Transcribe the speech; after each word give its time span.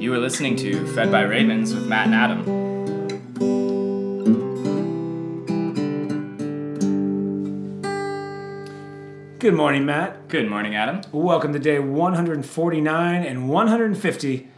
You 0.00 0.12
are 0.12 0.18
listening 0.18 0.56
to 0.56 0.86
Fed 0.94 1.12
by 1.12 1.22
Ravens 1.22 1.72
with 1.72 1.86
Matt 1.86 2.06
and 2.06 2.14
Adam. 2.14 2.44
Good 9.38 9.54
morning, 9.54 9.86
Matt. 9.86 10.28
Good 10.28 10.48
morning, 10.48 10.74
Adam. 10.76 11.00
Welcome 11.12 11.52
to 11.52 11.58
day 11.58 11.78
149 11.78 13.24
and 13.24 13.48
150 13.48 14.48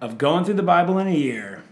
of 0.00 0.18
going 0.18 0.44
through 0.44 0.54
the 0.54 0.62
Bible 0.62 0.98
in 0.98 1.06
a 1.06 1.14
year 1.14 1.62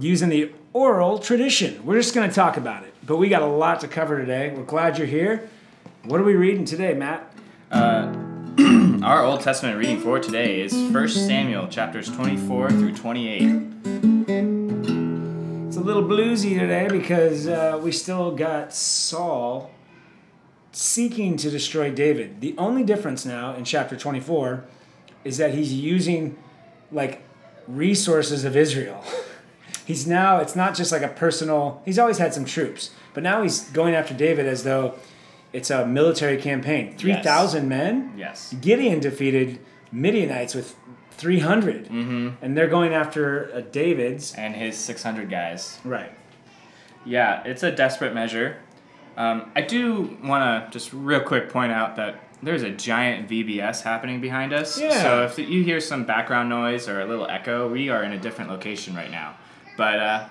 using 0.00 0.28
the 0.28 0.52
oral 0.72 1.18
tradition. 1.18 1.84
We're 1.86 1.96
just 1.96 2.14
going 2.14 2.28
to 2.28 2.34
talk 2.34 2.56
about 2.56 2.84
it, 2.84 2.94
but 3.06 3.16
we 3.16 3.28
got 3.28 3.42
a 3.42 3.46
lot 3.46 3.80
to 3.80 3.88
cover 3.88 4.18
today. 4.18 4.52
We're 4.54 4.64
glad 4.64 4.98
you're 4.98 5.06
here. 5.06 5.48
What 6.04 6.20
are 6.20 6.24
we 6.24 6.34
reading 6.34 6.64
today, 6.64 6.94
Matt? 6.94 7.32
Our 7.70 9.24
Old 9.24 9.42
Testament 9.42 9.76
reading 9.76 10.00
for 10.00 10.18
today 10.18 10.62
is 10.62 10.72
1 10.72 11.08
Samuel 11.08 11.68
chapters 11.68 12.10
24 12.10 12.70
through 12.70 12.94
28. 12.94 13.42
It's 15.66 15.76
a 15.76 15.80
little 15.80 16.02
bluesy 16.02 16.58
today 16.58 16.88
because 16.90 17.46
uh, 17.46 17.78
we 17.82 17.92
still 17.92 18.34
got 18.34 18.72
Saul 18.72 19.70
seeking 20.72 21.36
to 21.36 21.50
destroy 21.50 21.90
David. 21.90 22.40
The 22.40 22.54
only 22.56 22.84
difference 22.84 23.26
now 23.26 23.54
in 23.54 23.64
chapter 23.64 23.96
24 23.96 24.64
is 25.24 25.36
that 25.36 25.52
he's 25.52 25.74
using 25.74 26.38
like 26.90 27.22
resources 27.66 28.44
of 28.44 28.56
Israel. 28.56 29.04
he's 29.84 30.06
now, 30.06 30.38
it's 30.38 30.56
not 30.56 30.74
just 30.74 30.90
like 30.90 31.02
a 31.02 31.08
personal, 31.08 31.82
he's 31.84 31.98
always 31.98 32.16
had 32.16 32.32
some 32.32 32.46
troops, 32.46 32.92
but 33.12 33.22
now 33.22 33.42
he's 33.42 33.64
going 33.70 33.94
after 33.94 34.14
David 34.14 34.46
as 34.46 34.64
though 34.64 34.94
it's 35.52 35.70
a 35.70 35.86
military 35.86 36.36
campaign. 36.36 36.96
3,000 36.96 37.68
men? 37.68 38.14
Yes. 38.16 38.54
Gideon 38.60 39.00
defeated 39.00 39.58
Midianites 39.90 40.54
with 40.54 40.76
300, 41.12 41.86
mm-hmm. 41.86 42.44
and 42.44 42.56
they're 42.56 42.68
going 42.68 42.92
after 42.92 43.50
uh, 43.52 43.60
David's. 43.60 44.34
And 44.34 44.54
his 44.54 44.76
600 44.76 45.30
guys. 45.30 45.78
Right. 45.84 46.12
Yeah, 47.04 47.42
it's 47.44 47.62
a 47.62 47.72
desperate 47.72 48.14
measure. 48.14 48.58
Um, 49.16 49.50
I 49.56 49.62
do 49.62 50.16
want 50.22 50.70
to 50.70 50.70
just 50.78 50.92
real 50.92 51.20
quick 51.20 51.48
point 51.48 51.72
out 51.72 51.96
that 51.96 52.22
there's 52.42 52.62
a 52.62 52.70
giant 52.70 53.28
VBS 53.28 53.82
happening 53.82 54.20
behind 54.20 54.52
us. 54.52 54.78
Yeah. 54.78 55.02
So 55.02 55.24
if 55.24 55.38
you 55.38 55.64
hear 55.64 55.80
some 55.80 56.04
background 56.04 56.48
noise 56.48 56.88
or 56.88 57.00
a 57.00 57.06
little 57.06 57.26
echo, 57.26 57.68
we 57.68 57.88
are 57.88 58.04
in 58.04 58.12
a 58.12 58.18
different 58.18 58.50
location 58.50 58.94
right 58.94 59.10
now. 59.10 59.36
But 59.76 59.98
uh, 59.98 60.28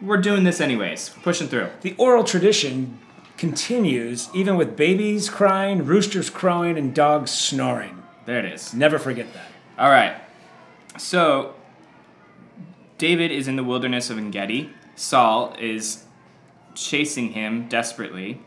we're 0.00 0.20
doing 0.20 0.44
this 0.44 0.60
anyways, 0.60 1.08
pushing 1.22 1.48
through. 1.48 1.68
The 1.80 1.94
oral 1.98 2.22
tradition 2.22 2.98
continues 3.38 4.28
even 4.34 4.56
with 4.56 4.76
babies 4.76 5.30
crying, 5.30 5.84
roosters 5.84 6.28
crowing, 6.28 6.76
and 6.76 6.94
dogs 6.94 7.30
snoring. 7.30 8.02
There 8.26 8.38
it 8.38 8.44
is. 8.44 8.74
Never 8.74 8.98
forget 8.98 9.32
that. 9.32 9.46
All 9.78 9.90
right. 9.90 10.20
So 10.98 11.54
David 12.98 13.30
is 13.30 13.48
in 13.48 13.56
the 13.56 13.64
wilderness 13.64 14.10
of 14.10 14.18
Engedi. 14.18 14.70
Saul 14.96 15.54
is 15.58 16.04
chasing 16.74 17.32
him 17.32 17.68
desperately. 17.68 18.42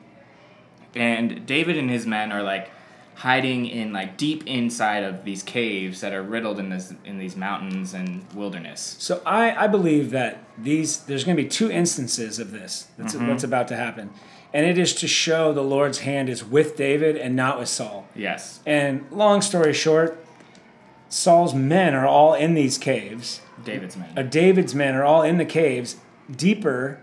And 0.94 1.46
David 1.46 1.78
and 1.78 1.90
his 1.90 2.06
men 2.06 2.32
are 2.32 2.44
like 2.44 2.70
hiding 3.16 3.68
in 3.68 3.94
like 3.94 4.18
deep 4.18 4.46
inside 4.48 5.04
of 5.04 5.24
these 5.26 5.44
caves 5.44 6.02
that 6.02 6.12
are 6.12 6.24
riddled 6.24 6.60
in 6.60 6.70
this 6.70 6.94
in 7.06 7.20
these 7.20 7.36
mountains 7.36 7.94
and 7.94 8.26
wilderness. 8.34 8.96
So 9.00 9.22
I, 9.26 9.66
I 9.66 9.68
believe 9.68 10.12
that 10.12 10.44
these 10.58 10.98
there's 11.02 11.24
going 11.24 11.38
to 11.38 11.44
be 11.44 11.48
two 11.48 11.72
instances 11.72 12.40
of 12.40 12.52
this. 12.52 12.88
That's 12.98 13.14
mm-hmm. 13.14 13.28
what's 13.28 13.44
about 13.44 13.68
to 13.70 13.76
happen, 13.76 14.10
and 14.54 14.66
it 14.66 14.78
is 14.78 14.94
to 14.96 15.08
show 15.08 15.54
the 15.54 15.62
Lord's 15.64 16.00
hand 16.00 16.30
is 16.30 16.44
with 16.44 16.76
David 16.76 17.16
and 17.18 17.36
not 17.36 17.60
with 17.60 17.70
Saul. 17.70 18.08
Yes. 18.16 18.60
And 18.66 19.06
long 19.12 19.42
story 19.42 19.74
short, 19.74 20.24
Saul's 21.10 21.54
men 21.54 21.94
are 21.94 22.08
all 22.08 22.34
in 22.34 22.54
these 22.54 22.78
caves. 22.78 23.42
David's 23.64 23.96
men. 23.98 24.10
Uh, 24.18 24.24
David's 24.24 24.74
men 24.74 24.96
are 24.96 25.04
all 25.04 25.22
in 25.24 25.38
the 25.38 25.46
caves, 25.46 25.98
deeper 26.34 27.00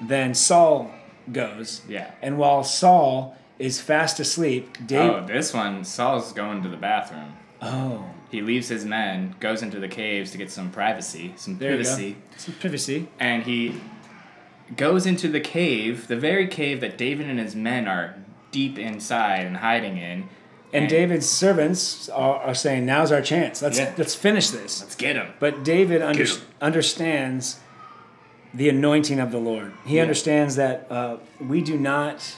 than 0.00 0.34
Saul 0.34 0.90
goes. 1.30 1.82
Yeah. 1.88 2.10
And 2.22 2.38
while 2.38 2.64
Saul 2.64 3.36
is 3.58 3.80
fast 3.80 4.18
asleep, 4.18 4.76
David. 4.86 5.14
Oh, 5.24 5.26
this 5.26 5.54
one, 5.54 5.84
Saul's 5.84 6.32
going 6.32 6.62
to 6.62 6.68
the 6.68 6.76
bathroom. 6.76 7.34
Oh, 7.60 8.06
He 8.30 8.42
leaves 8.42 8.68
his 8.68 8.84
men, 8.84 9.36
goes 9.38 9.62
into 9.62 9.78
the 9.78 9.86
caves 9.86 10.32
to 10.32 10.38
get 10.38 10.50
some 10.50 10.70
privacy, 10.72 11.32
some 11.36 11.58
there 11.58 11.70
privacy. 11.76 12.16
Some 12.36 12.54
privacy. 12.54 13.08
and 13.20 13.44
he 13.44 13.80
goes 14.76 15.06
into 15.06 15.28
the 15.28 15.40
cave, 15.40 16.08
the 16.08 16.16
very 16.16 16.46
cave 16.46 16.80
that 16.80 16.96
David 16.98 17.28
and 17.28 17.38
his 17.38 17.54
men 17.54 17.86
are 17.86 18.14
deep 18.50 18.78
inside 18.78 19.46
and 19.46 19.58
hiding 19.58 19.96
in. 19.98 20.28
And 20.74 20.88
David's 20.88 21.28
servants 21.28 22.08
are, 22.08 22.36
are 22.36 22.54
saying, 22.54 22.86
"Now's 22.86 23.12
our 23.12 23.20
chance. 23.20 23.60
Let's 23.60 23.78
Yeah. 23.78 23.92
let's 23.98 24.14
finish 24.14 24.48
this." 24.50 24.80
let's 24.80 24.94
get 24.96 25.16
him. 25.16 25.26
But 25.38 25.62
David 25.64 26.00
under, 26.00 26.24
Get 26.24 26.32
'em. 26.34 26.40
understands 26.62 27.60
the 28.54 28.68
anointing 28.70 29.20
of 29.20 29.32
the 29.32 29.38
Lord. 29.38 29.72
He 29.84 29.96
Yeah. 29.96 30.02
understands 30.02 30.56
that 30.56 30.86
uh, 30.90 31.16
we 31.40 31.60
do 31.60 31.76
not 31.78 32.36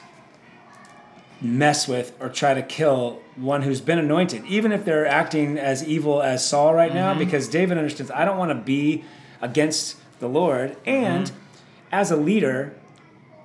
mess 1.40 1.86
with 1.86 2.12
or 2.20 2.28
try 2.28 2.54
to 2.54 2.62
kill 2.62 3.20
one 3.36 3.62
who's 3.62 3.80
been 3.80 3.98
anointed, 3.98 4.44
even 4.46 4.72
if 4.72 4.84
they're 4.84 5.06
acting 5.06 5.58
as 5.58 5.86
evil 5.86 6.22
as 6.22 6.44
Saul 6.46 6.74
right 6.74 6.88
Mm-hmm. 6.90 6.98
now, 6.98 7.14
because 7.14 7.48
David 7.48 7.76
understands 7.78 8.10
I 8.12 8.24
don't 8.24 8.38
want 8.38 8.50
to 8.50 8.54
be 8.56 9.04
against 9.42 9.96
the 10.20 10.28
Lord. 10.28 10.76
And 10.86 11.26
Mm-hmm. 11.26 11.36
As 11.92 12.10
a 12.10 12.16
leader, 12.16 12.74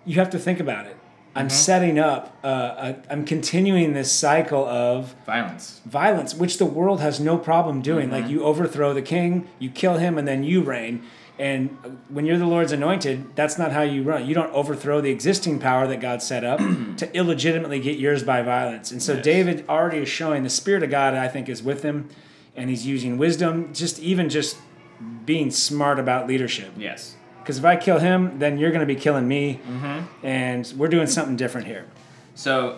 you 0.06 0.16
have 0.16 0.30
to 0.32 0.40
think 0.40 0.60
about 0.60 0.86
it. 0.86 0.96
I'm 1.36 1.46
Mm-hmm. 1.48 1.56
setting 1.56 2.00
up, 2.00 2.38
uh, 2.44 2.48
a, 2.48 2.96
I'm 3.12 3.24
continuing 3.24 3.94
this 3.94 4.12
cycle 4.12 4.66
of 4.66 5.14
Violence. 5.26 5.80
violence, 5.86 6.34
which 6.34 6.58
the 6.58 6.66
world 6.66 7.00
has 7.02 7.20
no 7.20 7.38
problem 7.38 7.82
doing. 7.82 8.10
Mm-hmm. 8.10 8.22
Like 8.24 8.30
you 8.30 8.44
overthrow 8.44 8.94
the 8.94 9.04
king, 9.04 9.48
you 9.60 9.70
kill 9.70 9.98
him, 9.98 10.18
and 10.18 10.28
then 10.28 10.44
you 10.44 10.64
reign. 10.64 11.04
And 11.38 11.78
uh, 11.86 11.90
when 12.10 12.26
you're 12.26 12.40
the 12.40 12.48
Lord's 12.48 12.72
anointed, 12.72 13.36
that's 13.36 13.58
not 13.60 13.72
how 13.72 13.84
you 13.84 14.02
run. 14.04 14.26
You 14.28 14.34
don't 14.34 14.52
overthrow 14.54 15.00
the 15.02 15.12
existing 15.12 15.60
power 15.60 15.88
that 15.88 16.02
God 16.02 16.22
set 16.24 16.44
up 16.44 16.60
to 16.98 17.10
illegitimately 17.16 17.80
get 17.80 18.00
yours 18.00 18.24
by 18.24 18.42
violence. 18.42 18.92
And 18.92 19.02
so 19.02 19.14
Yes. 19.14 19.24
David 19.24 19.66
already 19.70 20.00
is 20.00 20.10
showing 20.10 20.42
the 20.44 20.50
Spirit 20.50 20.82
of 20.84 20.90
God, 20.90 21.14
I 21.14 21.28
think, 21.28 21.48
is 21.48 21.62
with 21.62 21.84
him, 21.84 22.10
and 22.56 22.70
he's 22.72 22.86
using 22.88 23.18
wisdom, 23.20 23.72
just 23.74 24.00
even 24.00 24.30
just 24.30 24.58
being 25.26 25.52
smart 25.52 26.00
about 26.00 26.28
leadership. 26.28 26.74
Yes. 26.76 27.16
Because 27.50 27.58
if 27.58 27.66
I 27.66 27.78
kill 27.78 27.98
him, 27.98 28.38
then 28.38 28.60
you're 28.60 28.70
going 28.70 28.88
to 28.88 28.94
be 28.94 28.94
killing 28.96 29.28
me, 29.28 29.60
Mm-hmm. 29.68 30.24
and 30.24 30.72
we're 30.78 30.88
doing 30.88 31.08
something 31.08 31.36
different 31.36 31.66
here. 31.66 31.88
So 32.36 32.78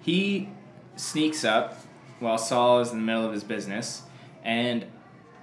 he 0.00 0.48
sneaks 0.96 1.44
up 1.44 1.78
while 2.18 2.38
Saul 2.38 2.80
is 2.80 2.92
in 2.92 2.96
the 2.96 3.04
middle 3.04 3.26
of 3.26 3.32
his 3.34 3.44
business 3.44 4.04
and 4.42 4.86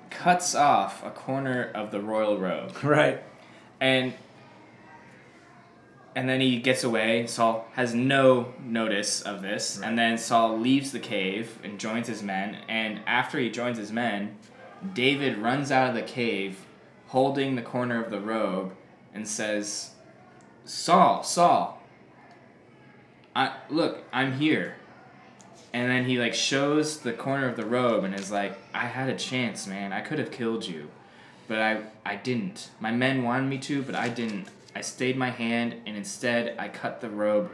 cuts 0.09 0.55
off 0.55 1.05
a 1.05 1.11
corner 1.11 1.69
of 1.75 1.91
the 1.91 2.01
royal 2.01 2.39
robe. 2.39 2.75
Right. 2.83 3.21
And 3.79 4.15
and 6.15 6.27
then 6.27 6.41
he 6.41 6.57
gets 6.57 6.83
away. 6.83 7.27
Saul 7.27 7.67
has 7.73 7.93
no 7.93 8.55
notice 8.59 9.21
of 9.21 9.43
this. 9.43 9.79
And 9.83 9.99
then 9.99 10.17
Saul 10.17 10.57
leaves 10.57 10.91
the 10.91 10.99
cave 10.99 11.59
and 11.63 11.79
joins 11.79 12.07
his 12.07 12.23
men. 12.23 12.57
And 12.67 13.01
after 13.05 13.37
he 13.37 13.51
joins 13.51 13.77
his 13.77 13.91
men, 13.91 14.35
David 14.95 15.37
runs 15.37 15.71
out 15.71 15.89
of 15.89 15.93
the 15.95 16.01
cave 16.01 16.65
holding 17.13 17.55
the 17.55 17.61
corner 17.61 18.03
of 18.03 18.09
the 18.09 18.19
robe 18.19 18.73
and 19.13 19.27
says, 19.27 19.91
Saul, 20.65 21.21
Saul, 21.21 21.79
I 23.35 23.53
look, 23.69 24.03
I'm 24.11 24.33
here. 24.33 24.77
And 25.73 25.91
then 25.91 26.05
he 26.05 26.17
like 26.17 26.33
shows 26.33 27.01
the 27.01 27.13
corner 27.13 27.47
of 27.47 27.55
the 27.55 27.65
robe 27.65 28.03
and 28.03 28.15
is 28.15 28.31
like, 28.31 28.57
I 28.73 28.87
had 28.87 29.09
a 29.09 29.15
chance, 29.15 29.67
man. 29.67 29.93
I 29.93 30.01
could 30.01 30.17
have 30.17 30.31
killed 30.31 30.65
you. 30.65 30.89
But 31.47 31.59
I 31.59 31.81
I 32.03 32.15
didn't. 32.15 32.71
My 32.79 32.89
men 32.89 33.21
wanted 33.21 33.47
me 33.47 33.59
to, 33.59 33.83
but 33.83 33.93
I 33.93 34.09
didn't. 34.09 34.47
I 34.75 34.81
stayed 34.81 35.15
my 35.15 35.29
hand 35.29 35.75
and 35.85 35.95
instead 35.95 36.55
I 36.57 36.67
cut 36.67 36.99
the 36.99 37.11
robe 37.11 37.51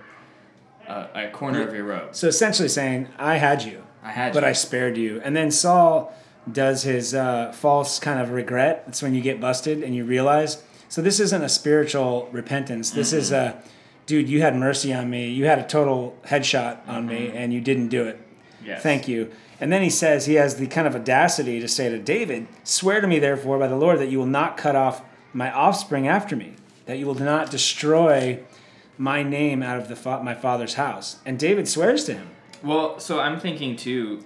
uh, 0.88 1.08
a 1.14 1.30
corner 1.32 1.68
of 1.68 1.74
your 1.74 1.84
robe. 1.84 2.16
So 2.16 2.30
essentially 2.30 2.70
saying, 2.70 3.10
I 3.18 3.36
had 3.36 3.64
you. 3.64 3.84
I 4.04 4.12
had 4.12 4.32
but 4.32 4.44
you. 4.44 4.50
I 4.50 4.54
spared 4.54 4.96
you. 4.98 5.20
And 5.22 5.36
then 5.36 5.52
Saul 5.52 6.14
does 6.52 6.84
his 6.84 7.14
uh, 7.14 7.52
false 7.52 8.00
kind 8.00 8.20
of 8.20 8.32
regret. 8.32 8.84
It's 8.88 9.02
when 9.02 9.14
you 9.14 9.22
get 9.22 9.40
busted 9.40 9.84
and 9.84 9.96
you 9.96 10.06
realize. 10.06 10.64
So 10.88 11.02
this 11.02 11.20
isn't 11.20 11.44
a 11.44 11.50
spiritual 11.50 12.30
repentance. 12.32 12.92
This 12.92 13.14
is 13.14 13.32
a, 13.32 13.62
dude, 14.06 14.28
you 14.28 14.42
had 14.42 14.56
mercy 14.56 14.94
on 14.94 15.10
me. 15.10 15.30
You 15.30 15.46
had 15.46 15.60
a 15.60 15.68
total 15.68 16.18
headshot 16.26 16.88
on 16.88 17.06
me 17.06 17.30
and 17.30 17.54
you 17.54 17.62
didn't 17.62 17.90
do 17.90 18.06
it. 18.06 18.20
Yes. 18.66 18.82
Thank 18.82 19.08
you. 19.08 19.32
And 19.62 19.72
then 19.72 19.82
he 19.84 19.90
says 19.90 20.26
he 20.26 20.36
has 20.36 20.56
the 20.56 20.68
kind 20.68 20.88
of 20.88 20.96
audacity 20.96 21.60
to 21.60 21.68
say 21.68 21.90
to 21.90 22.00
David, 22.00 22.48
Swear 22.64 23.02
to 23.02 23.08
me, 23.08 23.20
therefore, 23.20 23.60
by 23.60 23.68
the 23.68 23.76
Lord, 23.76 24.00
that 24.00 24.10
you 24.10 24.18
will 24.18 24.26
not 24.26 24.58
cut 24.58 24.76
off 24.76 25.04
my 25.34 25.52
offspring 25.52 26.08
after 26.08 26.36
me, 26.36 26.54
that 26.86 26.98
you 26.98 27.06
will 27.06 27.16
not 27.16 27.52
destroy 27.52 28.40
my 28.98 29.22
name 29.22 29.62
out 29.62 29.78
of 29.78 29.88
the 29.88 29.96
fa- 29.96 30.24
my 30.24 30.34
father's 30.34 30.74
house. 30.76 31.20
And 31.26 31.38
David 31.38 31.68
swears 31.68 32.06
to 32.06 32.14
him. 32.14 32.30
Well, 32.64 33.00
so 33.00 33.20
I'm 33.20 33.40
thinking 33.40 33.76
too. 33.76 34.24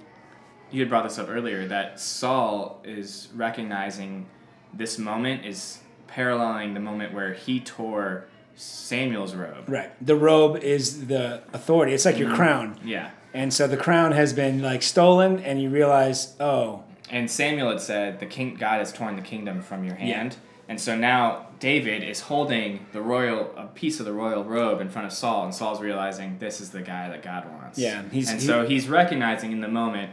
You 0.73 0.79
had 0.79 0.89
brought 0.89 1.03
this 1.03 1.19
up 1.19 1.29
earlier 1.29 1.67
that 1.67 1.99
Saul 1.99 2.81
is 2.83 3.29
recognizing 3.35 4.25
this 4.73 4.97
moment 4.97 5.45
is 5.45 5.79
paralleling 6.07 6.73
the 6.73 6.79
moment 6.79 7.13
where 7.13 7.33
he 7.33 7.59
tore 7.59 8.25
Samuel's 8.55 9.35
robe. 9.35 9.69
Right. 9.69 9.91
The 10.03 10.15
robe 10.15 10.57
is 10.57 11.05
the 11.07 11.43
authority. 11.53 11.93
It's 11.93 12.05
like 12.05 12.17
your 12.17 12.29
mm-hmm. 12.29 12.37
crown. 12.37 12.79
Yeah. 12.83 13.11
And 13.35 13.53
so 13.53 13.67
the 13.67 13.77
crown 13.77 14.13
has 14.13 14.33
been 14.33 14.63
like 14.63 14.81
stolen, 14.81 15.39
and 15.39 15.61
you 15.61 15.69
realize, 15.69 16.35
oh, 16.39 16.83
And 17.09 17.29
Samuel 17.29 17.69
had 17.69 17.81
said, 17.81 18.19
"The 18.19 18.25
king 18.25 18.55
God 18.55 18.79
has 18.79 18.91
torn 18.91 19.15
the 19.15 19.21
kingdom 19.21 19.61
from 19.61 19.83
your 19.83 19.95
Yeah. 19.95 20.17
hand." 20.17 20.37
And 20.67 20.79
so 20.79 20.95
now 20.95 21.47
David 21.59 22.03
is 22.03 22.21
holding 22.21 22.85
the 22.93 23.01
royal 23.01 23.53
a 23.55 23.67
piece 23.67 23.99
of 23.99 24.05
the 24.05 24.13
royal 24.13 24.43
robe 24.43 24.81
in 24.81 24.89
front 24.89 25.05
of 25.05 25.13
Saul, 25.13 25.45
and 25.45 25.53
Saul's 25.53 25.81
realizing 25.81 26.37
this 26.39 26.59
is 26.61 26.71
the 26.71 26.81
guy 26.81 27.09
that 27.09 27.21
God 27.21 27.45
wants. 27.51 27.77
Yeah, 27.77 28.01
he's- 28.11 28.31
and 28.31 28.39
he- 28.39 28.47
so 28.47 28.65
he's 28.65 28.87
recognizing 28.87 29.51
in 29.51 29.61
the 29.61 29.67
moment, 29.67 30.11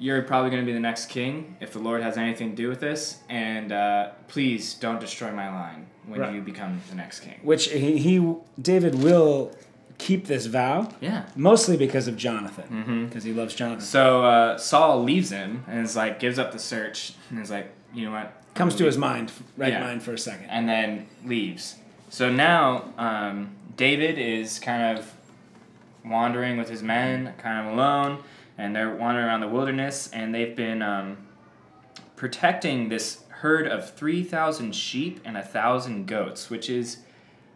you're 0.00 0.22
probably 0.22 0.50
going 0.50 0.62
to 0.62 0.66
be 0.66 0.72
the 0.72 0.80
next 0.80 1.06
king 1.06 1.56
if 1.60 1.72
the 1.72 1.78
Lord 1.78 2.02
has 2.02 2.16
anything 2.16 2.50
to 2.50 2.56
do 2.56 2.68
with 2.68 2.80
this, 2.80 3.18
and 3.28 3.70
uh, 3.70 4.08
please 4.28 4.74
don't 4.74 4.98
destroy 4.98 5.30
my 5.30 5.48
line 5.48 5.86
when 6.06 6.18
Right. 6.20 6.34
you 6.34 6.40
become 6.40 6.80
the 6.88 6.96
next 6.96 7.20
king. 7.20 7.38
which 7.42 7.68
he, 7.70 7.98
he 7.98 8.34
David 8.60 8.94
will 8.96 9.54
keep 9.98 10.26
this 10.26 10.46
vow 10.46 10.88
Yeah. 11.00 11.26
mostly 11.36 11.76
because 11.76 12.08
of 12.08 12.16
Jonathan, 12.16 13.04
because 13.06 13.22
he 13.24 13.32
loves 13.34 13.54
Jonathan. 13.54 13.82
So 13.84 14.24
uh, 14.24 14.56
Saul 14.58 15.04
leaves 15.04 15.30
him 15.30 15.64
and 15.68 15.84
is 15.84 15.94
like 15.94 16.18
gives 16.18 16.38
up 16.38 16.52
the 16.52 16.58
search 16.58 17.12
and 17.28 17.38
is 17.38 17.50
like, 17.50 17.70
you 17.94 18.06
know 18.06 18.12
what? 18.12 18.32
Comes 18.54 18.74
to 18.76 18.84
his 18.86 18.96
mind, 18.96 19.30
right 19.58 19.72
Yeah. 19.74 19.80
mind 19.80 20.02
for 20.02 20.14
a 20.14 20.18
second. 20.18 20.46
and 20.48 20.66
then 20.68 21.06
leaves. 21.24 21.76
So 22.08 22.32
now 22.32 22.86
um, 22.98 23.50
David 23.76 24.18
is 24.18 24.58
kind 24.58 24.98
of 24.98 25.12
wandering 26.04 26.56
with 26.56 26.68
his 26.70 26.82
men, 26.82 27.34
kind 27.38 27.66
of 27.68 27.74
alone, 27.74 28.18
and 28.60 28.76
they're 28.76 28.94
wandering 28.94 29.26
around 29.26 29.40
the 29.40 29.48
wilderness, 29.48 30.10
and 30.12 30.34
they've 30.34 30.54
been 30.54 30.82
um, 30.82 31.16
protecting 32.14 32.90
this 32.90 33.24
herd 33.28 33.66
of 33.66 33.90
3,000 33.94 34.74
sheep 34.74 35.20
and 35.24 35.36
a 35.36 35.40
1,000 35.40 36.06
goats, 36.06 36.50
which 36.50 36.68
is 36.68 36.98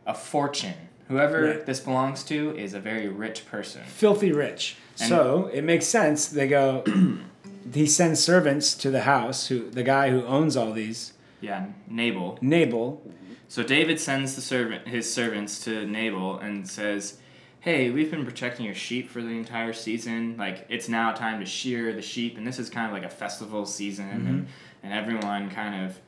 a 0.06 0.14
fortune. 0.14 0.74
Whoever 1.08 1.62
this 1.66 1.80
belongs 1.80 2.24
to 2.24 2.56
is 2.56 2.72
a 2.72 2.80
very 2.80 3.08
rich 3.08 3.46
person. 3.46 3.82
Filthy 3.84 4.32
rich. 4.32 4.76
And- 4.98 5.08
so 5.08 5.50
it 5.52 5.62
makes 5.62 5.86
sense. 5.86 6.26
They 6.26 6.48
go. 6.48 6.82
he 7.74 7.86
sends 7.86 8.20
servants 8.20 8.74
to 8.76 8.90
the 8.90 9.02
house. 9.02 9.48
Who 9.48 9.68
the 9.70 9.82
guy 9.82 10.10
who 10.10 10.24
owns 10.24 10.56
all 10.56 10.72
these, 10.72 11.12
Yeah, 11.42 11.66
Nabal. 11.86 12.38
Nabal. 12.40 13.02
So 13.48 13.62
David 13.62 14.00
sends 14.00 14.34
the 14.34 14.40
servant 14.40 14.88
his 14.88 15.12
servants 15.12 15.62
to 15.64 15.86
Nabal 15.86 16.38
and 16.38 16.66
says, 16.66 17.18
"Hey, 17.64 17.88
we've 17.88 18.10
been 18.10 18.26
protecting 18.26 18.66
your 18.66 18.74
sheep 18.74 19.08
for 19.08 19.22
the 19.22 19.30
entire 19.30 19.72
season. 19.72 20.36
Like 20.36 20.66
it's 20.68 20.86
now 20.86 21.12
time 21.12 21.40
to 21.40 21.46
shear 21.46 21.94
the 21.94 22.02
sheep, 22.02 22.36
and 22.36 22.46
this 22.46 22.58
is 22.58 22.68
kind 22.68 22.86
of 22.86 22.92
like 22.92 23.04
a 23.10 23.14
festival 23.14 23.64
season, 23.64 24.08
and, 24.10 24.46
and 24.82 24.92
everyone 24.92 25.48
kind 25.50 25.86
of 25.86 25.98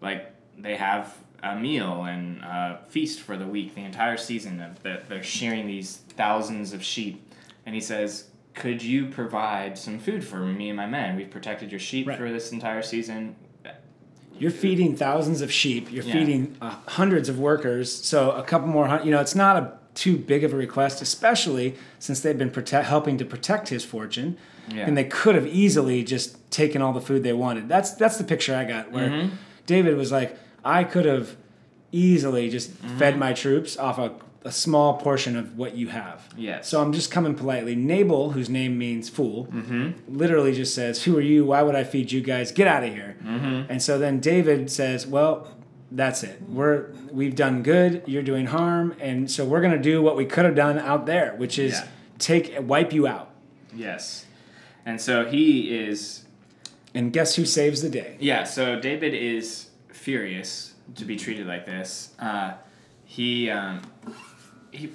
like 0.00 0.32
they 0.58 0.74
have 0.74 1.14
a 1.44 1.54
meal 1.54 2.04
and 2.04 2.42
a 2.42 2.80
feast 2.88 3.20
for 3.20 3.36
the 3.36 3.46
week, 3.46 3.76
the 3.76 3.84
entire 3.84 4.16
season. 4.16 4.60
Of 4.60 4.82
that 4.82 5.08
they're 5.08 5.22
shearing 5.22 5.68
these 5.68 5.98
thousands 6.16 6.72
of 6.72 6.82
sheep, 6.82 7.32
and 7.64 7.74
he 7.74 7.80
says." 7.80 8.28
Could 8.54 8.82
you 8.82 9.08
provide 9.08 9.76
some 9.76 9.98
food 9.98 10.24
for 10.24 10.38
me 10.38 10.70
and 10.70 10.78
my 10.78 10.86
men? 10.86 11.14
We've 11.14 11.28
protected 11.28 11.70
your 11.70 11.78
sheep 11.78 12.06
Right. 12.08 12.16
for 12.16 12.32
this 12.32 12.52
entire 12.52 12.80
season. 12.80 13.36
You're 14.38 14.50
feeding 14.50 14.96
thousands 14.96 15.42
of 15.42 15.52
sheep. 15.52 15.92
You're 15.92 16.04
Yeah. 16.04 16.12
feeding 16.14 16.56
uh, 16.62 16.70
hundreds 16.86 17.28
of 17.28 17.38
workers. 17.38 17.92
So 17.92 18.30
a 18.30 18.42
couple 18.42 18.68
more. 18.68 18.98
You 19.04 19.10
know, 19.10 19.20
it's 19.20 19.34
not 19.34 19.56
a 19.58 19.72
too 19.96 20.16
big 20.16 20.44
of 20.44 20.52
a 20.52 20.56
request, 20.56 21.02
especially 21.02 21.74
since 21.98 22.20
they've 22.20 22.38
been 22.38 22.52
helping 22.84 23.18
to 23.18 23.24
protect 23.24 23.68
his 23.70 23.84
fortune. 23.84 24.36
Yeah. 24.68 24.86
And 24.86 24.96
they 24.96 25.04
could 25.04 25.34
have 25.34 25.46
easily 25.48 26.04
just 26.04 26.28
taken 26.50 26.82
all 26.82 26.92
the 26.92 27.00
food 27.00 27.22
they 27.24 27.32
wanted. 27.32 27.68
That's 27.68 27.90
that's 27.92 28.16
the 28.18 28.24
picture 28.24 28.54
I 28.54 28.64
got. 28.64 28.92
Where 28.92 29.08
Mm-hmm. 29.08 29.34
David 29.66 29.96
was 29.96 30.12
like, 30.12 30.38
I 30.64 30.84
could 30.84 31.04
have 31.06 31.36
easily 31.92 32.48
just 32.50 32.70
Mm-hmm. 32.70 32.98
fed 32.98 33.18
my 33.18 33.32
troops 33.32 33.76
off 33.76 33.98
a, 33.98 34.12
a 34.44 34.52
small 34.52 34.94
portion 34.98 35.36
of 35.36 35.56
what 35.56 35.76
you 35.76 35.88
have. 35.88 36.28
Yes. 36.36 36.68
So 36.68 36.80
I'm 36.82 36.92
just 36.92 37.10
coming 37.10 37.34
politely. 37.34 37.74
Nabal, 37.74 38.30
whose 38.32 38.48
name 38.50 38.76
means 38.78 39.08
fool, 39.08 39.46
Mm-hmm. 39.46 40.16
literally 40.16 40.52
just 40.52 40.74
says, 40.74 41.04
"Who 41.04 41.16
are 41.16 41.20
you? 41.32 41.44
Why 41.46 41.62
would 41.62 41.74
I 41.76 41.84
feed 41.84 42.12
you 42.12 42.20
guys? 42.20 42.52
Get 42.52 42.66
out 42.68 42.84
of 42.84 42.92
here!" 42.92 43.16
Mm-hmm. 43.24 43.70
And 43.70 43.82
so 43.82 43.98
then 43.98 44.20
David 44.20 44.70
says, 44.70 45.06
"Well, 45.06 45.48
that's 45.90 46.22
it. 46.22 46.40
We're 46.48 46.90
we've 47.10 47.34
done 47.36 47.62
good. 47.62 48.02
You're 48.06 48.22
doing 48.22 48.46
harm, 48.46 48.94
and 49.00 49.30
so 49.30 49.44
we're 49.44 49.60
gonna 49.60 49.78
do 49.78 50.02
what 50.02 50.16
we 50.16 50.24
could 50.24 50.44
have 50.44 50.54
done 50.56 50.78
out 50.78 51.06
there, 51.06 51.34
which 51.36 51.58
is 51.58 51.72
Yeah. 51.74 51.86
take 52.18 52.54
wipe 52.60 52.92
you 52.92 53.06
out." 53.06 53.30
Yes. 53.74 54.26
And 54.84 55.00
so 55.00 55.24
he 55.26 55.76
is 55.76 56.22
And 56.94 57.12
guess 57.12 57.34
who 57.36 57.44
saves 57.44 57.82
the 57.82 57.90
day? 57.90 58.16
Yeah, 58.20 58.44
so 58.44 58.80
David 58.80 59.12
is 59.12 59.68
furious 59.88 60.72
to 60.94 61.04
be 61.04 61.16
treated 61.16 61.46
like 61.46 61.66
this. 61.66 62.10
Uh, 62.18 62.52
he, 63.04 63.50
um, 63.50 63.82
he, 64.70 64.88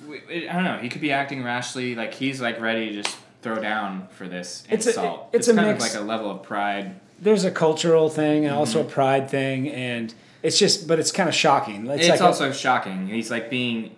I 0.49 0.53
don't 0.53 0.63
know. 0.63 0.77
He 0.81 0.89
could 0.89 1.01
be 1.01 1.11
acting 1.11 1.43
rashly. 1.43 1.93
Like 1.93 2.13
he's 2.15 2.41
like 2.41 2.59
ready 2.59 2.89
to 2.89 3.03
just 3.03 3.17
throw 3.43 3.59
down 3.61 4.07
for 4.11 4.27
this 4.27 4.63
It's 4.69 4.87
a- 4.87 4.89
insult. 4.89 5.29
it's 5.33 5.47
a 5.47 5.53
kind 5.53 5.67
mix- 5.67 5.85
of 5.85 5.93
like 5.93 6.01
a 6.03 6.07
level 6.07 6.31
of 6.31 6.41
pride. 6.41 6.99
There's 7.19 7.43
a 7.43 7.51
cultural 7.51 8.09
thing 8.09 8.45
and 8.45 8.55
also 8.55 8.79
a 8.79 8.83
Mm-hmm. 8.83 8.91
pride 8.93 9.29
thing, 9.29 9.69
and 9.69 10.11
it's 10.43 10.57
just, 10.59 10.87
but 10.87 10.99
it's 10.99 11.11
kind 11.11 11.29
of 11.29 11.35
shocking. 11.35 11.87
It's, 11.87 12.01
It's, 12.01 12.09
like 12.09 12.19
a- 12.19 12.25
also 12.25 12.51
shocking. 12.51 13.07
He's 13.07 13.29
like 13.31 13.49
being. 13.49 13.95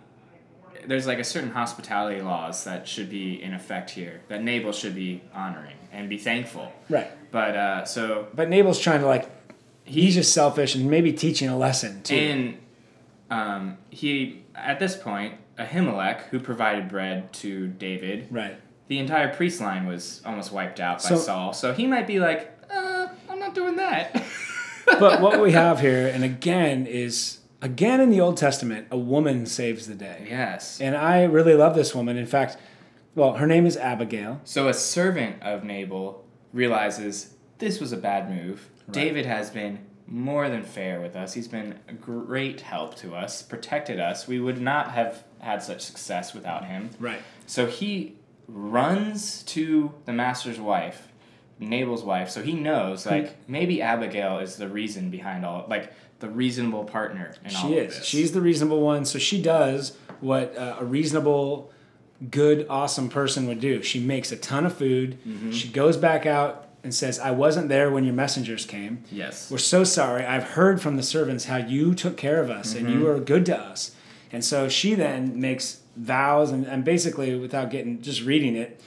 There's 0.86 1.08
like 1.08 1.20
a 1.20 1.24
certain 1.24 1.52
hospitality 1.52 2.22
laws 2.22 2.66
that 2.66 2.88
should 2.88 3.10
be 3.10 3.42
in 3.42 3.54
effect 3.54 3.90
here 3.92 4.20
that 4.28 4.44
Nabal 4.44 4.74
should 4.74 4.94
be 4.96 5.22
honoring 5.34 5.78
and 5.94 6.10
be 6.10 6.18
thankful. 6.18 6.74
right. 6.90 7.10
But 7.32 7.56
uh, 7.56 7.86
so 7.86 8.28
But 8.34 8.50
Nabal's 8.50 8.80
trying 8.80 9.00
to 9.00 9.06
like, 9.08 9.30
he 9.86 10.02
he's 10.02 10.16
just 10.16 10.34
selfish 10.34 10.76
and 10.76 10.90
maybe 10.90 11.14
teaching 11.14 11.48
a 11.48 11.58
lesson 11.58 12.04
too. 12.04 12.16
And 12.16 12.58
um, 13.32 13.78
he, 13.92 14.44
at 14.56 14.80
this 14.80 14.98
point, 14.98 15.36
Ahimelech, 15.58 16.24
who 16.24 16.40
provided 16.42 16.90
bread 16.90 17.32
to 17.34 17.68
David, 17.68 18.28
right. 18.30 18.58
the 18.90 19.00
entire 19.00 19.34
priest 19.34 19.62
line 19.62 19.86
was 19.88 20.22
almost 20.26 20.52
wiped 20.52 20.82
out 20.82 21.02
by 21.02 21.10
So- 21.10 21.18
Saul. 21.18 21.54
So 21.54 21.74
he 21.74 21.88
might 21.88 22.08
be 22.08 22.20
like, 22.20 22.52
uh, 22.70 23.08
I'm 23.30 23.40
not 23.40 23.56
doing 23.56 23.78
that. 23.78 24.22
but 25.00 25.22
what 25.22 25.42
we 25.42 25.52
have 25.52 25.80
here, 25.80 26.08
and 26.08 26.24
again, 26.24 26.86
is 26.86 27.40
again 27.62 28.00
in 28.00 28.10
the 28.10 28.22
Old 28.22 28.38
Testament, 28.38 28.88
a 28.92 28.98
woman 28.98 29.46
saves 29.46 29.88
the 29.88 29.96
day. 29.96 30.28
yes. 30.30 30.80
And 30.82 30.96
I 30.96 31.24
really 31.24 31.56
love 31.56 31.76
this 31.76 31.94
woman. 31.96 32.18
In 32.18 32.26
fact, 32.26 32.58
well, 33.16 33.34
her 33.34 33.48
name 33.48 33.66
is 33.66 33.78
Abigail. 33.78 34.42
So 34.44 34.68
a 34.68 34.74
servant 34.74 35.42
of 35.42 35.64
Nabal 35.64 36.26
realizes 36.52 37.36
this 37.60 37.80
was 37.80 37.92
a 37.92 37.98
bad 37.98 38.30
move. 38.30 38.70
David 38.92 39.26
has 39.26 39.50
been 39.50 39.80
more 40.08 40.50
than 40.50 40.64
fair 40.64 41.00
with 41.00 41.16
us. 41.16 41.34
He's 41.34 41.48
been 41.48 41.80
a 41.88 41.94
great 41.94 42.62
help 42.62 42.96
to 42.96 43.16
us, 43.16 43.42
protected 43.42 44.00
us. 44.00 44.28
We 44.28 44.40
would 44.40 44.60
not 44.60 44.92
have 44.92 45.24
had 45.40 45.64
such 45.64 45.82
success 45.82 46.34
without 46.34 46.66
him. 46.66 46.90
Right. 47.00 47.22
So 47.48 47.66
he 47.66 48.18
runs 48.48 49.44
to 49.44 49.94
the 50.06 50.14
master's 50.14 50.60
wife, 50.60 51.08
Nabal's 51.60 52.04
wife. 52.04 52.30
So 52.30 52.42
he 52.42 52.54
knows, 52.54 53.06
like, 53.06 53.36
maybe 53.48 53.82
Abigail 53.82 54.40
is 54.40 54.58
the 54.58 54.68
reason 54.68 55.10
behind 55.10 55.46
all, 55.46 55.66
like, 55.70 55.94
the 56.20 56.30
reasonable 56.30 56.84
partner 56.86 57.34
in 57.46 57.56
all 57.56 57.68
She 57.68 57.74
is. 57.76 58.06
She's 58.06 58.32
the 58.32 58.42
reasonable 58.42 58.82
one. 58.82 59.06
So 59.06 59.20
she 59.20 59.42
does 59.42 59.98
what 60.22 60.58
uh, 60.58 60.78
a 60.80 60.86
reasonable, 60.86 61.72
good, 62.32 62.66
awesome 62.70 63.10
person 63.10 63.48
would 63.48 63.60
do. 63.60 63.82
She 63.84 64.00
makes 64.00 64.32
a 64.32 64.38
ton 64.38 64.66
of 64.66 64.76
food. 64.76 65.18
Mm-hmm. 65.28 65.52
She 65.52 65.68
goes 65.68 65.98
back 65.98 66.26
out 66.26 66.70
and 66.84 66.94
says, 66.94 67.20
I 67.20 67.32
wasn't 67.32 67.70
there 67.70 67.92
when 67.92 68.04
your 68.04 68.14
messengers 68.14 68.66
came. 68.66 69.04
yes. 69.12 69.50
We're 69.52 69.58
so 69.58 69.84
sorry. 69.84 70.26
I've 70.26 70.44
heard 70.44 70.82
from 70.82 70.98
the 70.98 71.04
servants 71.04 71.46
how 71.46 71.58
you 71.58 71.94
took 71.94 72.18
care 72.18 72.42
of 72.42 72.50
us 72.50 72.74
and 72.76 72.88
Mm-hmm. 72.88 73.00
you 73.00 73.06
were 73.06 73.20
good 73.20 73.46
to 73.48 73.58
us. 73.58 73.96
And 74.34 74.44
so 74.44 74.68
she 74.68 74.94
then 74.96 75.40
makes 75.40 75.80
vows 75.96 76.52
and, 76.52 76.66
and 76.66 76.84
basically, 76.84 77.36
without 77.38 77.70
getting 77.70 78.02
just 78.02 78.24
reading 78.24 78.56
it, 78.56 78.82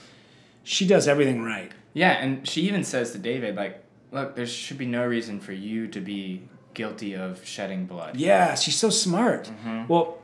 she 0.65 0.87
does 0.87 1.07
everything 1.07 1.43
right. 1.43 1.73
Yeah, 1.97 2.12
and 2.12 2.47
she 2.47 2.61
even 2.69 2.85
says 2.85 3.12
to 3.12 3.19
David, 3.19 3.57
like, 3.57 3.83
look, 4.12 4.37
there 4.37 4.45
should 4.47 4.76
be 4.76 4.85
no 4.85 5.07
reason 5.07 5.41
for 5.41 5.53
you 5.53 5.88
to 5.88 6.00
be 6.00 6.43
guilty 6.75 7.15
of 7.15 7.43
shedding 7.47 7.87
blood. 7.87 8.17
Yeah, 8.17 8.55
she's 8.55 8.76
so 8.76 8.91
smart. 8.91 9.45
Mm-hmm. 9.47 9.87
Well, 9.88 10.19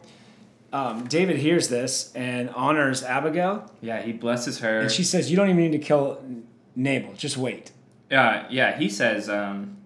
um, 0.70 1.06
David 1.06 1.36
hears 1.38 1.68
this 1.68 2.12
and 2.14 2.50
honors 2.50 3.02
Abigail, 3.02 3.72
Yeah, 3.80 4.02
he 4.02 4.12
blesses 4.12 4.58
her. 4.60 4.80
and 4.80 4.90
she 4.90 5.02
says, 5.02 5.30
"You 5.30 5.36
don't 5.38 5.48
even 5.48 5.62
need 5.62 5.72
to 5.72 5.78
kill 5.78 6.22
Nabal. 6.76 7.14
Just 7.14 7.38
wait." 7.38 7.70
Uh, 8.10 8.44
yeah, 8.50 8.76
he 8.78 8.90
says, 8.90 9.30
um, 9.30 9.78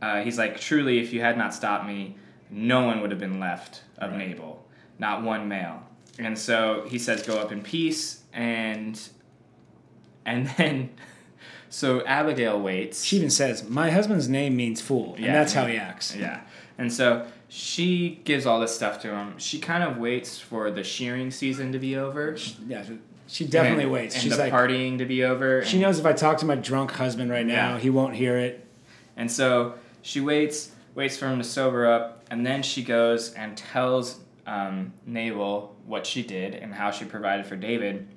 uh, 0.00 0.22
he's 0.22 0.38
like, 0.38 0.58
truly, 0.58 1.00
if 1.00 1.12
you 1.12 1.20
had 1.20 1.36
not 1.36 1.52
stopped 1.52 1.86
me, 1.86 2.16
no 2.50 2.84
one 2.86 3.02
would 3.02 3.10
have 3.10 3.20
been 3.20 3.38
left 3.40 3.82
of 3.98 4.12
Right. 4.12 4.28
Nabal, 4.30 4.64
not 4.98 5.22
one 5.22 5.48
male. 5.48 5.82
And 6.18 6.38
so 6.38 6.86
he 6.88 6.98
says, 6.98 7.26
go 7.26 7.38
up 7.38 7.52
in 7.52 7.60
peace, 7.62 8.22
and 8.32 8.98
and 10.26 10.48
then, 10.56 10.90
so 11.70 12.04
Abigail 12.04 12.60
waits. 12.60 13.04
She 13.04 13.16
even 13.16 13.30
says, 13.30 13.68
"My 13.68 13.90
husband's 13.90 14.28
name 14.28 14.56
means 14.56 14.80
fool," 14.80 15.14
and 15.16 15.24
Yeah. 15.24 15.32
that's 15.32 15.52
how 15.52 15.66
he 15.66 15.76
acts. 15.76 16.14
Yeah. 16.16 16.40
And 16.78 16.92
so 16.92 17.26
she 17.48 18.20
gives 18.24 18.46
all 18.46 18.58
this 18.60 18.74
stuff 18.74 19.00
to 19.02 19.08
him. 19.14 19.34
She 19.38 19.58
kind 19.60 19.84
of 19.84 19.96
waits 19.98 20.38
for 20.40 20.70
the 20.70 20.82
shearing 20.82 21.30
season 21.30 21.70
to 21.72 21.78
be 21.78 21.96
over. 21.96 22.36
Yeah, 22.66 22.82
she 23.28 23.46
definitely 23.46 23.84
and, 23.84 23.92
waits. 23.92 24.14
And 24.16 24.22
She's 24.24 24.32
the 24.36 24.44
like, 24.44 24.52
partying 24.52 24.98
to 24.98 25.04
be 25.04 25.22
over. 25.24 25.64
she 25.64 25.78
knows 25.78 25.98
if 26.00 26.06
I 26.06 26.12
talk 26.12 26.38
to 26.38 26.46
my 26.46 26.56
drunk 26.56 26.90
husband 26.92 27.30
right 27.30 27.46
now, 27.46 27.74
Yeah. 27.74 27.78
he 27.78 27.90
won't 27.90 28.14
hear 28.16 28.36
it. 28.38 28.66
And 29.16 29.30
so 29.30 29.74
she 30.02 30.20
waits, 30.20 30.72
waits 30.96 31.16
for 31.16 31.26
him 31.28 31.38
to 31.38 31.44
sober 31.44 31.86
up, 31.86 32.24
and 32.28 32.44
then 32.44 32.62
she 32.64 32.82
goes 32.82 33.32
and 33.34 33.56
tells 33.56 34.18
um, 34.46 34.92
Nabal 35.06 35.74
what 35.86 36.06
she 36.06 36.22
did 36.24 36.54
and 36.54 36.74
how 36.74 36.90
she 36.90 37.04
provided 37.04 37.46
for 37.46 37.54
David. 37.56 38.08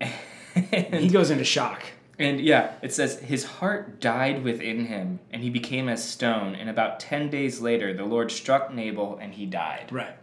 he 0.70 1.08
goes 1.08 1.30
into 1.30 1.44
shock. 1.44 1.82
And 2.18 2.40
yeah, 2.40 2.74
it 2.80 2.92
says, 2.92 3.18
His 3.20 3.44
heart 3.44 4.00
died 4.00 4.44
within 4.44 4.86
him, 4.86 5.18
and 5.32 5.42
he 5.42 5.50
became 5.50 5.88
as 5.88 6.02
stone. 6.08 6.54
And 6.54 6.70
about 6.70 7.00
10 7.00 7.28
days 7.28 7.60
later, 7.60 7.92
the 7.92 8.04
Lord 8.04 8.30
struck 8.30 8.72
Nabal, 8.72 9.18
and 9.20 9.34
he 9.34 9.46
died. 9.46 9.88
Right. 9.90 10.14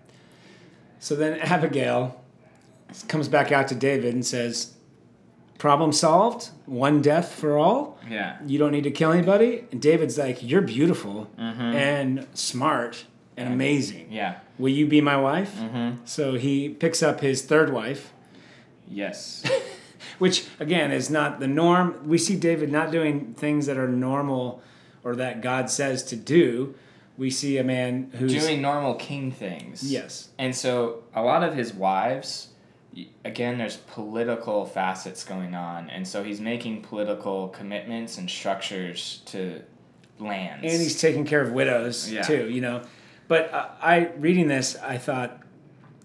So 0.99 1.15
then 1.15 1.39
Abigail 1.39 2.21
comes 3.07 3.27
back 3.27 3.51
out 3.51 3.67
to 3.69 3.75
David 3.75 4.13
and 4.13 4.25
says, 4.25 4.73
Problem 5.57 5.91
solved, 5.91 6.49
one 6.65 7.01
death 7.01 7.33
for 7.33 7.57
all. 7.57 7.99
Yeah. 8.09 8.37
You 8.45 8.57
don't 8.57 8.71
need 8.71 8.83
to 8.85 8.91
kill 8.91 9.11
anybody. 9.11 9.65
And 9.71 9.81
David's 9.81 10.17
like, 10.17 10.41
You're 10.41 10.61
beautiful 10.61 11.29
Mm-hmm. 11.37 11.61
and 11.61 12.27
smart 12.33 13.05
and 13.37 13.53
amazing. 13.53 14.11
Yeah. 14.11 14.39
Will 14.57 14.69
you 14.71 14.87
be 14.87 15.01
my 15.01 15.17
wife? 15.17 15.53
Mm-hmm. 15.55 16.05
So 16.05 16.35
he 16.35 16.69
picks 16.69 17.03
up 17.03 17.19
his 17.19 17.41
third 17.41 17.71
wife, 17.73 18.13
Yes. 18.89 19.43
which 20.21 20.45
again 20.59 20.91
is 20.91 21.09
not 21.09 21.39
the 21.39 21.47
norm. 21.47 22.07
We 22.07 22.19
see 22.19 22.35
David 22.35 22.71
not 22.71 22.91
doing 22.91 23.33
things 23.33 23.65
that 23.65 23.77
are 23.77 23.87
normal 23.87 24.61
or 25.03 25.15
that 25.15 25.41
God 25.41 25.69
says 25.71 26.03
to 26.03 26.15
do. 26.15 26.75
We 27.17 27.31
see 27.31 27.57
a 27.57 27.63
man 27.63 28.11
who's 28.17 28.31
Doing 28.33 28.61
normal 28.61 28.93
king 28.95 29.31
things. 29.31 29.83
yes, 29.83 30.29
And 30.37 30.55
so 30.55 31.03
a 31.15 31.21
lot 31.23 31.41
of 31.43 31.55
his 31.55 31.73
wives, 31.73 32.49
again, 33.25 33.57
there's 33.57 33.77
political 33.77 34.65
facets 34.65 35.23
going 35.23 35.55
on. 35.55 35.89
And 35.89 36.07
so 36.07 36.23
he's 36.23 36.39
making 36.39 36.83
political 36.83 37.49
commitments 37.49 38.17
and 38.19 38.29
structures 38.29 39.21
to 39.25 39.61
lands. 40.19 40.63
and 40.63 40.81
he's 40.81 41.01
taking 41.01 41.25
care 41.25 41.41
of 41.41 41.51
widows 41.51 42.11
Yeah. 42.11 42.21
too. 42.21 42.47
You 42.49 42.61
know, 42.61 42.81
but 43.27 43.51
uh, 43.53 43.69
I 43.81 44.09
reading 44.19 44.47
this, 44.47 44.75
I 44.77 44.97
thought, 44.99 45.40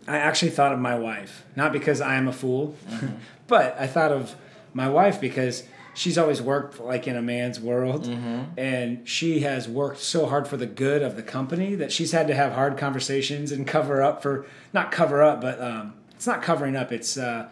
I 0.09 0.19
actually 0.19 0.51
thought 0.53 0.73
of 0.73 0.79
my 0.79 0.97
wife, 0.99 1.45
not 1.57 1.73
because 1.73 2.01
I 2.01 2.15
am 2.17 2.29
a 2.29 2.33
fool, 2.33 2.75
Mm-hmm. 2.89 3.07
but 3.49 3.77
I 3.79 3.87
thought 3.87 4.13
of 4.13 4.35
my 4.75 4.89
wife 4.89 5.21
because 5.21 5.63
she's 5.95 6.19
always 6.19 6.43
worked 6.43 6.79
like 6.81 7.07
in 7.09 7.17
a 7.17 7.23
man's 7.23 7.59
world, 7.61 8.05
Mm-hmm. 8.05 8.59
and 8.59 9.09
she 9.09 9.41
has 9.41 9.69
worked 9.69 10.01
so 10.01 10.27
hard 10.27 10.47
for 10.49 10.57
the 10.57 10.67
good 10.67 11.03
of 11.03 11.17
the 11.17 11.23
company 11.23 11.75
that 11.77 11.91
she's 11.93 12.13
had 12.13 12.27
to 12.29 12.35
have 12.35 12.53
hard 12.53 12.77
conversations 12.77 13.53
and 13.53 13.67
cover 13.67 14.03
up 14.03 14.23
for 14.23 14.47
not 14.73 14.91
cover 14.93 15.23
up, 15.23 15.41
but 15.41 15.61
um, 15.61 15.95
it's 16.15 16.27
not 16.27 16.43
covering 16.43 16.77
up. 16.77 16.93
It's 16.93 17.17
uh, 17.17 17.49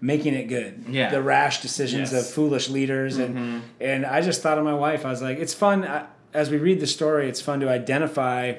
making 0.00 0.34
it 0.34 0.48
good. 0.48 0.84
Yeah. 0.88 1.10
The 1.10 1.22
rash 1.22 1.60
decisions 1.62 2.12
Yes. 2.12 2.28
of 2.28 2.34
foolish 2.34 2.68
leaders 2.68 3.18
and 3.18 3.62
and 3.80 4.04
I 4.04 4.20
just 4.20 4.42
thought 4.42 4.58
of 4.58 4.64
my 4.64 4.74
wife. 4.74 5.04
I 5.06 5.10
was 5.10 5.22
like, 5.22 5.38
it's 5.38 5.54
fun 5.54 5.84
uh, 5.84 6.06
as 6.34 6.50
we 6.50 6.56
read 6.58 6.80
the 6.80 6.86
story. 6.86 7.28
It's 7.28 7.40
fun 7.40 7.60
to 7.60 7.68
identify. 7.68 8.54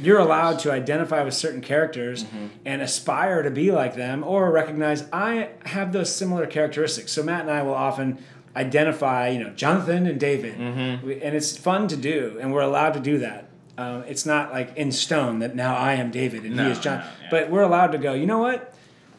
You're 0.00 0.18
allowed 0.18 0.58
to 0.60 0.72
identify 0.72 1.22
with 1.22 1.34
certain 1.34 1.60
characters 1.60 2.24
and 2.64 2.80
aspire 2.82 3.42
to 3.42 3.50
be 3.50 3.70
like 3.72 3.96
them, 3.96 4.22
or 4.24 4.50
recognize 4.50 5.04
I 5.12 5.50
have 5.66 5.92
those 5.92 6.14
similar 6.14 6.46
characteristics. 6.46 7.12
So 7.12 7.22
Matt 7.22 7.42
and 7.42 7.50
I 7.50 7.62
will 7.62 7.74
often 7.74 8.18
identify, 8.56 9.28
you 9.28 9.42
know, 9.42 9.50
Jonathan 9.50 10.06
and 10.06 10.18
David, 10.18 10.58
We- 11.02 11.20
and 11.22 11.36
it's 11.36 11.56
fun 11.56 11.88
to 11.88 11.96
do, 11.96 12.38
and 12.40 12.52
we're 12.52 12.62
allowed 12.62 12.94
to 12.94 13.00
do 13.00 13.18
that. 13.18 13.46
Um, 13.76 14.02
it's 14.08 14.26
not 14.26 14.52
like 14.52 14.76
in 14.76 14.90
stone 14.90 15.38
that 15.38 15.54
now 15.54 15.76
I 15.76 15.92
am 15.94 16.10
David 16.10 16.44
and 16.44 16.56
No, 16.56 16.64
he 16.64 16.70
is 16.72 16.80
John, 16.80 16.98
no, 16.98 17.04
yeah. 17.22 17.28
but 17.30 17.50
we're 17.50 17.62
allowed 17.62 17.92
to 17.92 17.98
go. 17.98 18.12
You 18.14 18.26
know 18.26 18.38
what? 18.38 18.74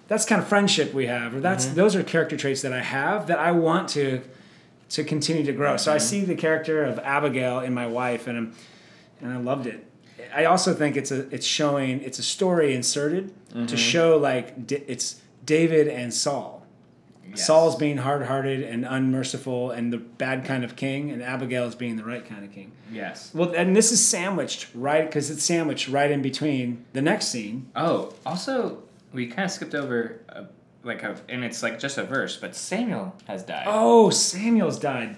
That's 0.10 0.26
kind 0.26 0.42
of 0.42 0.48
friendship 0.50 0.94
we 0.94 1.06
have, 1.06 1.34
or 1.36 1.40
that's 1.40 1.66
Mm-hmm. 1.68 1.76
those 1.76 1.96
are 1.96 2.04
character 2.04 2.36
traits 2.36 2.62
that 2.64 2.74
I 2.74 2.82
have 2.82 3.28
that 3.28 3.40
I 3.40 3.52
want 3.52 3.88
to 3.90 4.22
to 4.90 5.04
continue 5.04 5.44
to 5.46 5.54
grow. 5.54 5.70
Mm-hmm. 5.72 5.78
So 5.78 5.94
I 5.94 5.98
see 6.00 6.22
the 6.26 6.36
character 6.36 6.84
of 6.84 7.00
Abigail 7.00 7.60
in 7.60 7.74
my 7.74 7.88
wife, 7.88 8.28
and 8.28 8.38
I'm, 8.38 8.56
and 9.22 9.34
I 9.34 9.38
loved 9.38 9.68
it. 9.68 9.86
I 10.36 10.46
also 10.46 10.74
think 10.74 10.96
it's 10.98 11.12
a 11.12 11.28
it's 11.34 11.46
showing 11.46 12.02
it's 12.02 12.20
a 12.20 12.24
story 12.24 12.74
inserted 12.76 13.34
Mm-hmm. 13.50 13.66
to 13.66 13.78
show 13.78 14.16
like 14.18 14.68
D- 14.68 14.84
it's 14.88 15.20
David 15.44 15.88
and 15.88 16.14
Saul. 16.14 16.64
Yes. 17.28 17.48
Saul's 17.48 17.76
being 17.76 17.98
hard-hearted 17.98 18.62
and 18.62 18.86
unmerciful 18.86 19.72
and 19.72 19.92
the 19.92 19.98
bad 19.98 20.46
kind 20.46 20.64
of 20.64 20.76
king, 20.76 21.10
and 21.12 21.22
Abigail 21.24 21.66
is 21.66 21.74
being 21.76 21.96
the 21.96 22.04
right 22.04 22.24
kind 22.26 22.44
of 22.46 22.52
king. 22.52 22.72
Yes. 22.92 23.32
Well, 23.34 23.52
and 23.56 23.76
this 23.76 23.92
is 23.92 24.06
sandwiched 24.08 24.68
right 24.76 25.06
because 25.06 25.32
it's 25.32 25.44
sandwiched 25.44 25.88
right 25.88 26.12
in 26.12 26.22
between 26.22 26.86
the 26.94 27.02
next 27.02 27.28
scene. 27.30 27.70
Oh, 27.76 28.14
also, 28.26 28.84
we 29.14 29.26
kind 29.28 29.46
of 29.46 29.52
skipped 29.52 29.74
over, 29.76 30.22
a, 30.30 30.46
like, 30.84 31.04
a, 31.04 31.20
and 31.28 31.44
it's 31.44 31.62
like 31.62 31.80
just 31.80 31.98
a 31.98 32.04
verse, 32.04 32.38
but 32.38 32.56
Samuel 32.56 33.16
has 33.28 33.44
died. 33.44 33.66
Oh, 33.68 34.10
Samuel's 34.10 34.80
died. 34.80 35.16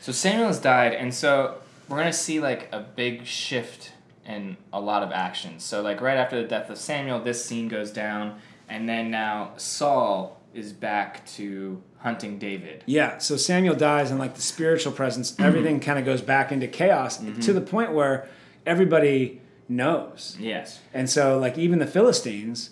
So 0.00 0.12
Samuel's 0.12 0.58
died, 0.58 0.94
and 0.94 1.12
so 1.12 1.58
we're 1.88 1.98
gonna 1.98 2.12
see 2.12 2.40
like 2.40 2.68
a 2.72 2.80
big 2.80 3.26
shift 3.26 3.92
in 4.26 4.56
a 4.72 4.80
lot 4.80 5.02
of 5.02 5.12
actions. 5.12 5.64
So 5.64 5.82
like 5.82 6.00
right 6.00 6.16
after 6.16 6.40
the 6.40 6.48
death 6.48 6.70
of 6.70 6.78
Samuel, 6.78 7.20
this 7.20 7.44
scene 7.44 7.68
goes 7.68 7.90
down, 7.90 8.40
and 8.68 8.88
then 8.88 9.10
now 9.10 9.52
Saul 9.56 10.40
is 10.54 10.72
back 10.72 11.26
to 11.26 11.82
hunting 11.98 12.38
David. 12.38 12.82
Yeah, 12.86 13.18
so 13.18 13.36
Samuel 13.36 13.74
dies, 13.74 14.10
and 14.10 14.18
like 14.18 14.34
the 14.34 14.42
spiritual 14.42 14.92
presence, 14.92 15.34
everything 15.38 15.80
kind 15.80 15.98
of 15.98 16.04
goes 16.04 16.22
back 16.22 16.50
into 16.52 16.66
chaos 16.66 17.18
mm-hmm. 17.18 17.40
to 17.40 17.52
the 17.52 17.60
point 17.60 17.92
where 17.92 18.28
everybody 18.66 19.40
knows. 19.68 20.36
Yes. 20.40 20.80
And 20.92 21.08
so, 21.08 21.38
like, 21.38 21.56
even 21.56 21.78
the 21.78 21.86
Philistines 21.86 22.70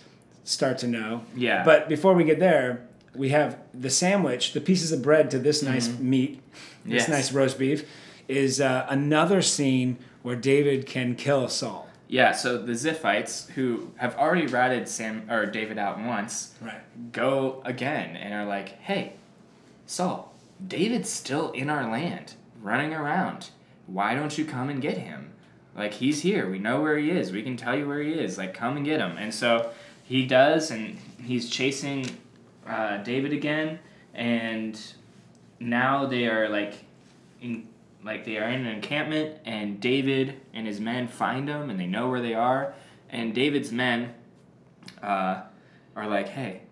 start 0.48 0.78
to 0.78 0.86
know. 0.88 1.22
Yeah. 1.36 1.62
But 1.64 1.88
before 1.88 2.14
we 2.14 2.24
get 2.24 2.38
there, 2.40 2.86
we 3.14 3.28
have 3.30 3.58
the 3.74 3.90
sandwich, 3.90 4.52
the 4.52 4.60
pieces 4.60 4.92
of 4.92 5.02
bread 5.02 5.30
to 5.32 5.38
this 5.38 5.62
nice 5.62 5.88
meat, 5.98 6.40
this 6.84 7.02
Yes. 7.02 7.08
nice 7.08 7.32
roast 7.32 7.58
beef, 7.58 7.84
is 8.28 8.60
uh, 8.60 8.86
another 8.88 9.42
scene 9.42 9.98
where 10.22 10.36
David 10.36 10.86
can 10.86 11.14
kill 11.14 11.48
Saul. 11.48 11.88
Yeah. 12.08 12.32
So 12.32 12.56
the 12.58 12.72
Ziphites, 12.72 13.50
who 13.50 13.90
have 13.96 14.16
already 14.16 14.46
ratted 14.46 14.88
Sam 14.88 15.30
or 15.30 15.44
David 15.46 15.76
out 15.78 16.00
once, 16.00 16.52
Right. 16.62 16.80
go 17.12 17.60
again 17.66 18.16
and 18.16 18.32
are 18.32 18.46
like, 18.46 18.80
"Hey, 18.80 19.14
Saul, 19.86 20.34
David's 20.66 21.10
still 21.10 21.50
in 21.52 21.68
our 21.68 21.90
land, 21.90 22.34
running 22.62 22.94
around. 22.94 23.50
Why 23.86 24.14
don't 24.14 24.36
you 24.38 24.44
come 24.46 24.70
and 24.70 24.80
get 24.80 24.96
him? 24.98 25.30
Like 25.76 25.94
he's 25.94 26.22
here. 26.22 26.48
We 26.50 26.58
know 26.58 26.80
where 26.80 26.96
he 26.96 27.10
is. 27.10 27.30
We 27.32 27.42
can 27.42 27.56
tell 27.56 27.76
you 27.78 27.86
where 27.86 28.00
he 28.02 28.12
is. 28.12 28.38
Like 28.38 28.54
come 28.54 28.76
and 28.78 28.84
get 28.86 29.00
him." 29.00 29.16
And 29.18 29.32
so 29.34 29.70
he 30.08 30.26
does, 30.26 30.70
and 30.70 30.98
he's 31.22 31.48
chasing 31.48 32.06
uh, 32.66 32.98
David 32.98 33.32
again, 33.32 33.78
and 34.14 34.80
now 35.60 36.06
they 36.06 36.26
are 36.26 36.48
like 36.48 36.74
in 37.40 37.68
like 38.04 38.24
they 38.24 38.38
are 38.38 38.48
in 38.48 38.60
an 38.60 38.66
encampment 38.66 39.36
and 39.44 39.80
David 39.80 40.40
and 40.54 40.66
his 40.66 40.80
men 40.80 41.08
find 41.08 41.48
them 41.48 41.68
and 41.68 41.80
they 41.80 41.86
know 41.86 42.08
where 42.08 42.20
they 42.20 42.34
are 42.34 42.74
and 43.10 43.34
David's 43.34 43.72
men 43.72 44.14
uh, 45.02 45.42
are 45.96 46.06
like 46.06 46.28
hey 46.28 46.62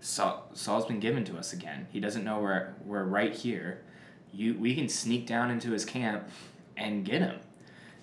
Saul, 0.00 0.48
Saul's 0.54 0.86
been 0.86 1.00
given 1.00 1.24
to 1.26 1.36
us 1.36 1.52
again. 1.52 1.86
He 1.92 2.00
doesn't 2.00 2.24
know 2.24 2.40
we're, 2.40 2.72
we're 2.86 3.04
right 3.04 3.34
here. 3.34 3.82
You 4.32 4.54
we 4.54 4.74
can 4.74 4.88
sneak 4.88 5.26
down 5.26 5.50
into 5.50 5.70
his 5.72 5.84
camp 5.84 6.28
and 6.76 7.04
get 7.04 7.20
him. 7.20 7.38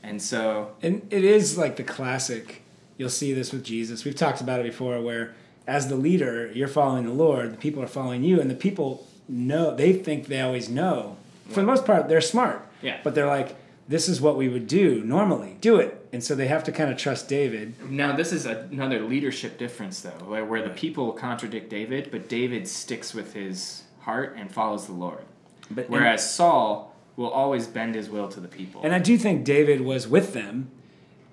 And 0.04 0.22
so 0.22 0.76
And 0.82 1.08
it 1.10 1.24
is 1.24 1.58
like 1.58 1.76
the 1.76 1.84
classic, 1.84 2.64
you'll 2.98 3.10
see 3.10 3.34
this 3.34 3.52
with 3.52 3.64
Jesus. 3.64 4.06
We've 4.06 4.16
talked 4.16 4.42
about 4.42 4.60
it 4.60 4.64
before, 4.64 5.02
where 5.02 5.36
as 5.68 5.90
the 5.90 5.96
leader, 5.96 6.52
you're 6.54 6.68
following 6.68 7.06
the 7.06 7.14
Lord, 7.14 7.54
the 7.54 7.58
people 7.58 7.84
are 7.84 7.88
following 7.88 8.24
you, 8.24 8.40
and 8.40 8.50
the 8.50 8.56
people 8.56 9.08
know, 9.28 9.76
they 9.76 9.94
think 9.94 10.28
they 10.28 10.42
always 10.42 10.70
know. 10.70 11.18
For 11.50 11.62
the 11.62 11.68
most 11.68 11.86
part, 11.86 12.08
they're 12.08 12.22
smart. 12.22 12.66
Yeah. 12.82 13.00
But 13.04 13.16
they're 13.16 13.28
like, 13.28 13.56
this 13.88 14.10
is 14.10 14.20
what 14.20 14.38
we 14.38 14.50
would 14.50 14.68
do 14.68 15.04
normally, 15.04 15.58
do 15.62 15.78
it. 15.78 16.08
And 16.12 16.24
so 16.24 16.36
they 16.36 16.48
have 16.48 16.64
to 16.66 16.72
kind 16.72 16.92
of 16.92 16.98
trust 16.98 17.30
David. 17.30 17.76
now 17.90 18.16
this 18.16 18.34
is 18.34 18.46
another 18.46 19.02
leadership 19.02 19.58
difference 19.58 20.02
though 20.02 20.10
where, 20.26 20.44
where 20.46 20.62
the 20.62 20.70
people 20.70 21.12
contradict 21.12 21.70
David 21.70 22.10
but 22.12 22.28
David 22.28 22.68
sticks 22.68 23.14
with 23.14 23.34
his 23.34 23.84
heart 24.02 24.36
and 24.38 24.52
follows 24.52 24.88
the 24.88 24.94
Lord 24.94 25.24
But 25.70 25.90
Whereas 25.90 26.30
Saul 26.30 26.96
will 27.16 27.30
always 27.30 27.68
bend 27.68 27.96
his 27.96 28.10
will 28.10 28.30
to 28.30 28.40
the 28.40 28.48
people. 28.48 28.82
And 28.84 28.94
I 28.94 29.00
do 29.00 29.18
think 29.18 29.44
David 29.44 29.82
was 29.82 30.08
with 30.08 30.34
them 30.34 30.70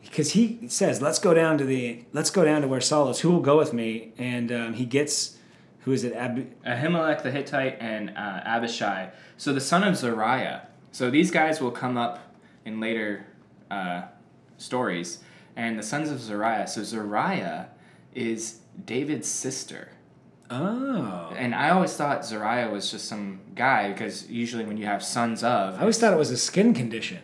because 0.05 0.33
he 0.33 0.69
says, 0.69 1.01
"Let's 1.03 1.19
go 1.19 1.35
down 1.35 1.59
to 1.59 1.65
the 1.65 2.05
let's 2.13 2.31
go 2.31 2.45
down 2.45 2.63
to 2.63 2.69
where 2.69 2.81
Saul 2.81 3.11
is. 3.11 3.21
Who 3.21 3.31
will 3.31 3.41
go 3.41 3.57
with 3.57 3.73
me?" 3.73 4.13
And 4.19 4.53
um, 4.53 4.73
he 4.75 4.85
gets 4.85 5.39
who 5.81 5.93
is 5.93 6.05
it? 6.05 6.15
Ab- 6.15 6.49
Ahimelech 6.65 7.23
the 7.23 7.31
Hittite 7.31 7.77
and 7.81 8.11
uh, 8.11 8.41
Abishai. 8.45 9.11
So 9.37 9.53
the 9.53 9.61
son 9.61 9.85
of 9.85 9.97
Zeruiah. 9.97 10.69
So 10.93 11.11
these 11.11 11.31
guys 11.31 11.61
will 11.61 11.73
come 11.73 11.97
up 11.99 12.21
in 12.65 12.81
later 12.81 13.27
uh, 13.71 14.03
stories. 14.57 15.19
And 15.57 15.79
the 15.79 15.83
sons 15.83 16.11
of 16.11 16.21
Zeruiah. 16.21 16.67
So 16.69 16.83
Zeruiah 16.83 17.69
is 18.15 18.61
David's 18.87 19.29
sister. 19.29 19.91
oh, 20.51 21.33
And 21.37 21.55
I 21.55 21.71
always 21.71 21.95
thought 21.97 22.25
Zeruiah 22.25 22.71
was 22.71 22.91
just 22.91 23.07
some 23.07 23.41
guy 23.55 23.93
because 23.93 24.29
usually 24.31 24.65
when 24.65 24.77
you 24.79 24.87
have 24.87 25.03
sons 25.03 25.45
of. 25.45 25.75
I 25.77 25.81
always 25.81 25.99
thought 25.99 26.13
it 26.13 26.19
was 26.19 26.31
a 26.31 26.37
skin 26.37 26.75
condition. 26.75 27.21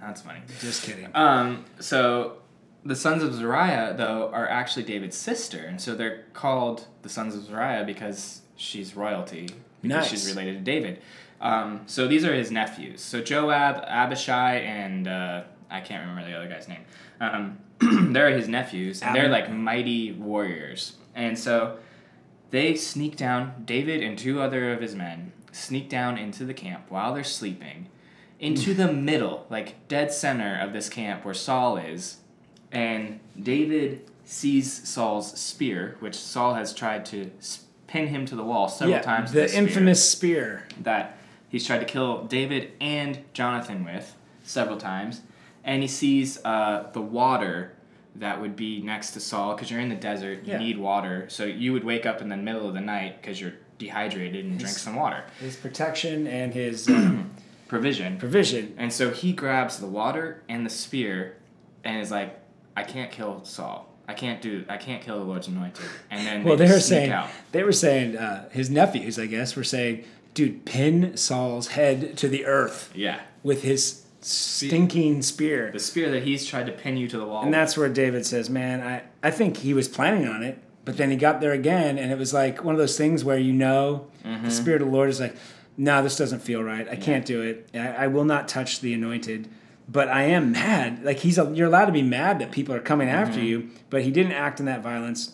That's 0.00 0.22
funny. 0.22 0.40
Just 0.60 0.84
kidding. 0.84 1.08
Um, 1.14 1.64
so 1.78 2.38
the 2.84 2.96
sons 2.96 3.22
of 3.22 3.34
Zeruiah, 3.34 3.94
though, 3.96 4.30
are 4.32 4.48
actually 4.48 4.84
David's 4.84 5.16
sister, 5.16 5.58
and 5.58 5.80
so 5.80 5.94
they're 5.94 6.24
called 6.32 6.86
the 7.02 7.08
sons 7.08 7.34
of 7.34 7.44
Zeruiah 7.44 7.84
because 7.86 8.40
she's 8.56 8.96
royalty, 8.96 9.48
because 9.82 9.96
Nice. 10.04 10.08
she's 10.10 10.28
related 10.28 10.54
to 10.54 10.60
David. 10.60 11.00
Um, 11.40 11.82
so 11.86 12.06
these 12.08 12.24
are 12.24 12.34
his 12.34 12.50
nephews. 12.50 13.00
So 13.00 13.20
Joab, 13.22 13.84
Abishai, 13.86 14.56
and 14.56 15.08
uh, 15.08 15.42
I 15.70 15.80
can't 15.80 16.06
remember 16.08 16.28
the 16.30 16.36
other 16.36 16.48
guy's 16.48 16.68
name. 16.68 16.84
Um, 17.20 17.58
they're 18.12 18.30
his 18.30 18.48
nephews, 18.48 19.02
and 19.02 19.14
they're 19.14 19.28
like 19.28 19.50
mighty 19.50 20.12
warriors. 20.12 20.94
And 21.14 21.38
so 21.38 21.78
they 22.50 22.74
sneak 22.76 23.16
down. 23.16 23.62
David 23.64 24.02
and 24.02 24.18
two 24.18 24.40
other 24.40 24.72
of 24.72 24.80
his 24.80 24.94
men 24.94 25.32
sneak 25.52 25.88
down 25.88 26.16
into 26.18 26.44
the 26.44 26.54
camp 26.54 26.86
while 26.90 27.12
they're 27.14 27.24
sleeping, 27.24 27.88
into 28.40 28.74
the 28.74 28.90
middle, 28.92 29.46
like 29.50 29.86
dead 29.86 30.12
center 30.12 30.58
of 30.60 30.72
this 30.72 30.88
camp 30.88 31.24
where 31.24 31.34
Saul 31.34 31.76
is, 31.76 32.16
and 32.72 33.20
David 33.40 34.02
sees 34.24 34.88
Saul's 34.88 35.38
spear, 35.38 35.96
which 36.00 36.14
Saul 36.14 36.54
has 36.54 36.72
tried 36.72 37.04
to 37.06 37.30
pin 37.86 38.08
him 38.08 38.24
to 38.26 38.34
the 38.36 38.44
wall 38.44 38.68
several 38.68 38.96
yeah, 38.96 39.02
times. 39.02 39.32
the 39.32 39.48
spear 39.48 39.62
infamous 39.62 40.08
spear. 40.10 40.66
that 40.82 41.18
he's 41.48 41.66
tried 41.66 41.80
to 41.80 41.84
kill 41.84 42.24
David 42.24 42.72
and 42.80 43.18
Jonathan 43.32 43.84
with 43.84 44.14
several 44.44 44.76
times, 44.78 45.20
and 45.64 45.82
he 45.82 45.88
sees 45.88 46.38
uh, 46.44 46.88
the 46.92 47.00
water 47.02 47.72
that 48.16 48.40
would 48.40 48.56
be 48.56 48.80
next 48.82 49.12
to 49.12 49.20
Saul 49.20 49.54
because 49.54 49.70
you're 49.70 49.80
in 49.80 49.88
the 49.88 49.94
desert, 49.94 50.44
you 50.44 50.52
Yeah. 50.52 50.58
need 50.58 50.78
water. 50.78 51.26
So 51.28 51.44
you 51.44 51.72
would 51.72 51.84
wake 51.84 52.06
up 52.06 52.20
in 52.22 52.28
the 52.28 52.36
middle 52.36 52.66
of 52.66 52.74
the 52.74 52.80
night 52.80 53.20
because 53.20 53.40
you're 53.40 53.54
dehydrated 53.78 54.44
and 54.44 54.58
drink 54.58 54.76
some 54.76 54.96
water. 54.96 55.24
His 55.40 55.56
protection 55.56 56.26
and 56.26 56.52
his 56.52 56.88
um, 56.88 57.30
Provision. 57.70 58.18
provision. 58.18 58.74
And 58.76 58.92
so 58.92 59.10
he 59.10 59.32
grabs 59.32 59.78
the 59.78 59.86
water 59.86 60.42
and 60.48 60.66
the 60.66 60.70
spear, 60.70 61.36
and 61.84 62.00
is 62.02 62.10
like, 62.10 62.38
"I 62.76 62.82
can't 62.82 63.10
kill 63.12 63.44
Saul. 63.44 63.86
I 64.08 64.14
can't 64.14 64.42
do. 64.42 64.64
I 64.68 64.76
can't 64.76 65.00
kill 65.02 65.18
the 65.18 65.24
Lord's 65.24 65.46
anointed." 65.48 65.84
And 66.10 66.26
then 66.26 66.42
Well, 66.44 66.56
they 66.56 66.66
they 66.66 66.72
were 66.74 66.80
saying 66.80 67.10
out. 67.12 67.28
they 67.52 67.62
were 67.62 67.72
saying 67.72 68.16
uh, 68.16 68.48
his 68.50 68.68
nephews, 68.70 69.18
I 69.20 69.26
guess, 69.26 69.54
were 69.54 69.64
saying, 69.64 70.04
"Dude, 70.34 70.64
pin 70.64 71.16
Saul's 71.16 71.68
head 71.68 72.16
to 72.18 72.28
the 72.28 72.44
earth 72.44 72.90
Yeah, 72.94 73.20
with 73.44 73.62
his 73.62 74.02
stinking 74.20 75.22
spear." 75.22 75.70
the 75.70 75.78
spear 75.78 76.10
that 76.10 76.24
he's 76.24 76.44
tried 76.46 76.66
to 76.66 76.72
pin 76.72 76.96
you 76.96 77.06
to 77.08 77.18
the 77.18 77.24
wall. 77.26 77.44
And 77.44 77.54
that's 77.54 77.76
where 77.76 77.88
David 77.88 78.26
says, 78.26 78.50
"Man, 78.50 78.80
I 78.80 79.02
I 79.26 79.30
think 79.30 79.58
he 79.58 79.74
was 79.74 79.86
planning 79.88 80.26
on 80.28 80.42
it, 80.42 80.58
but 80.84 80.96
then 80.96 81.10
he 81.10 81.16
got 81.16 81.40
there 81.40 81.52
again, 81.52 81.98
and 81.98 82.10
it 82.10 82.18
was 82.18 82.34
like 82.34 82.64
one 82.64 82.74
of 82.74 82.78
those 82.80 82.96
things 82.98 83.24
where 83.24 83.38
you 83.38 83.52
know 83.52 84.06
Mm-hmm. 84.24 84.44
the 84.44 84.50
spirit 84.50 84.82
of 84.82 84.88
the 84.88 84.94
Lord 84.94 85.08
is 85.08 85.18
like, 85.18 85.34
no, 85.80 86.02
this 86.02 86.16
doesn't 86.16 86.40
feel 86.40 86.62
right. 86.62 86.86
I 86.88 86.96
can't 86.96 87.24
do 87.24 87.40
it. 87.42 87.68
I, 87.74 88.04
I 88.04 88.06
will 88.08 88.24
not 88.24 88.48
touch 88.48 88.80
the 88.80 88.92
anointed." 88.94 89.48
But 89.88 90.08
I 90.08 90.22
am 90.24 90.52
mad. 90.52 91.02
Like 91.04 91.18
he's, 91.18 91.36
a, 91.36 91.50
you're 91.52 91.66
allowed 91.66 91.86
to 91.86 91.92
be 91.92 92.02
mad 92.02 92.38
that 92.38 92.52
people 92.52 92.72
are 92.76 92.80
coming 92.80 93.08
after 93.08 93.38
Mm-hmm. 93.40 93.46
you. 93.46 93.70
But 93.90 94.02
he 94.02 94.12
didn't 94.12 94.32
act 94.46 94.60
in 94.60 94.66
that 94.66 94.82
violence. 94.82 95.32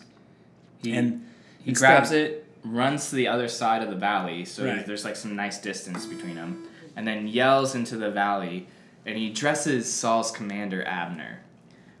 he, 0.81 0.93
and 0.93 1.23
He 1.63 1.69
instead- 1.71 1.85
grabs 1.87 2.11
it, 2.11 2.45
runs 2.63 3.09
to 3.11 3.15
the 3.15 3.27
other 3.27 3.47
side 3.47 3.83
of 3.83 3.89
the 3.89 3.95
valley, 3.95 4.45
so 4.45 4.65
Right. 4.65 4.83
there's 4.85 5.05
like 5.05 5.15
some 5.15 5.35
nice 5.35 5.59
distance 5.59 6.05
between 6.07 6.35
them, 6.35 6.67
and 6.95 7.05
then 7.07 7.27
yells 7.27 7.75
into 7.75 7.97
the 7.97 8.09
valley, 8.09 8.67
and 9.05 9.15
he 9.17 9.29
dresses 9.29 9.91
Saul's 9.93 10.31
commander 10.31 10.83
Abner, 10.85 11.41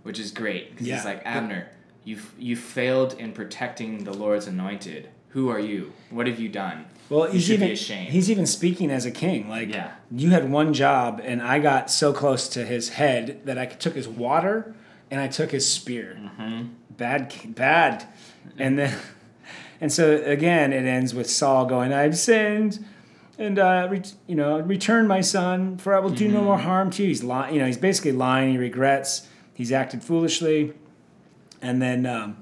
which 0.03 0.19
is 0.19 0.31
great 0.31 0.71
because 0.71 0.87
Yeah. 0.87 0.95
he's 0.95 1.05
like 1.05 1.21
Abner, 1.25 1.67
you 2.05 2.17
you 2.39 2.55
failed 2.55 3.13
in 3.19 3.33
protecting 3.33 4.03
the 4.03 4.13
Lord's 4.13 4.47
anointed. 4.47 5.09
Who 5.29 5.49
are 5.49 5.59
you? 5.59 5.93
What 6.09 6.25
have 6.27 6.39
you 6.39 6.49
done? 6.49 6.85
Well, 7.09 7.31
he's 7.31 7.49
even 7.51 7.69
he's 7.75 8.29
even 8.29 8.45
speaking 8.45 8.91
as 8.91 9.05
a 9.05 9.11
king. 9.11 9.47
Like 9.49 9.73
Yeah. 9.73 9.91
you 10.11 10.29
had 10.31 10.51
one 10.51 10.73
job, 10.73 11.21
and 11.23 11.41
I 11.41 11.59
got 11.59 11.89
so 11.89 12.11
close 12.13 12.47
to 12.49 12.65
his 12.65 12.89
head 12.89 13.41
that 13.45 13.57
I 13.57 13.65
took 13.65 13.95
his 13.95 14.07
water 14.07 14.75
and 15.09 15.21
I 15.21 15.27
took 15.27 15.51
his 15.51 15.69
spear. 15.71 16.17
Mm-hmm. 16.19 16.65
Bad, 16.97 17.33
bad, 17.55 18.05
and 18.57 18.77
then 18.77 18.97
and 19.81 19.91
so 19.91 20.21
again 20.23 20.73
it 20.73 20.85
ends 20.85 21.13
with 21.13 21.29
Saul 21.29 21.65
going, 21.65 21.93
"I've 21.93 22.17
sinned." 22.17 22.83
And 23.39 23.59
uh, 23.59 23.87
re- 23.91 24.01
you 24.25 24.33
know, 24.35 24.59
return 24.61 25.05
my 25.07 25.21
son, 25.21 25.77
for 25.77 25.95
I 25.95 25.99
will 25.99 26.09
do 26.09 26.27
no 26.27 26.41
more 26.41 26.57
harm 26.57 26.89
to 26.89 27.03
you. 27.03 27.09
He's 27.09 27.23
lying. 27.23 27.53
You 27.53 27.59
know, 27.61 27.67
he's 27.67 27.77
basically 27.77 28.11
lying. 28.13 28.51
He 28.51 28.57
regrets. 28.57 29.27
He's 29.53 29.71
acted 29.71 30.03
foolishly, 30.03 30.73
and 31.61 31.79
then 31.81 32.05
um, 32.07 32.37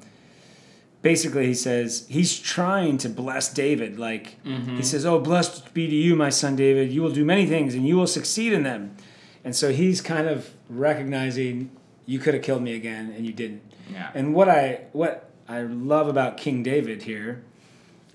basically 1.06 1.46
he 1.46 1.54
says 1.54 2.08
he's 2.10 2.40
trying 2.40 2.98
to 2.98 3.08
bless 3.08 3.54
David. 3.54 4.00
Like 4.00 4.44
he 4.44 4.82
says, 4.82 5.06
"Oh, 5.06 5.20
blessed 5.20 5.72
be 5.72 5.88
to 5.88 5.96
you, 5.96 6.16
my 6.16 6.30
son 6.30 6.56
David. 6.56 6.92
You 6.92 7.04
will 7.04 7.12
do 7.12 7.24
many 7.24 7.46
things, 7.46 7.76
and 7.76 7.88
you 7.88 7.96
will 7.96 8.08
succeed 8.08 8.52
in 8.52 8.64
them." 8.64 8.98
And 9.44 9.56
so 9.56 9.72
he's 9.72 10.02
kind 10.02 10.28
of 10.28 10.50
recognizing 10.68 11.70
you 12.08 12.18
could 12.18 12.34
have 12.34 12.42
killed 12.42 12.64
me 12.64 12.74
again, 12.74 13.14
and 13.16 13.24
you 13.24 13.34
didn't. 13.34 13.62
Yeah. 13.94 14.10
And 14.16 14.34
what 14.34 14.50
I 14.50 14.86
what 14.94 15.30
I 15.48 15.62
love 15.62 16.08
about 16.08 16.38
King 16.38 16.64
David 16.64 17.04
here 17.04 17.44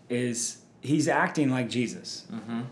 is 0.08 0.62
he's 0.80 1.06
acting 1.06 1.48
like 1.48 1.70
Jesus. 1.70 2.26
Mm-hmm. 2.32 2.62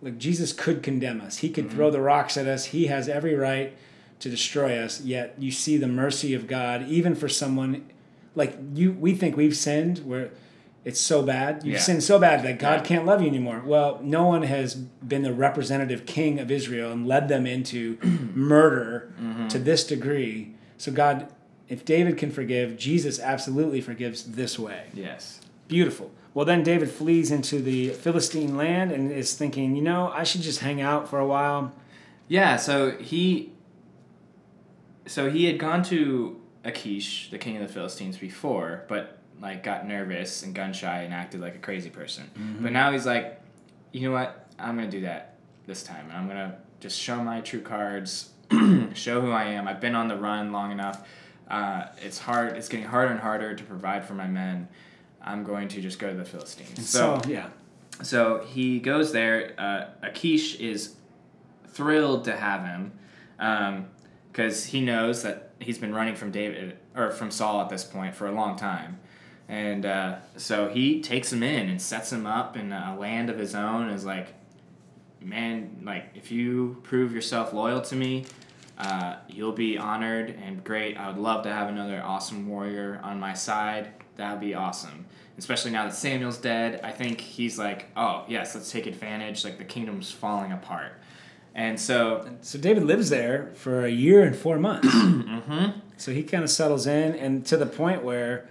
Like 0.00 0.16
Jesus 0.16 0.54
could 0.54 0.82
condemn 0.82 1.20
us. 1.20 1.38
He 1.38 1.50
could 1.50 1.70
throw 1.70 1.90
the 1.90 2.00
rocks 2.00 2.38
at 2.38 2.46
us. 2.46 2.66
He 2.66 2.86
has 2.86 3.06
every 3.06 3.34
right 3.34 3.76
to 4.20 4.30
destroy 4.30 4.78
us. 4.78 5.02
Yet 5.02 5.34
you 5.38 5.52
see 5.52 5.76
the 5.76 5.88
mercy 5.88 6.32
of 6.32 6.46
God, 6.46 6.88
even 6.88 7.14
for 7.14 7.28
someone 7.28 7.84
like 8.38 8.56
you. 8.74 8.92
We 8.92 9.14
think 9.14 9.36
we've 9.36 9.56
sinned 9.56 9.98
where 9.98 10.30
it's 10.84 11.00
so 11.00 11.22
bad. 11.22 11.64
You've 11.64 11.74
Yeah. 11.74 11.80
sinned 11.80 12.02
so 12.02 12.18
bad 12.18 12.42
that 12.44 12.58
God 12.58 12.76
Yeah. 12.80 12.84
can't 12.84 13.04
love 13.04 13.20
you 13.20 13.28
anymore. 13.28 13.62
Well, 13.66 14.00
no 14.02 14.26
one 14.26 14.44
has 14.44 14.74
been 14.74 15.22
the 15.22 15.34
representative 15.34 16.06
king 16.06 16.38
of 16.38 16.50
Israel 16.50 16.90
and 16.90 17.06
led 17.06 17.28
them 17.28 17.46
into 17.46 17.98
murder 18.34 19.10
mm-hmm. 19.20 19.48
to 19.48 19.58
this 19.58 19.84
degree. 19.84 20.54
So 20.78 20.90
God, 20.92 21.26
if 21.68 21.84
David 21.84 22.16
can 22.16 22.30
forgive, 22.30 22.78
Jesus 22.78 23.20
absolutely 23.20 23.82
forgives 23.82 24.22
this 24.22 24.58
way. 24.58 24.84
Yes. 24.94 25.40
Beautiful. 25.66 26.10
Well, 26.32 26.46
then 26.46 26.62
David 26.62 26.90
flees 26.90 27.30
into 27.30 27.60
the 27.60 27.88
Philistine 27.90 28.56
land 28.56 28.92
and 28.92 29.10
is 29.10 29.34
thinking, 29.34 29.76
you 29.76 29.82
know, 29.82 30.10
I 30.14 30.22
should 30.22 30.42
just 30.42 30.60
hang 30.60 30.80
out 30.80 31.08
for 31.08 31.18
a 31.18 31.26
while. 31.26 31.72
Yeah, 32.28 32.56
so 32.56 32.92
he 32.92 33.52
so 35.06 35.30
he 35.30 35.46
had 35.46 35.58
gone 35.58 35.82
to 35.84 36.40
Achish, 36.68 37.30
the 37.30 37.38
king 37.38 37.56
of 37.56 37.62
the 37.62 37.72
Philistines 37.72 38.16
before, 38.16 38.84
but 38.88 39.18
like 39.40 39.62
got 39.62 39.86
nervous 39.86 40.42
and 40.42 40.54
gun 40.54 40.72
shy 40.72 41.02
and 41.02 41.14
acted 41.14 41.40
like 41.40 41.54
a 41.54 41.58
crazy 41.58 41.90
person. 41.90 42.30
But 42.60 42.72
now 42.72 42.92
he's 42.92 43.06
like, 43.06 43.40
you 43.92 44.02
know 44.08 44.12
what? 44.12 44.46
I'm 44.58 44.76
gonna 44.76 44.90
do 44.90 45.02
that 45.02 45.34
this 45.66 45.82
time. 45.82 46.06
And 46.08 46.16
I'm 46.16 46.28
gonna 46.28 46.58
just 46.80 46.98
show 46.98 47.22
my 47.22 47.40
true 47.40 47.60
cards, 47.60 48.30
show 48.94 49.20
who 49.20 49.30
I 49.30 49.44
am. 49.44 49.68
I've 49.68 49.80
been 49.80 49.94
on 49.94 50.08
the 50.08 50.16
run 50.16 50.52
long 50.52 50.72
enough. 50.72 51.06
Uh, 51.48 51.86
it's 52.02 52.18
hard. 52.18 52.56
It's 52.56 52.68
getting 52.68 52.86
harder 52.86 53.10
and 53.10 53.20
harder 53.20 53.54
to 53.54 53.64
provide 53.64 54.04
for 54.04 54.14
my 54.14 54.26
men. 54.26 54.68
I'm 55.22 55.44
going 55.44 55.68
to 55.68 55.80
just 55.80 55.98
go 55.98 56.08
to 56.10 56.16
the 56.16 56.24
Philistines. 56.24 56.88
So, 56.88 57.20
yeah. 57.26 57.48
So 58.02 58.44
he 58.46 58.78
goes 58.78 59.12
there. 59.12 59.54
Uh, 59.58 59.86
Achish 60.02 60.56
is 60.56 60.94
thrilled 61.68 62.24
to 62.24 62.36
have 62.36 62.64
him 62.64 62.92
because 64.30 64.66
he 64.66 64.80
knows 64.80 65.22
that 65.22 65.47
he's 65.60 65.78
been 65.78 65.94
running 65.94 66.14
from 66.14 66.30
David 66.30 66.78
or 66.94 67.10
from 67.10 67.30
Saul 67.30 67.60
at 67.60 67.68
this 67.68 67.84
point 67.84 68.14
for 68.14 68.26
a 68.26 68.32
long 68.32 68.56
time. 68.56 68.98
And 69.48 69.86
uh, 69.86 70.16
so 70.36 70.68
he 70.68 71.00
takes 71.00 71.32
him 71.32 71.42
in 71.42 71.68
and 71.68 71.80
sets 71.80 72.12
him 72.12 72.26
up 72.26 72.56
in 72.56 72.72
a 72.72 72.96
land 72.98 73.30
of 73.30 73.38
his 73.38 73.54
own. 73.54 73.88
Is 73.88 74.04
like, 74.04 74.28
man, 75.20 75.80
like 75.82 76.10
if 76.14 76.30
you 76.30 76.78
prove 76.82 77.12
yourself 77.12 77.52
loyal 77.52 77.80
to 77.82 77.96
me, 77.96 78.26
uh, 78.78 79.16
you'll 79.28 79.52
be 79.52 79.78
honored 79.78 80.30
and 80.44 80.62
great. 80.62 80.96
I 80.96 81.08
would 81.08 81.18
love 81.18 81.42
to 81.44 81.52
have 81.52 81.68
another 81.68 82.02
awesome 82.02 82.46
warrior 82.46 83.00
on 83.02 83.18
my 83.18 83.34
side. 83.34 83.88
That 84.16 84.32
would 84.32 84.40
be 84.40 84.54
awesome. 84.54 85.06
Especially 85.38 85.70
now 85.70 85.84
that 85.84 85.94
Samuel's 85.94 86.38
dead, 86.38 86.80
I 86.82 86.90
think 86.90 87.20
he's 87.20 87.58
like, 87.58 87.86
oh 87.96 88.24
yes, 88.28 88.54
let's 88.54 88.70
take 88.70 88.86
advantage. 88.86 89.44
Like 89.44 89.58
the 89.58 89.64
kingdom's 89.64 90.10
falling 90.10 90.52
apart, 90.52 90.92
and 91.58 91.80
so 91.80 92.24
So 92.40 92.56
David 92.56 92.84
lives 92.84 93.10
there 93.10 93.50
for 93.54 93.84
a 93.84 93.90
year 93.90 94.22
and 94.22 94.36
four 94.36 94.60
months. 94.60 94.86
mm-hmm. 94.94 95.80
so 95.96 96.12
he 96.12 96.22
kind 96.22 96.44
of 96.44 96.50
settles 96.50 96.86
in, 96.86 97.16
and 97.16 97.44
to 97.46 97.56
the 97.56 97.66
point 97.66 98.04
where, 98.04 98.48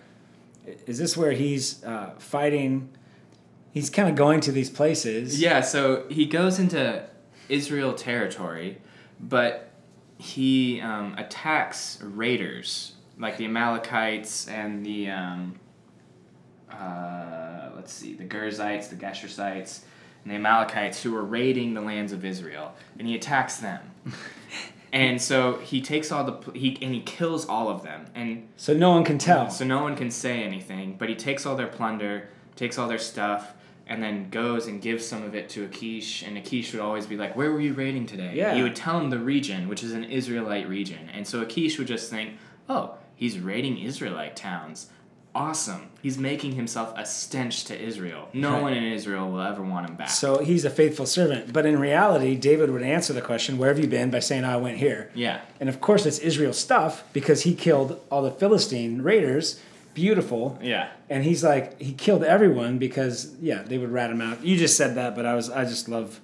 is 0.86 0.98
this 1.00 1.15
where 1.15 1.32
he's 1.32 1.82
uh, 1.86 2.15
fighting? 2.20 2.89
He's 3.72 3.89
kind 3.89 4.10
of 4.10 4.15
going 4.15 4.41
to 4.41 4.52
these 4.52 4.70
places. 4.70 5.39
Yeah, 5.39 5.62
so 5.62 6.06
he 6.10 6.26
goes 6.26 6.60
into 6.60 7.08
Israel 7.48 7.93
territory, 7.93 8.80
but 9.22 9.72
he 10.17 10.82
um, 10.82 11.15
attacks 11.17 12.02
raiders 12.04 12.91
like 13.17 13.38
the 13.38 13.46
Amalekites 13.46 14.50
and 14.50 14.86
the 14.86 15.12
um, 15.12 15.58
uh, 16.70 17.70
let's 17.74 17.93
see, 17.93 18.15
the 18.15 18.26
Gerzites, 18.26 18.89
the 18.89 18.98
Geshersites, 18.98 19.84
and 20.28 20.34
the 20.34 20.36
Amalekites 20.36 21.02
who 21.04 21.13
were 21.13 21.24
raiding 21.24 21.74
the 21.74 21.80
lands 21.80 22.12
of 22.12 22.26
Israel, 22.26 22.74
and 23.00 23.08
he 23.08 23.16
attacks 23.16 23.58
them. 23.58 23.80
and 24.92 25.22
so 25.22 25.58
he 25.60 25.82
takes 25.82 26.12
all 26.12 26.26
the 26.26 26.52
he 26.52 26.78
and 26.82 26.94
he 26.94 27.00
kills 27.02 27.48
all 27.48 27.70
of 27.70 27.82
them, 27.84 28.06
and 28.13 28.46
So 28.58 28.74
no 28.74 28.92
one 28.92 29.06
can 29.06 29.18
tell. 29.18 29.50
so 29.50 29.63
no 29.63 29.82
one 29.82 29.96
can 29.96 30.12
say 30.12 30.44
anything, 30.44 30.98
but 30.98 31.08
he 31.08 31.16
takes 31.16 31.46
all 31.46 31.56
their 31.56 31.68
plunder, 31.68 32.28
takes 32.58 32.78
all 32.78 32.90
their 32.90 32.98
stuff, 32.98 33.54
and 33.88 34.04
then 34.04 34.30
goes 34.30 34.68
and 34.68 34.82
gives 34.82 35.06
some 35.06 35.24
of 35.24 35.34
it 35.34 35.48
to 35.52 35.63
Achish. 35.63 36.24
And 36.24 36.38
Achish 36.38 36.74
would 36.74 36.82
always 36.82 37.06
be 37.06 37.16
like, 37.16 37.38
Where 37.38 37.52
were 37.54 37.62
you 37.62 37.74
raiding 37.74 38.06
today? 38.06 38.34
Yeah. 38.36 38.54
He 38.54 38.62
would 38.62 38.76
tell 38.76 39.00
him 39.00 39.10
the 39.10 39.20
region, 39.20 39.70
which 39.70 39.82
is 39.82 39.94
an 39.94 40.04
Israelite 40.04 40.68
region. 40.68 41.10
And 41.13 41.26
so 41.26 41.40
Achish 41.42 41.78
would 41.78 41.88
just 41.88 42.10
think, 42.10 42.38
Oh, 42.68 42.96
he's 43.16 43.40
raiding 43.40 43.78
Israelite 43.78 44.36
towns. 44.36 44.88
Awesome. 45.38 45.89
He's 46.02 46.17
making 46.17 46.54
himself 46.54 46.93
a 46.97 47.06
stench 47.06 47.65
to 47.65 47.80
Israel. 47.80 48.28
No 48.34 48.54
Right. 48.54 48.62
one 48.63 48.73
in 48.73 48.84
Israel 48.84 49.30
will 49.30 49.41
ever 49.41 49.62
want 49.62 49.88
him 49.88 49.95
back. 49.95 50.10
So 50.10 50.39
he's 50.39 50.65
a 50.65 50.69
faithful 50.69 51.06
servant. 51.06 51.54
But 51.54 51.65
in 51.65 51.80
reality, 51.80 52.36
David 52.36 52.71
would 52.71 52.82
answer 52.82 53.13
the 53.13 53.21
question, 53.21 53.58
Where 53.58 53.69
have 53.69 53.78
you 53.80 53.88
been? 53.88 54.10
by 54.10 54.19
saying, 54.19 54.45
I 54.45 54.58
went 54.58 54.78
here. 54.78 55.12
yeah. 55.13 55.41
And 55.60 55.69
of 55.69 55.80
course, 55.80 56.06
it's 56.06 56.19
Israel 56.19 56.54
stuff 56.54 57.04
because 57.13 57.43
he 57.43 57.54
killed 57.54 58.00
all 58.10 58.23
the 58.23 58.32
Philistine 58.32 59.02
raiders 59.02 59.60
beautiful. 59.93 60.58
Yeah. 60.62 60.89
And 61.10 61.23
he's 61.23 61.43
like, 61.43 61.80
he 61.82 61.93
killed 61.93 62.23
everyone 62.23 62.78
because 62.78 63.34
yeah, 63.41 63.63
they 63.63 63.78
would 63.78 63.91
rat 63.91 64.10
him 64.12 64.21
out. 64.21 64.43
You 64.43 64.58
just 64.58 64.76
said 64.78 64.95
that, 64.95 65.15
but 65.15 65.26
I 65.26 65.34
was, 65.36 65.50
I 65.50 65.65
just 65.65 65.88
love. 65.89 66.19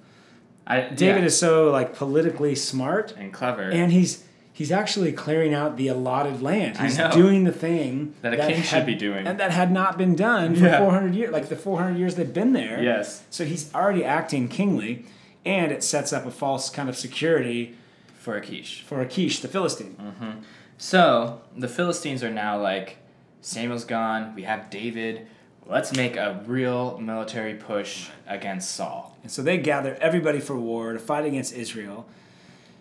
I, 0.66 0.80
David 0.88 1.20
yeah. 1.20 1.26
is 1.26 1.38
so 1.38 1.70
like 1.70 1.94
politically 1.94 2.54
smart, 2.54 3.14
and 3.18 3.32
clever. 3.32 3.62
and 3.70 3.92
he's 3.92 4.24
he's 4.54 4.70
actually 4.72 5.12
clearing 5.12 5.52
out 5.52 5.76
the 5.76 5.88
allotted 5.88 6.40
land. 6.40 6.78
He's 6.78 6.96
doing 7.12 7.44
the 7.44 7.52
thing 7.52 8.14
That 8.22 8.32
a 8.32 8.36
king 8.38 8.62
should 8.62 8.86
be 8.86 8.94
doing. 8.94 9.26
and 9.26 9.38
that 9.40 9.50
had 9.50 9.70
not 9.70 9.98
been 9.98 10.14
done 10.14 10.54
for 10.54 10.64
Yeah. 10.64 10.78
400 10.78 11.14
years. 11.14 11.32
Like 11.32 11.48
the 11.50 11.56
400 11.56 11.98
years 11.98 12.14
they've 12.14 12.32
been 12.32 12.52
there. 12.54 12.82
yes. 12.82 13.22
So 13.30 13.44
he's 13.44 13.74
already 13.74 14.04
acting 14.04 14.48
kingly, 14.48 15.04
and 15.44 15.70
it 15.72 15.82
sets 15.84 16.12
up 16.12 16.24
a 16.24 16.30
false 16.30 16.70
kind 16.70 16.88
of 16.88 16.96
security 16.96 17.74
For 18.18 18.36
Achish. 18.36 18.82
for 18.86 19.00
Achish, 19.02 19.40
the 19.40 19.48
Philistine. 19.48 19.96
Mm-hmm. 20.00 20.30
So 20.78 21.40
the 21.56 21.68
Philistines 21.68 22.22
are 22.24 22.30
now 22.30 22.58
like, 22.60 22.96
Samuel's 23.40 23.84
gone. 23.84 24.34
We 24.34 24.44
have 24.44 24.70
David. 24.70 25.26
Let's 25.66 25.94
make 25.96 26.16
a 26.16 26.42
real 26.46 26.98
military 26.98 27.54
push 27.54 28.08
against 28.26 28.70
Saul. 28.74 29.16
And 29.22 29.30
so 29.30 29.42
they 29.42 29.56
gather 29.58 29.96
everybody 30.00 30.38
for 30.40 30.56
war 30.56 30.92
to 30.92 30.98
fight 30.98 31.24
against 31.26 31.52
Israel. 31.54 32.06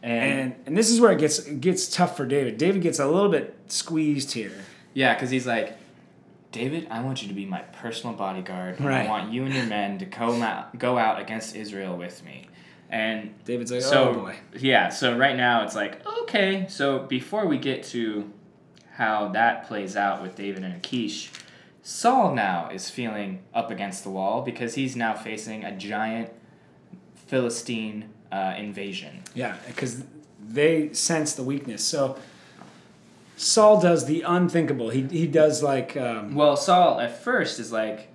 And, 0.04 0.40
And 0.40 0.56
and 0.66 0.78
this 0.78 0.90
is 0.92 1.00
where 1.00 1.12
it 1.14 1.20
gets 1.20 1.40
it 1.40 1.62
gets 1.62 1.88
tough 1.88 2.18
for 2.18 2.26
David. 2.26 2.58
David 2.58 2.82
gets 2.82 3.00
a 3.00 3.08
little 3.08 3.30
bit 3.30 3.56
squeezed 3.68 4.34
here. 4.34 4.52
yeah, 4.94 5.14
because 5.16 5.30
he's 5.30 5.48
like, 5.48 5.78
David, 6.52 6.88
I 6.92 7.02
want 7.02 7.22
you 7.22 7.30
to 7.30 7.34
be 7.34 7.46
my 7.46 7.62
personal 7.62 8.14
bodyguard. 8.16 8.80
Right. 8.82 9.08
I 9.08 9.10
want 9.10 9.32
you 9.32 9.46
and 9.46 9.54
your 9.54 9.66
men 9.66 9.98
to 10.00 10.06
go 10.06 10.42
out, 10.42 10.78
go 10.78 10.98
out 10.98 11.20
against 11.22 11.56
Israel 11.56 11.96
with 11.98 12.24
me. 12.26 12.48
And 12.90 13.34
David's 13.46 13.72
like, 13.72 13.82
so 13.82 14.10
oh 14.10 14.14
boy. 14.14 14.36
yeah, 14.60 14.90
so 14.90 15.18
right 15.18 15.36
now 15.36 15.64
it's 15.64 15.74
like 15.74 16.06
okay. 16.24 16.68
So 16.70 17.00
before 17.00 17.48
we 17.48 17.58
get 17.58 17.84
to 17.86 18.32
how 18.92 19.30
that 19.30 19.68
plays 19.68 19.96
out 19.96 20.22
with 20.22 20.36
David 20.36 20.64
and 20.64 20.76
Achish, 20.76 21.32
Saul 21.82 22.36
now 22.36 22.70
is 22.72 22.90
feeling 22.90 23.40
up 23.54 23.72
against 23.72 24.04
the 24.04 24.12
wall 24.12 24.42
because 24.44 24.76
he's 24.76 24.96
now 24.96 25.16
facing 25.16 25.64
a 25.64 25.76
giant 25.76 26.30
Philistine 27.16 28.10
uh, 28.34 28.56
invasion. 28.58 29.14
Yeah, 29.36 29.56
because 29.68 30.04
they 30.60 30.92
sense 30.94 31.34
the 31.34 31.44
weakness. 31.44 31.84
So 31.84 32.18
Saul 33.38 33.80
does 33.80 34.06
the 34.06 34.22
unthinkable. 34.22 34.90
He 34.90 35.02
he 35.04 35.28
does 35.28 35.62
like 35.64 35.96
um, 35.98 36.36
Well, 36.36 36.56
Saul 36.58 37.00
at 37.00 37.24
first 37.24 37.60
is 37.60 37.72
like 37.72 38.10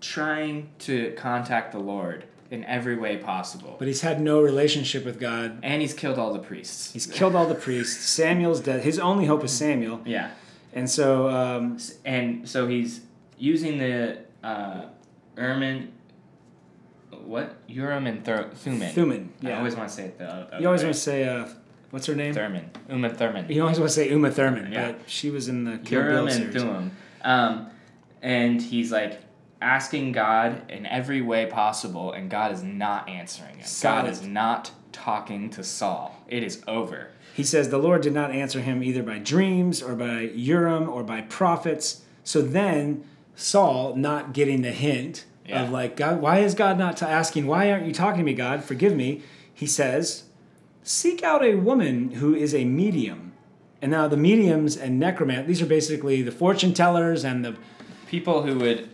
trying 0.00 0.68
to 0.80 1.12
contact 1.16 1.72
the 1.72 1.78
Lord 1.78 2.24
in 2.50 2.64
every 2.64 2.96
way 2.96 3.16
possible, 3.16 3.76
but 3.78 3.86
he's 3.86 4.00
had 4.00 4.20
no 4.20 4.40
relationship 4.40 5.04
with 5.04 5.20
God. 5.20 5.58
and 5.62 5.80
he's 5.82 5.94
killed 5.94 6.18
all 6.18 6.32
the 6.32 6.38
priests. 6.40 6.92
He's 6.92 7.06
killed 7.06 7.36
all 7.36 7.46
the 7.46 7.54
priests. 7.54 8.04
Samuel's 8.08 8.60
dead. 8.60 8.82
His 8.82 8.98
only 8.98 9.26
hope 9.26 9.44
is 9.44 9.52
Samuel. 9.52 10.00
yeah, 10.04 10.30
And 10.72 10.88
so 10.90 11.28
um, 11.30 11.78
and 12.04 12.48
so 12.48 12.66
he's 12.66 13.00
using 13.38 13.78
the 13.78 14.18
uh, 14.42 14.86
Ermin. 15.36 15.88
What 17.26 17.56
Urim 17.68 18.06
and 18.06 18.24
Thur- 18.24 18.50
Thummim? 18.54 18.92
Thummim. 18.92 19.32
I 19.44 19.52
always 19.52 19.76
want 19.76 19.88
to 19.88 19.94
say 19.94 20.04
it 20.06 20.18
the 20.18 20.24
other 20.24 20.58
You 20.60 20.66
always 20.66 20.80
way. 20.82 20.86
want 20.86 20.94
to 20.96 21.00
say 21.00 21.24
uh, 21.28 21.48
what's 21.90 22.06
her 22.06 22.14
name? 22.14 22.34
Thurman. 22.34 22.70
Uma 22.88 23.10
Thurman. 23.10 23.46
You 23.50 23.62
always 23.62 23.78
want 23.78 23.90
to 23.90 23.94
say 23.94 24.10
Uma 24.10 24.30
Thurman, 24.30 24.72
Yeah. 24.72 24.92
but 24.92 25.00
she 25.08 25.30
was 25.30 25.48
in 25.48 25.64
the 25.64 25.78
Kill 25.78 26.00
Urim 26.02 26.14
Bill 26.14 26.26
and 26.26 26.34
series. 26.34 26.54
Thummim. 26.54 26.90
Um, 27.22 27.66
and 28.22 28.60
he's 28.60 28.90
like 28.92 29.20
asking 29.62 30.12
God 30.12 30.70
in 30.70 30.86
every 30.86 31.20
way 31.20 31.46
possible, 31.46 32.12
and 32.12 32.30
God 32.30 32.52
is 32.52 32.62
not 32.62 33.08
answering 33.08 33.58
him. 33.58 33.66
God 33.82 34.08
is 34.08 34.22
not 34.22 34.70
talking 34.92 35.50
to 35.50 35.62
Saul. 35.62 36.16
It 36.28 36.42
is 36.42 36.62
over. 36.66 37.08
He 37.34 37.44
says 37.44 37.68
the 37.68 37.78
Lord 37.78 38.02
did 38.02 38.12
not 38.12 38.30
answer 38.32 38.60
him 38.60 38.82
either 38.82 39.02
by 39.02 39.18
dreams 39.18 39.82
or 39.82 39.94
by 39.94 40.22
Urim 40.34 40.88
or 40.88 41.02
by 41.04 41.20
prophets. 41.22 42.02
So 42.24 42.42
then 42.42 43.04
Saul, 43.36 43.94
not 43.96 44.32
getting 44.32 44.62
the 44.62 44.72
hint 44.72 45.24
Yeah. 45.46 45.64
of 45.64 45.70
like 45.70 45.96
God, 45.96 46.20
why 46.20 46.38
is 46.38 46.54
God 46.54 46.78
not 46.78 46.98
t- 46.98 47.06
asking? 47.06 47.46
Why 47.46 47.70
aren't 47.70 47.86
you 47.86 47.92
talking 47.92 48.18
to 48.18 48.24
me, 48.24 48.34
God? 48.34 48.62
Forgive 48.62 48.94
me. 48.94 49.22
He 49.52 49.66
says, 49.66 50.24
seek 50.82 51.22
out 51.22 51.44
a 51.44 51.54
woman 51.54 52.12
who 52.12 52.34
is 52.34 52.54
a 52.54 52.64
medium. 52.64 53.32
And 53.82 53.90
now 53.90 54.08
the 54.08 54.16
mediums 54.16 54.76
and 54.76 55.00
necromancy, 55.00 55.46
these 55.46 55.62
are 55.62 55.66
basically 55.66 56.22
the 56.22 56.30
fortune 56.32 56.74
tellers 56.74 57.24
and 57.24 57.44
the 57.44 57.56
People 58.10 58.42
who 58.42 58.58
would 58.58 58.88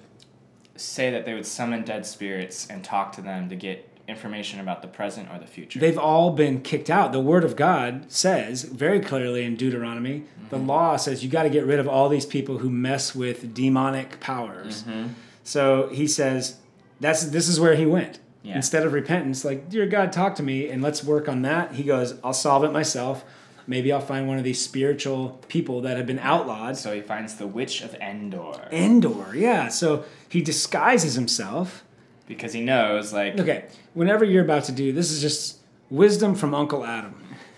say 0.77 1.11
that 1.11 1.25
they 1.25 1.33
would 1.33 1.47
summon 1.47 1.83
dead 1.85 2.05
spirits 2.05 2.67
and 2.69 2.85
talk 2.85 3.13
to 3.13 3.23
them 3.23 3.49
to 3.49 3.57
get 3.57 3.89
information 4.09 4.61
about 4.61 4.83
the 4.83 4.89
present 4.89 5.31
or 5.33 5.39
the 5.39 5.47
future. 5.47 5.79
they've 5.79 5.97
all 5.97 6.33
been 6.33 6.61
kicked 6.61 6.91
out. 6.91 7.13
The 7.13 7.21
word 7.21 7.43
of 7.43 7.57
God 7.57 8.13
says 8.13 8.65
very 8.65 9.01
clearly 9.01 9.43
in 9.43 9.57
Deuteronomy, 9.57 10.25
the 10.51 10.59
mm-hmm. 10.59 10.67
law 10.67 10.97
says 10.97 11.25
you 11.25 11.31
got 11.31 11.45
to 11.45 11.49
get 11.49 11.65
rid 11.65 11.79
of 11.79 11.89
all 11.89 12.11
these 12.11 12.27
people 12.27 12.59
who 12.59 12.69
mess 12.69 13.15
with 13.15 13.55
demonic 13.55 14.21
powers. 14.21 14.83
Mm-hmm. 14.83 15.07
So 15.47 15.89
he 15.93 16.09
says 16.09 16.57
that's 17.01 17.25
this 17.27 17.49
is 17.49 17.61
where 17.61 17.77
he 17.77 17.87
went. 17.87 18.19
Yeah. 18.43 18.57
Instead 18.57 18.85
of 18.85 18.93
repentance, 18.93 19.45
like, 19.45 19.69
dear 19.69 19.87
God, 19.87 20.13
talk 20.13 20.35
to 20.37 20.43
me 20.43 20.69
and 20.69 20.83
let's 20.83 21.03
work 21.03 21.29
on 21.29 21.43
that. 21.43 21.73
He 21.75 21.83
goes, 21.83 22.15
I'll 22.23 22.33
solve 22.33 22.63
it 22.65 22.73
myself. 22.73 23.25
Maybe 23.67 23.93
I'll 23.93 24.01
find 24.01 24.29
one 24.29 24.39
of 24.39 24.45
these 24.45 24.63
spiritual 24.65 25.41
people 25.49 25.81
that 25.83 25.97
have 25.97 26.07
been 26.07 26.21
outlawed. 26.21 26.77
so 26.77 26.95
he 26.95 27.01
finds 27.01 27.35
the 27.37 27.47
witch 27.49 27.81
of 27.83 27.95
Endor 27.97 28.69
Endor, 28.71 29.35
yeah. 29.35 29.69
So 29.69 30.05
he 30.29 30.43
disguises 30.43 31.15
himself. 31.15 31.85
because 32.29 32.53
he 32.53 32.61
knows, 32.61 33.13
like, 33.13 33.39
Okay, 33.39 33.65
whenever 33.95 34.25
you're 34.25 34.45
about 34.45 34.65
to 34.65 34.73
do 34.73 34.93
this 34.93 35.11
is 35.11 35.21
just 35.21 35.59
wisdom 35.91 36.35
from 36.35 36.55
Uncle 36.55 36.85
Adam. 36.85 37.15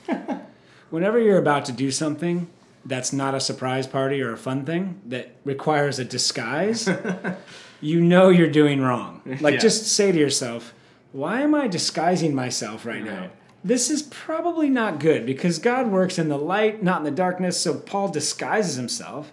whenever 0.90 1.18
you're 1.18 1.38
about 1.38 1.64
to 1.66 1.72
do 1.72 1.90
something 1.90 2.48
that's 2.84 3.12
not 3.12 3.34
a 3.34 3.40
surprise 3.40 3.86
party 3.86 4.22
or 4.22 4.32
a 4.32 4.38
fun 4.38 4.64
thing 4.64 5.00
that 5.06 5.32
requires 5.44 5.98
a 5.98 6.04
disguise, 6.04 6.88
you 7.80 8.00
know 8.00 8.28
you're 8.28 8.50
doing 8.50 8.80
wrong. 8.80 9.20
Like 9.40 9.54
Yeah. 9.54 9.60
just 9.60 9.86
say 9.86 10.12
to 10.12 10.18
yourself, 10.18 10.74
why 11.12 11.40
am 11.42 11.54
I 11.54 11.68
disguising 11.68 12.34
myself 12.34 12.84
right 12.86 13.04
now? 13.04 13.30
This 13.64 13.90
is 13.90 14.02
probably 14.04 14.68
not 14.68 15.00
good 15.00 15.26
because 15.26 15.58
God 15.58 15.88
works 15.90 16.18
in 16.18 16.28
the 16.28 16.38
light, 16.38 16.82
not 16.82 16.98
in 16.98 17.04
the 17.04 17.10
darkness. 17.10 17.58
So 17.60 17.74
Paul 17.74 18.08
disguises 18.08 18.76
himself. 18.76 19.32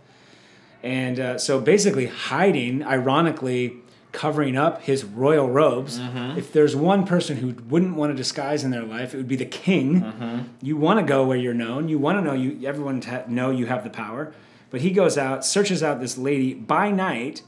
And 0.83 1.19
uh, 1.19 1.37
so 1.37 1.59
basically, 1.59 2.05
hiding, 2.07 2.83
ironically, 2.83 3.77
covering 4.11 4.55
up 4.55 4.81
his 4.83 5.03
royal 5.03 5.49
robes. 5.49 5.99
If 6.37 6.53
there's 6.53 6.75
one 6.75 7.05
person 7.05 7.37
who 7.37 7.53
wouldn't 7.69 7.95
want 7.95 8.11
to 8.11 8.15
disguise 8.15 8.63
in 8.63 8.71
their 8.71 8.83
life, 8.83 9.13
it 9.13 9.17
would 9.17 9.27
be 9.27 9.35
the 9.35 9.45
king. 9.45 10.49
You 10.61 10.77
want 10.77 10.99
to 10.99 11.05
go 11.05 11.25
where 11.25 11.37
you're 11.37 11.53
known. 11.53 11.89
You 11.89 11.97
want 11.99 12.17
to 12.19 12.21
know 12.23 12.33
you. 12.33 12.65
Everyone 12.67 13.01
to 13.01 13.31
know 13.31 13.51
you 13.51 13.65
have 13.65 13.83
the 13.83 13.89
power. 13.89 14.33
But 14.69 14.81
he 14.81 14.91
goes 14.91 15.17
out, 15.17 15.45
searches 15.45 15.83
out 15.83 15.99
this 15.99 16.17
lady 16.17 16.53
by 16.53 16.91
night, 16.91 17.41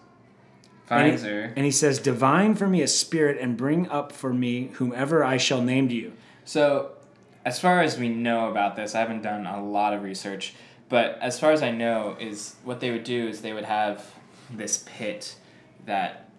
and 0.90 1.20
he, 1.20 1.28
her. 1.28 1.54
and 1.56 1.66
he 1.66 1.72
says, 1.72 2.00
"Divine 2.00 2.56
for 2.56 2.68
me 2.68 2.82
a 2.82 2.88
spirit, 2.88 3.38
and 3.40 3.58
bring 3.58 3.90
up 3.90 4.12
for 4.12 4.34
me 4.34 4.70
whomever 4.74 5.24
I 5.24 5.38
shall 5.38 5.62
name 5.62 5.90
to 5.90 5.96
you." 5.96 6.14
So, 6.46 6.92
as 7.46 7.60
far 7.60 7.82
as 7.82 7.98
we 7.98 8.10
know 8.10 8.50
about 8.50 8.76
this, 8.76 8.96
I 8.96 9.00
haven't 9.00 9.22
done 9.22 9.46
a 9.46 9.64
lot 9.64 9.94
of 9.94 10.04
research, 10.04 10.54
but 10.90 11.18
as 11.22 11.40
far 11.40 11.52
as 11.52 11.62
I 11.62 11.72
know, 11.72 12.16
is 12.20 12.56
what 12.64 12.80
they 12.80 12.92
would 12.92 13.04
do 13.04 13.28
is 13.28 13.42
they 13.42 13.54
would 13.54 13.66
have 13.66 14.06
this 14.50 14.84
pit 14.86 15.36
that 15.86 16.30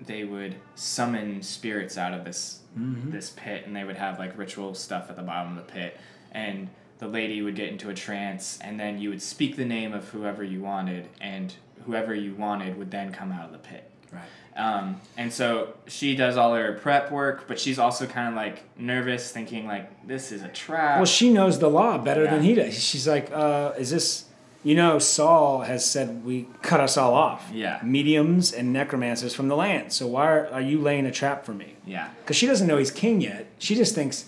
they 0.00 0.24
would 0.24 0.56
summon 0.74 1.42
spirits 1.42 1.96
out 1.96 2.12
of 2.12 2.24
this 2.24 2.60
mm-hmm. 2.78 3.10
this 3.10 3.30
pit, 3.30 3.66
and 3.66 3.74
they 3.74 3.84
would 3.84 3.96
have 3.96 4.18
like 4.18 4.36
ritual 4.38 4.74
stuff 4.74 5.10
at 5.10 5.16
the 5.16 5.22
bottom 5.22 5.56
of 5.56 5.66
the 5.66 5.72
pit, 5.72 5.98
and 6.32 6.68
the 6.98 7.08
lady 7.08 7.42
would 7.42 7.54
get 7.54 7.68
into 7.68 7.90
a 7.90 7.94
trance, 7.94 8.58
and 8.62 8.80
then 8.80 8.98
you 8.98 9.10
would 9.10 9.22
speak 9.22 9.56
the 9.56 9.64
name 9.64 9.92
of 9.92 10.08
whoever 10.08 10.42
you 10.42 10.62
wanted, 10.62 11.08
and 11.20 11.54
whoever 11.84 12.14
you 12.14 12.34
wanted 12.34 12.76
would 12.78 12.90
then 12.90 13.12
come 13.12 13.32
out 13.32 13.46
of 13.46 13.52
the 13.52 13.58
pit. 13.58 13.90
Right. 14.12 14.22
Um, 14.56 15.00
and 15.18 15.32
so 15.32 15.74
she 15.86 16.16
does 16.16 16.36
all 16.36 16.54
her 16.54 16.72
prep 16.74 17.10
work, 17.12 17.46
but 17.46 17.60
she's 17.60 17.78
also 17.78 18.06
kind 18.06 18.28
of 18.28 18.34
like 18.34 18.62
nervous, 18.78 19.30
thinking 19.30 19.66
like 19.66 20.06
this 20.06 20.32
is 20.32 20.42
a 20.42 20.48
trap. 20.48 20.96
Well, 20.96 21.04
she 21.04 21.30
knows 21.32 21.58
the 21.58 21.68
law 21.68 21.98
better 21.98 22.24
than 22.24 22.42
he 22.42 22.54
does. 22.54 22.82
She's 22.82 23.06
like, 23.06 23.30
uh, 23.32 23.72
"Is 23.78 23.90
this?" 23.90 24.24
You 24.64 24.74
know, 24.74 24.98
Saul 24.98 25.60
has 25.60 25.88
said 25.88 26.24
we 26.24 26.48
cut 26.62 26.80
us 26.80 26.96
all 26.96 27.14
off. 27.14 27.48
Yeah. 27.52 27.78
Mediums 27.84 28.52
and 28.52 28.72
necromancers 28.72 29.32
from 29.32 29.46
the 29.46 29.54
land. 29.54 29.92
So 29.92 30.08
why 30.08 30.26
are, 30.26 30.46
are 30.48 30.60
you 30.60 30.80
laying 30.80 31.06
a 31.06 31.12
trap 31.12 31.44
for 31.44 31.52
me? 31.54 31.76
yeah, 31.86 32.08
Because 32.22 32.34
she 32.36 32.46
doesn't 32.48 32.66
know 32.66 32.76
he's 32.76 32.90
king 32.90 33.20
yet. 33.20 33.46
She 33.58 33.74
just 33.74 33.94
thinks 33.94 34.24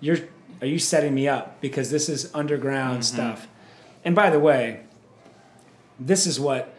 you're. 0.00 0.18
Are 0.60 0.66
you 0.66 0.78
setting 0.78 1.12
me 1.12 1.26
up? 1.26 1.60
Because 1.60 1.90
this 1.90 2.08
is 2.08 2.30
underground 2.34 3.04
stuff. 3.04 3.48
And 4.04 4.14
by 4.14 4.30
the 4.30 4.38
way, 4.38 4.80
this 5.98 6.26
is 6.26 6.38
what 6.38 6.72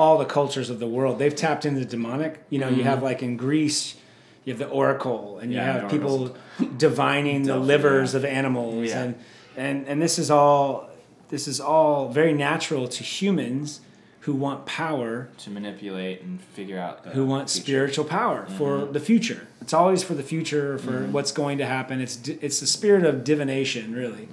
all 0.00 0.16
the 0.18 0.24
cultures 0.24 0.70
of 0.70 0.78
the 0.78 0.86
world 0.86 1.18
they've 1.18 1.36
tapped 1.36 1.64
into 1.66 1.80
the 1.80 1.86
demonic. 1.86 2.42
You 2.48 2.58
know, 2.58 2.68
you 2.68 2.76
mm-hmm. 2.76 2.84
have 2.84 3.02
like 3.02 3.22
in 3.22 3.36
Greece, 3.36 3.96
you 4.44 4.52
have 4.52 4.58
the 4.58 4.68
oracle, 4.68 5.38
and 5.38 5.52
you 5.52 5.58
have 5.58 5.90
people 5.90 6.36
divining 6.76 7.42
the 7.42 7.58
livers 7.58 8.12
yeah. 8.12 8.18
of 8.18 8.24
animals, 8.24 8.88
Yeah. 8.88 9.02
and 9.02 9.14
and 9.56 9.86
and 9.86 10.02
this 10.02 10.18
is 10.18 10.30
all 10.30 10.88
this 11.28 11.46
is 11.46 11.60
all 11.60 12.08
very 12.08 12.32
natural 12.32 12.88
to 12.88 13.04
humans 13.04 13.80
who 14.20 14.34
want 14.34 14.66
power 14.66 15.28
to 15.38 15.50
manipulate 15.50 16.22
and 16.22 16.40
figure 16.40 16.78
out 16.78 17.06
who 17.08 17.24
want 17.24 17.50
future. 17.50 17.64
spiritual 17.64 18.04
power 18.04 18.42
mm-hmm. 18.42 18.56
for 18.56 18.86
the 18.86 19.00
future. 19.00 19.48
It's 19.60 19.74
always 19.74 20.02
for 20.02 20.14
the 20.14 20.22
future, 20.22 20.78
for 20.78 20.92
mm-hmm. 20.92 21.12
what's 21.12 21.32
going 21.32 21.58
to 21.58 21.66
happen. 21.66 22.00
It's 22.00 22.16
it's 22.28 22.60
the 22.60 22.66
spirit 22.66 23.04
of 23.04 23.22
divination, 23.24 23.94
really. 23.94 24.28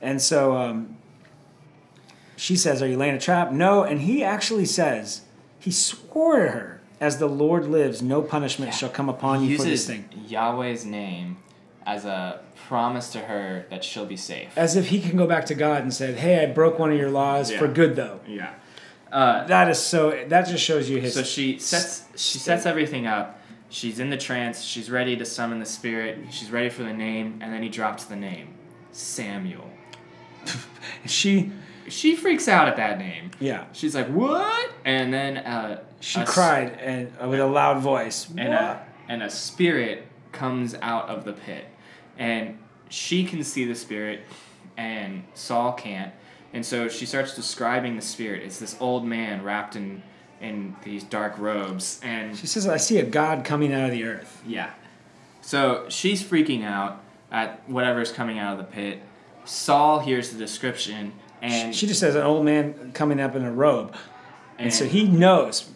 And 0.00 0.22
so, 0.22 0.56
um, 0.56 0.97
she 2.38 2.56
says, 2.56 2.80
Are 2.82 2.86
you 2.88 2.96
laying 2.96 3.14
a 3.14 3.20
trap? 3.20 3.52
No. 3.52 3.82
And 3.82 4.00
he 4.02 4.22
actually 4.24 4.64
says, 4.64 5.22
He 5.58 5.70
swore 5.70 6.44
to 6.44 6.50
her, 6.50 6.80
As 7.00 7.18
the 7.18 7.26
Lord 7.28 7.66
lives, 7.66 8.00
no 8.00 8.22
punishment 8.22 8.72
shall 8.74 8.88
come 8.90 9.08
upon 9.08 9.40
He 9.42 9.48
you 9.50 9.56
for 9.56 9.62
this 9.64 9.70
uses 9.72 9.86
thing. 9.86 10.08
Yahweh's 10.28 10.84
name 10.84 11.38
as 11.86 12.04
a 12.04 12.40
promise 12.68 13.10
to 13.12 13.18
her 13.20 13.64
that 13.70 13.82
she'll 13.82 14.04
be 14.06 14.16
safe. 14.16 14.50
As 14.56 14.76
if 14.76 14.88
he 14.88 15.00
can 15.00 15.16
go 15.16 15.26
back 15.26 15.46
to 15.46 15.54
God 15.54 15.82
and 15.82 15.92
said, 15.92 16.16
Hey, 16.16 16.42
I 16.42 16.46
broke 16.46 16.78
one 16.78 16.90
of 16.92 16.98
your 16.98 17.10
laws 17.10 17.50
Yeah. 17.50 17.58
for 17.58 17.68
good, 17.68 17.96
though. 17.96 18.20
Yeah. 18.26 18.54
Uh, 19.10 19.44
That 19.46 19.68
is 19.70 19.78
so, 19.78 20.10
that 20.28 20.46
just 20.48 20.62
shows 20.62 20.88
you 20.90 21.00
his. 21.00 21.14
so 21.14 21.22
she 21.22 21.58
sets 21.58 22.04
she 22.16 22.38
sets 22.38 22.66
everything 22.66 23.06
up. 23.06 23.40
She's 23.70 23.98
in 24.00 24.10
the 24.10 24.16
trance. 24.18 24.62
She's 24.62 24.90
ready 24.90 25.16
to 25.16 25.24
summon 25.24 25.60
the 25.60 25.66
spirit. 25.66 26.18
She's 26.30 26.50
ready 26.50 26.68
for 26.68 26.82
the 26.82 26.92
name, 26.92 27.38
and 27.42 27.52
then 27.52 27.62
he 27.62 27.68
drops 27.70 28.04
the 28.04 28.16
name, 28.16 28.54
Samuel. 28.92 29.70
she, 31.06 31.52
She 31.90 32.16
freaks 32.16 32.48
out 32.48 32.68
at 32.68 32.76
that 32.76 32.98
name. 32.98 33.30
yeah. 33.40 33.64
She's 33.72 33.94
like, 33.94 34.08
"What?" 34.08 34.70
And 34.84 35.12
then 35.12 35.38
uh, 35.38 35.80
She 36.00 36.20
a 36.20 36.24
cried 36.26 36.72
and 36.80 37.12
uh, 37.22 37.28
with 37.28 37.40
a 37.40 37.46
loud 37.46 37.78
voice. 37.82 38.28
and 38.36 38.52
a 38.52 38.84
and 39.08 39.22
a 39.22 39.30
spirit 39.30 40.06
comes 40.32 40.74
out 40.82 41.08
of 41.08 41.24
the 41.24 41.32
pit, 41.32 41.64
and 42.18 42.58
she 42.90 43.24
can 43.24 43.42
see 43.44 43.64
the 43.64 43.74
spirit, 43.74 44.20
and 44.76 45.24
Saul 45.34 45.72
can't, 45.72 46.12
and 46.52 46.64
so 46.64 46.88
she 46.88 47.06
starts 47.06 47.34
describing 47.34 47.96
the 47.96 48.02
spirit. 48.02 48.42
It's 48.42 48.58
this 48.58 48.76
old 48.80 49.04
man 49.04 49.42
wrapped 49.42 49.76
in 49.76 50.02
in 50.40 50.76
these 50.84 51.02
dark 51.04 51.36
robes, 51.38 52.00
and 52.04 52.36
She 52.36 52.46
says, 52.46 52.68
I 52.68 52.76
see 52.76 52.98
a 52.98 53.04
God 53.04 53.44
coming 53.44 53.72
out 53.74 53.86
of 53.86 53.90
the 53.90 54.04
earth. 54.04 54.40
yeah, 54.46 54.70
so 55.40 55.86
she's 55.88 56.22
freaking 56.22 56.64
out 56.64 57.02
at 57.32 57.68
whatever's 57.68 58.12
coming 58.12 58.38
out 58.38 58.52
of 58.52 58.58
the 58.58 58.72
pit. 58.72 59.00
Saul 59.44 59.98
hears 60.00 60.30
the 60.30 60.38
description, 60.38 61.12
and 61.42 61.74
She 61.74 61.86
just 61.86 62.00
says, 62.00 62.14
An 62.14 62.22
old 62.22 62.44
man 62.44 62.92
coming 62.92 63.20
up 63.20 63.34
in 63.36 63.44
a 63.44 63.52
robe. 63.52 63.94
And, 64.58 64.66
and 64.66 64.74
so 64.74 64.86
he 64.86 65.04
knows. 65.06 65.70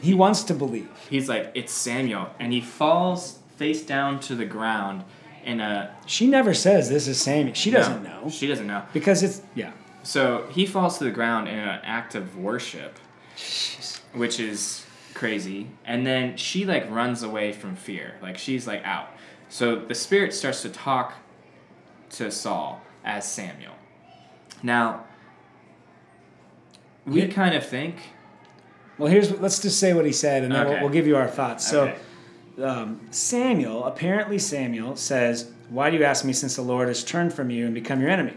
He 0.00 0.12
wants 0.14 0.42
to 0.44 0.54
believe. 0.54 0.88
he's 1.08 1.28
like, 1.28 1.52
"It's 1.54 1.72
Samuel," 1.72 2.28
and 2.38 2.52
he 2.52 2.60
falls 2.60 3.38
face 3.56 3.80
down 3.86 4.20
to 4.20 4.34
the 4.34 4.44
ground 4.44 5.04
in 5.44 5.60
a 5.60 5.94
She 6.06 6.26
never 6.26 6.52
says 6.52 6.88
this 6.90 7.06
is 7.08 7.20
Samuel. 7.20 7.54
She 7.54 7.70
doesn't 7.70 8.02
No, 8.02 8.22
know. 8.24 8.28
She 8.30 8.46
doesn't 8.46 8.66
know. 8.66 8.82
Because 8.92 9.22
it's, 9.22 9.40
yeah. 9.54 9.72
So 10.02 10.46
he 10.50 10.66
falls 10.66 10.98
to 10.98 11.04
the 11.04 11.10
ground 11.10 11.48
in 11.48 11.58
an 11.58 11.80
act 11.84 12.14
of 12.14 12.36
worship, 12.36 12.98
which 14.12 14.38
is 14.40 14.84
crazy. 15.14 15.68
And 15.86 16.06
then 16.06 16.36
she 16.36 16.66
like 16.66 16.90
runs 16.90 17.22
away 17.22 17.52
from 17.52 17.76
fear. 17.76 18.16
Like 18.20 18.36
she's 18.36 18.66
like 18.66 18.84
out. 18.84 19.08
So 19.48 19.76
the 19.76 19.94
spirit 19.94 20.34
starts 20.34 20.62
to 20.62 20.68
talk 20.68 21.14
to 22.10 22.30
Saul 22.30 22.82
as 23.04 23.30
Samuel. 23.30 23.72
Now, 24.64 25.04
we 27.06 27.28
kind 27.28 27.54
of 27.54 27.64
think. 27.64 27.96
Well, 28.96 29.10
here's 29.10 29.30
let's 29.40 29.60
just 29.60 29.78
say 29.78 29.92
what 29.92 30.06
he 30.06 30.12
said, 30.12 30.42
and 30.42 30.52
then 30.54 30.66
we'll, 30.66 30.80
we'll 30.80 30.90
give 30.90 31.06
you 31.06 31.16
our 31.16 31.28
thoughts. 31.28 31.68
So, 31.68 31.94
Okay. 32.56 32.64
um, 32.64 33.00
Samuel, 33.10 33.84
apparently 33.84 34.38
Samuel 34.38 34.96
says, 34.96 35.50
"Why 35.68 35.90
do 35.90 35.98
you 35.98 36.04
ask 36.04 36.24
me, 36.24 36.32
since 36.32 36.56
the 36.56 36.62
Lord 36.62 36.88
has 36.88 37.04
turned 37.04 37.34
from 37.34 37.50
you 37.50 37.66
and 37.66 37.74
become 37.74 38.00
your 38.00 38.08
enemy?" 38.10 38.34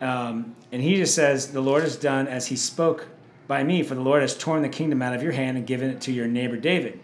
Um, 0.00 0.56
and 0.72 0.82
he 0.82 0.96
just 0.96 1.14
says, 1.14 1.52
"The 1.52 1.60
Lord 1.60 1.84
has 1.84 1.94
done 1.96 2.26
as 2.26 2.48
He 2.48 2.56
spoke 2.56 3.06
by 3.46 3.62
me, 3.62 3.82
for 3.84 3.94
the 3.94 4.00
Lord 4.00 4.22
has 4.22 4.36
torn 4.36 4.62
the 4.62 4.68
kingdom 4.68 5.00
out 5.00 5.14
of 5.14 5.22
your 5.22 5.32
hand 5.32 5.56
and 5.56 5.64
given 5.66 5.90
it 5.90 6.00
to 6.02 6.12
your 6.12 6.26
neighbor 6.26 6.56
David." 6.56 6.98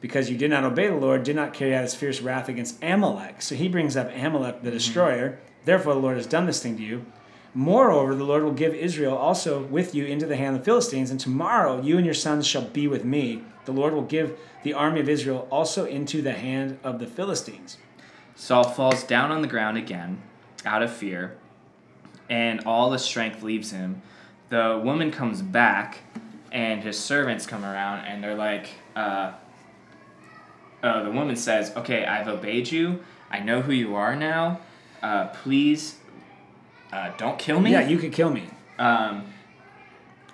Because 0.00 0.28
you 0.28 0.36
did 0.36 0.50
not 0.50 0.64
obey 0.64 0.88
the 0.88 0.96
Lord, 0.96 1.22
did 1.22 1.36
not 1.36 1.54
carry 1.54 1.76
out 1.76 1.82
his 1.84 1.94
fierce 1.94 2.20
wrath 2.20 2.48
against 2.48 2.82
Amalek. 2.82 3.40
So 3.40 3.54
he 3.54 3.68
brings 3.68 3.96
up 3.96 4.10
Amalek, 4.16 4.62
the 4.64 4.70
destroyer. 4.72 5.38
Therefore, 5.64 5.94
the 5.94 6.00
Lord 6.00 6.16
has 6.16 6.26
done 6.26 6.46
this 6.46 6.60
thing 6.60 6.76
to 6.78 6.82
you. 6.82 7.06
Moreover, 7.54 8.14
the 8.14 8.24
Lord 8.24 8.44
will 8.44 8.52
give 8.52 8.74
Israel 8.74 9.16
also 9.16 9.62
with 9.62 9.94
you 9.94 10.06
into 10.06 10.26
the 10.26 10.36
hand 10.36 10.56
of 10.56 10.62
the 10.62 10.64
Philistines, 10.64 11.10
and 11.10 11.20
tomorrow 11.20 11.82
you 11.82 11.96
and 11.98 12.04
your 12.06 12.14
sons 12.14 12.46
shall 12.46 12.62
be 12.62 12.88
with 12.88 13.04
me. 13.04 13.42
The 13.66 13.72
Lord 13.72 13.92
will 13.92 14.02
give 14.02 14.38
the 14.62 14.72
army 14.72 15.00
of 15.00 15.08
Israel 15.08 15.46
also 15.50 15.84
into 15.84 16.22
the 16.22 16.32
hand 16.32 16.78
of 16.82 16.98
the 16.98 17.06
Philistines. 17.06 17.76
Saul 18.34 18.64
falls 18.64 19.04
down 19.04 19.30
on 19.30 19.42
the 19.42 19.48
ground 19.48 19.76
again, 19.76 20.22
out 20.64 20.82
of 20.82 20.90
fear, 20.90 21.36
and 22.30 22.60
all 22.64 22.88
the 22.88 22.98
strength 22.98 23.42
leaves 23.42 23.70
him. 23.70 24.00
The 24.48 24.80
woman 24.82 25.10
comes 25.10 25.42
back, 25.42 25.98
and 26.50 26.82
his 26.82 26.98
servants 26.98 27.46
come 27.46 27.64
around, 27.64 28.06
and 28.06 28.24
they're 28.24 28.34
like, 28.34 28.70
uh, 28.96 29.32
uh, 30.82 31.02
the 31.02 31.10
woman 31.10 31.36
says, 31.36 31.76
Okay, 31.76 32.04
I've 32.06 32.28
obeyed 32.28 32.72
you. 32.72 33.04
I 33.30 33.40
know 33.40 33.60
who 33.60 33.72
you 33.72 33.94
are 33.94 34.16
now. 34.16 34.60
Uh, 35.02 35.28
please 35.28 35.98
uh, 36.92 37.10
don't 37.16 37.38
kill 37.38 37.60
me. 37.60 37.72
Yeah, 37.72 37.86
you 37.88 37.98
could 37.98 38.12
kill 38.12 38.30
me. 38.30 38.44
Um, 38.78 39.24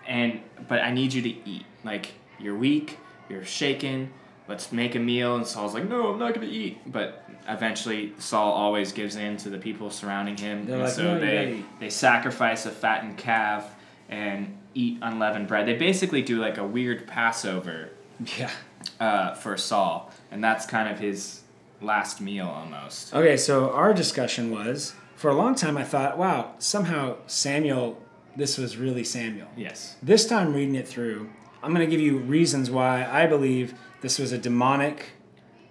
and 0.07 0.41
but 0.69 0.81
I 0.81 0.91
need 0.93 1.13
you 1.13 1.23
to 1.23 1.29
eat. 1.29 1.65
Like 1.85 2.13
you're 2.39 2.57
weak, 2.57 2.99
you're 3.29 3.45
shaken. 3.45 4.11
Let's 4.49 4.73
make 4.73 4.95
a 4.95 4.99
meal. 4.99 5.37
And 5.37 5.47
Saul's 5.47 5.75
like, 5.75 5.89
no, 5.89 6.13
I'm 6.13 6.19
not 6.19 6.35
gonna 6.35 6.47
eat. 6.47 6.79
But 6.91 7.23
eventually, 7.49 8.13
Saul 8.19 8.53
always 8.53 8.93
gives 8.93 9.17
in 9.17 9.37
to 9.39 9.51
the 9.51 9.59
people 9.59 9.91
surrounding 9.91 10.37
him, 10.37 10.65
They're 10.67 10.77
and 10.77 10.85
like, 10.85 10.93
so 10.93 11.15
"No, 11.15 11.21
they 11.21 11.63
they 11.81 11.91
sacrifice 11.91 12.65
a 12.67 12.71
fattened 12.71 13.19
calf 13.19 13.75
and 14.09 14.57
eat 14.75 14.99
unleavened 15.03 15.49
bread. 15.49 15.67
They 15.67 15.77
basically 15.77 16.23
do 16.23 16.39
like 16.41 16.57
a 16.59 16.65
weird 16.65 17.07
Passover 17.07 17.91
Yeah. 18.39 18.51
uh, 18.99 19.35
for 19.35 19.57
Saul, 19.57 20.11
and 20.31 20.43
that's 20.43 20.65
kind 20.67 20.89
of 20.89 20.99
his 20.99 21.43
last 21.83 22.21
meal 22.21 22.49
almost. 22.49 23.15
Okay, 23.15 23.37
so 23.37 23.71
our 23.73 23.93
discussion 23.93 24.51
was 24.51 24.95
for 25.19 25.29
a 25.31 25.35
long 25.35 25.57
time 25.57 25.77
I 25.77 25.83
thought, 25.83 26.17
wow, 26.17 26.53
somehow 26.61 27.17
Samuel, 27.27 28.01
this 28.37 28.57
was 28.57 28.77
really 28.77 29.03
Samuel. 29.03 29.49
Yes. 29.57 29.97
This 30.01 30.27
time 30.27 30.55
reading 30.55 30.77
it 30.77 30.87
through, 30.87 31.29
I'm 31.61 31.75
going 31.75 31.85
to 31.85 31.91
give 31.91 32.01
you 32.01 32.19
reasons 32.19 32.71
why 32.71 33.05
I 33.05 33.27
believe 33.27 33.75
this 34.01 34.21
was 34.21 34.31
a 34.31 34.39
demonic, 34.39 35.07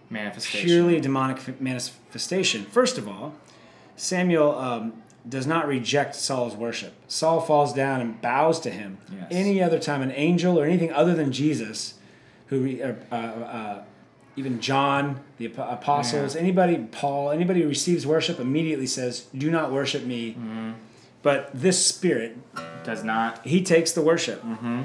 Manifestation. 0.09 0.67
purely 0.67 0.99
demonic 0.99 1.61
manifestation. 1.61 2.65
First 2.65 2.97
of 2.97 3.07
all, 3.07 3.35
Samuel 3.95 4.57
um, 4.59 5.01
does 5.27 5.47
not 5.47 5.65
reject 5.65 6.15
Saul's 6.15 6.55
worship. 6.55 6.93
Saul 7.07 7.39
falls 7.39 7.73
down 7.73 8.01
and 8.01 8.21
bows 8.21 8.59
to 8.61 8.69
him. 8.69 8.97
Yes. 9.09 9.27
Any 9.31 9.63
other 9.63 9.79
time, 9.79 10.01
an 10.01 10.11
angel 10.11 10.59
or 10.59 10.65
anything 10.65 10.91
other 10.91 11.15
than 11.15 11.31
Jesus, 11.31 11.93
who 12.47 12.81
uh, 12.81 12.95
uh, 13.09 13.15
uh, 13.15 13.83
even 14.37 14.61
John, 14.61 15.19
the 15.39 15.47
apostles, 15.57 16.35
Yeah. 16.35 16.41
anybody, 16.41 16.77
Paul, 16.91 17.31
anybody 17.31 17.63
who 17.63 17.67
receives 17.67 18.05
worship 18.07 18.39
immediately 18.39 18.87
says, 18.87 19.25
"Do 19.37 19.51
not 19.51 19.71
worship 19.71 20.05
me." 20.05 20.31
Mm-hmm. 20.31 20.71
But 21.23 21.49
this 21.53 21.83
spirit 21.85 22.37
does 22.85 23.03
not. 23.03 23.45
he 23.45 23.61
takes 23.61 23.91
the 23.91 24.01
worship. 24.01 24.41
Mm-hmm. 24.43 24.83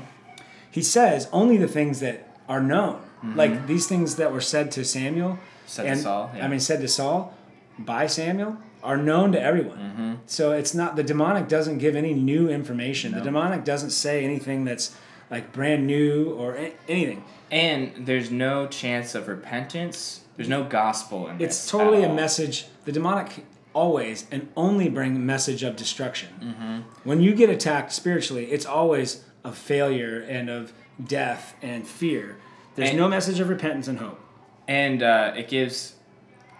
He 0.70 0.82
says 0.82 1.28
only 1.32 1.56
the 1.56 1.68
things 1.68 2.00
that 2.00 2.36
are 2.48 2.62
known, 2.62 3.00
like 3.36 3.66
these 3.68 3.86
things 3.86 4.16
that 4.16 4.32
were 4.32 4.40
said 4.40 4.72
to 4.72 4.84
Samuel, 4.84 5.38
Said 5.66 5.82
to 5.84 5.88
and 5.90 6.00
Saul, 6.00 6.30
yeah. 6.34 6.44
I 6.44 6.48
mean, 6.48 6.58
said 6.58 6.80
to 6.80 6.88
Saul 6.88 7.36
by 7.78 8.06
Samuel, 8.06 8.56
are 8.82 8.96
known 8.96 9.30
to 9.32 9.40
everyone. 9.40 9.78
Mm-hmm. 9.78 10.12
So 10.26 10.52
it's 10.52 10.74
not 10.74 10.96
the 10.96 11.04
demonic 11.04 11.46
doesn't 11.48 11.78
give 11.78 11.94
any 11.94 12.14
new 12.14 12.48
information. 12.48 13.12
No. 13.12 13.18
The 13.18 13.24
demonic 13.24 13.64
doesn't 13.64 13.90
say 13.90 14.24
anything 14.24 14.64
that's 14.64 14.96
like 15.30 15.52
brand 15.52 15.86
new 15.86 16.30
or 16.32 16.56
anything. 16.88 17.22
And 17.52 18.06
there's 18.06 18.30
no 18.30 18.66
chance 18.66 19.14
of 19.14 19.28
repentance. 19.28 20.22
There's 20.36 20.48
no 20.48 20.64
gospel 20.64 21.28
in 21.28 21.38
this. 21.38 21.46
It's 21.48 21.70
totally 21.70 22.02
a 22.02 22.12
message. 22.12 22.64
The 22.86 22.92
demonic 22.92 23.44
always 23.74 24.26
and 24.30 24.48
only 24.56 24.88
bring 24.88 25.24
message 25.24 25.62
of 25.62 25.76
destruction. 25.76 26.30
Mm-hmm. 26.42 27.08
When 27.08 27.20
you 27.20 27.34
get 27.34 27.50
attacked 27.50 27.92
spiritually, 27.92 28.46
it's 28.50 28.66
always 28.66 29.24
of 29.44 29.56
failure 29.56 30.20
and 30.20 30.48
of 30.48 30.72
death 31.04 31.54
and 31.62 31.86
fear. 31.86 32.38
There's 32.74 32.88
And- 32.90 32.98
no 32.98 33.08
message 33.08 33.38
of 33.38 33.48
repentance 33.50 33.86
and 33.86 33.98
hope. 33.98 34.18
And 34.66 35.02
uh, 35.02 35.34
it 35.36 35.48
gives 35.48 35.94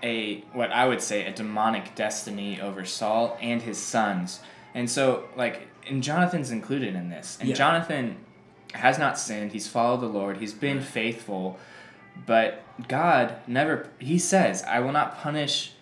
a 0.02 0.40
what 0.52 0.70
I 0.72 0.86
would 0.86 1.00
say 1.00 1.24
a 1.24 1.32
demonic 1.32 1.94
destiny 1.94 2.60
over 2.60 2.84
Saul 2.84 3.38
and 3.40 3.62
his 3.62 3.78
sons. 3.78 4.40
And 4.74 4.90
so 4.90 5.24
like 5.36 5.68
and 5.88 6.02
Jonathan's 6.02 6.50
included 6.50 6.94
in 6.94 7.08
this. 7.08 7.38
And 7.40 7.48
Yeah. 7.48 7.54
Jonathan 7.54 8.16
has 8.74 8.98
not 8.98 9.18
sinned. 9.18 9.52
He's 9.52 9.68
followed 9.68 10.00
the 10.00 10.06
Lord. 10.06 10.38
He's 10.38 10.54
been 10.54 10.80
faithful. 10.80 11.58
But 12.26 12.62
God 12.88 13.36
never 13.46 13.88
he 13.98 14.18
says, 14.18 14.62
"I 14.64 14.80
will 14.80 14.92
not 14.92 15.18
punish 15.18 15.72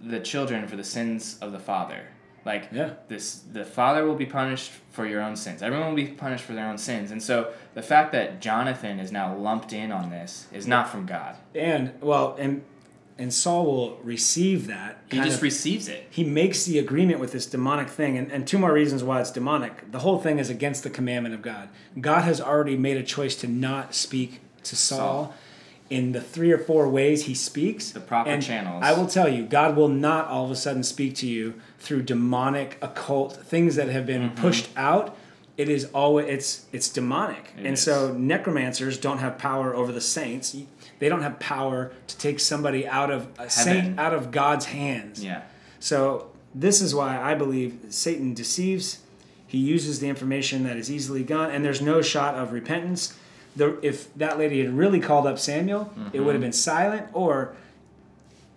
the 0.00 0.20
children 0.20 0.68
for 0.68 0.76
the 0.76 0.84
sins 0.84 1.38
of 1.40 1.52
the 1.52 1.58
father." 1.58 2.02
Like 2.44 2.68
Yeah. 2.72 2.90
this 3.08 3.40
the 3.52 3.64
father 3.64 4.04
will 4.04 4.14
be 4.14 4.24
punished 4.26 4.70
for 4.90 5.06
your 5.06 5.20
own 5.20 5.36
sins. 5.36 5.62
Everyone 5.62 5.88
will 5.88 5.96
be 5.96 6.06
punished 6.06 6.44
for 6.44 6.52
their 6.54 6.66
own 6.66 6.78
sins. 6.78 7.10
And 7.10 7.22
so 7.22 7.52
the 7.74 7.82
fact 7.82 8.12
that 8.12 8.40
Jonathan 8.40 9.00
is 9.00 9.10
now 9.10 9.34
lumped 9.34 9.72
in 9.72 9.90
on 9.92 10.10
this 10.10 10.46
is 10.52 10.66
not 10.66 10.88
from 10.88 11.04
God. 11.04 11.36
And 11.54 11.92
well, 12.00 12.36
and 12.38 12.62
and 13.18 13.34
Saul 13.34 13.66
will 13.66 13.96
receive 14.04 14.68
that. 14.68 14.98
He 15.10 15.18
just 15.18 15.38
of- 15.38 15.42
receives 15.42 15.88
it. 15.88 16.06
he 16.08 16.22
makes 16.24 16.64
the 16.64 16.78
agreement 16.78 17.18
with 17.20 17.32
this 17.32 17.46
demonic 17.46 17.88
thing 17.88 18.16
and, 18.16 18.30
and 18.30 18.46
two 18.46 18.58
more 18.58 18.72
reasons 18.72 19.02
why 19.02 19.20
it's 19.20 19.30
demonic 19.32 19.90
the 19.90 19.98
whole 20.00 20.18
thing 20.18 20.38
is 20.38 20.48
against 20.50 20.82
the 20.84 20.90
commandment 20.90 21.34
of 21.34 21.42
god 21.42 21.68
god 22.00 22.22
has 22.22 22.40
already 22.40 22.76
made 22.76 22.96
a 22.96 23.02
choice 23.02 23.34
to 23.36 23.48
not 23.48 23.94
speak 23.94 24.40
to 24.62 24.76
saul, 24.76 24.98
Saul. 24.98 25.34
in 25.90 26.12
the 26.12 26.20
three 26.20 26.52
or 26.52 26.58
four 26.58 26.88
ways 26.88 27.24
he 27.24 27.34
speaks. 27.34 27.90
The 27.92 28.00
proper 28.00 28.28
and 28.30 28.42
channels. 28.42 28.82
I 28.84 28.92
will 28.92 29.06
tell 29.06 29.28
you, 29.28 29.44
God 29.44 29.76
will 29.76 29.88
not 29.88 30.26
all 30.28 30.44
of 30.44 30.50
a 30.50 30.56
sudden 30.56 30.82
speak 30.82 31.14
to 31.16 31.26
you 31.26 31.54
through 31.78 32.02
demonic, 32.02 32.76
occult 32.82 33.32
things 33.36 33.76
that 33.76 33.88
have 33.88 34.04
been 34.04 34.22
Mm-hmm. 34.30 34.40
pushed 34.42 34.68
out. 34.76 35.16
It 35.56 35.68
is 35.68 35.86
always 35.86 36.26
it's 36.28 36.66
it's 36.72 36.88
demonic, 36.90 37.52
It 37.56 37.64
and 37.66 37.74
is. 37.74 37.82
so 37.82 38.12
necromancers 38.12 38.98
don't 38.98 39.18
have 39.18 39.38
power 39.38 39.74
over 39.74 39.90
the 39.90 40.00
saints. 40.00 40.54
They 40.98 41.08
don't 41.08 41.22
have 41.22 41.38
power 41.38 41.92
to 42.06 42.18
take 42.18 42.40
somebody 42.40 42.86
out 42.86 43.10
of 43.10 43.28
a 43.38 43.48
saint 43.48 43.98
out 43.98 44.14
of 44.14 44.30
God's 44.30 44.66
hands. 44.66 45.24
Yeah. 45.24 45.42
So 45.80 46.30
this 46.54 46.80
is 46.80 46.94
why 46.94 47.18
I 47.20 47.34
believe 47.34 47.78
Satan 47.90 48.34
deceives. 48.34 49.00
He 49.46 49.58
uses 49.58 50.00
the 50.00 50.08
information 50.08 50.64
that 50.64 50.76
is 50.76 50.90
easily 50.90 51.24
gone, 51.24 51.50
and 51.50 51.64
there's 51.64 51.80
no 51.80 52.02
shot 52.02 52.34
of 52.34 52.52
repentance. 52.52 53.16
The, 53.56 53.78
if 53.82 54.12
that 54.14 54.38
lady 54.38 54.60
had 54.62 54.76
really 54.76 55.00
called 55.00 55.26
up 55.26 55.38
Samuel, 55.38 55.92
it 56.12 56.20
would 56.20 56.34
have 56.34 56.42
been 56.42 56.52
silent, 56.52 57.06
or 57.12 57.54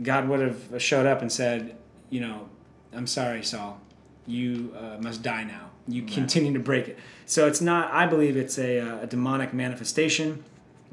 God 0.02 0.28
would 0.28 0.42
have 0.42 0.82
showed 0.82 1.06
up 1.06 1.22
and 1.22 1.32
said, 1.32 1.76
"You 2.10 2.22
know, 2.22 2.50
I'm 2.94 3.08
sorry, 3.08 3.44
Saul. 3.44 3.80
You 4.28 4.74
uh, 4.78 4.98
must 5.02 5.24
die 5.24 5.44
now. 5.44 5.70
You 5.88 6.04
continue 6.04 6.54
to 6.54 6.60
break 6.60 6.88
it." 6.90 7.00
So 7.26 7.48
it's 7.48 7.62
not. 7.62 7.92
I 7.92 8.06
believe 8.06 8.36
it's 8.36 8.58
a, 8.60 8.80
uh, 8.80 9.04
a 9.04 9.08
demonic 9.08 9.54
manifestation, 9.54 10.44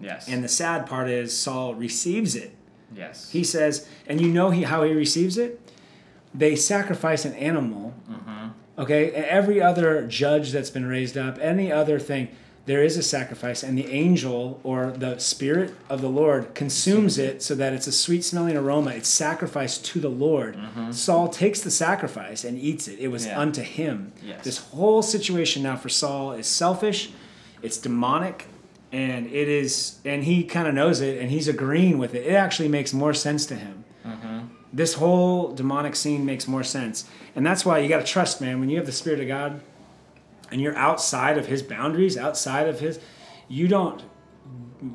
Yes. 0.00 0.28
and 0.28 0.44
the 0.44 0.48
sad 0.48 0.86
part 0.86 1.08
is 1.08 1.36
Saul 1.36 1.74
receives 1.74 2.34
it. 2.36 2.54
yes. 2.94 3.30
He 3.30 3.42
says, 3.44 3.88
and 4.06 4.20
you 4.20 4.28
know 4.28 4.50
he 4.50 4.62
how 4.62 4.82
he 4.84 4.92
receives 4.92 5.36
it. 5.38 5.60
They 6.34 6.54
sacrifice 6.56 7.24
an 7.24 7.34
animal. 7.34 7.94
Mm-hmm. 8.10 8.48
Okay, 8.82 9.10
every 9.10 9.60
other 9.60 10.06
judge 10.06 10.52
that's 10.52 10.70
been 10.70 10.86
raised 10.86 11.16
up, 11.18 11.36
any 11.40 11.72
other 11.72 11.98
thing, 11.98 12.28
there 12.66 12.84
is 12.84 12.96
a 12.98 13.02
sacrifice, 13.02 13.62
and 13.64 13.76
the 13.78 13.86
angel 13.90 14.60
or 14.62 14.90
the 14.92 15.18
spirit 15.18 15.74
of 15.88 16.00
the 16.02 16.08
Lord 16.08 16.54
consumes 16.54 17.18
it 17.18 17.42
so 17.42 17.54
that 17.56 17.72
it's 17.72 17.86
a 17.86 17.92
sweet 17.92 18.22
smelling 18.24 18.56
aroma. 18.56 18.90
It's 18.90 19.08
sacrificed 19.08 19.84
to 19.86 20.00
the 20.00 20.10
Lord. 20.10 20.54
Mm-hmm. 20.54 20.92
Saul 20.92 21.28
takes 21.28 21.60
the 21.62 21.70
sacrifice 21.70 22.44
and 22.44 22.58
eats 22.58 22.86
it. 22.86 22.98
It 23.00 23.08
was 23.08 23.26
Yeah. 23.26 23.40
unto 23.40 23.62
him. 23.62 24.12
Yes. 24.24 24.44
This 24.44 24.58
whole 24.58 25.02
situation 25.02 25.62
now 25.62 25.76
for 25.76 25.88
Saul 25.88 26.32
is 26.32 26.46
selfish, 26.46 27.10
it's 27.62 27.78
demonic, 27.78 28.46
and 28.92 29.26
it 29.26 29.48
is, 29.48 29.98
and 30.04 30.24
he 30.24 30.44
kind 30.44 30.66
of 30.68 30.74
knows 30.74 31.00
it, 31.00 31.20
and 31.20 31.30
he's 31.30 31.48
agreeing 31.48 31.98
with 31.98 32.14
it. 32.14 32.26
It 32.26 32.34
actually 32.34 32.68
makes 32.68 32.92
more 32.92 33.12
sense 33.14 33.46
to 33.46 33.54
him. 33.54 33.84
Mm-hmm. 34.06 34.38
This 34.72 34.94
whole 34.94 35.52
demonic 35.54 35.96
scene 35.96 36.24
makes 36.24 36.46
more 36.48 36.62
sense, 36.64 37.08
and 37.34 37.44
that's 37.46 37.64
why 37.64 37.78
you 37.78 37.88
got 37.88 37.98
to 37.98 38.06
trust, 38.06 38.40
man. 38.40 38.60
When 38.60 38.68
you 38.68 38.76
have 38.76 38.86
the 38.86 38.92
Spirit 38.92 39.20
of 39.20 39.28
God, 39.28 39.60
and 40.50 40.60
you're 40.60 40.76
outside 40.76 41.36
of 41.38 41.46
His 41.46 41.62
boundaries, 41.62 42.16
outside 42.16 42.68
of 42.68 42.80
His, 42.80 42.98
you 43.48 43.68
don't, 43.68 44.02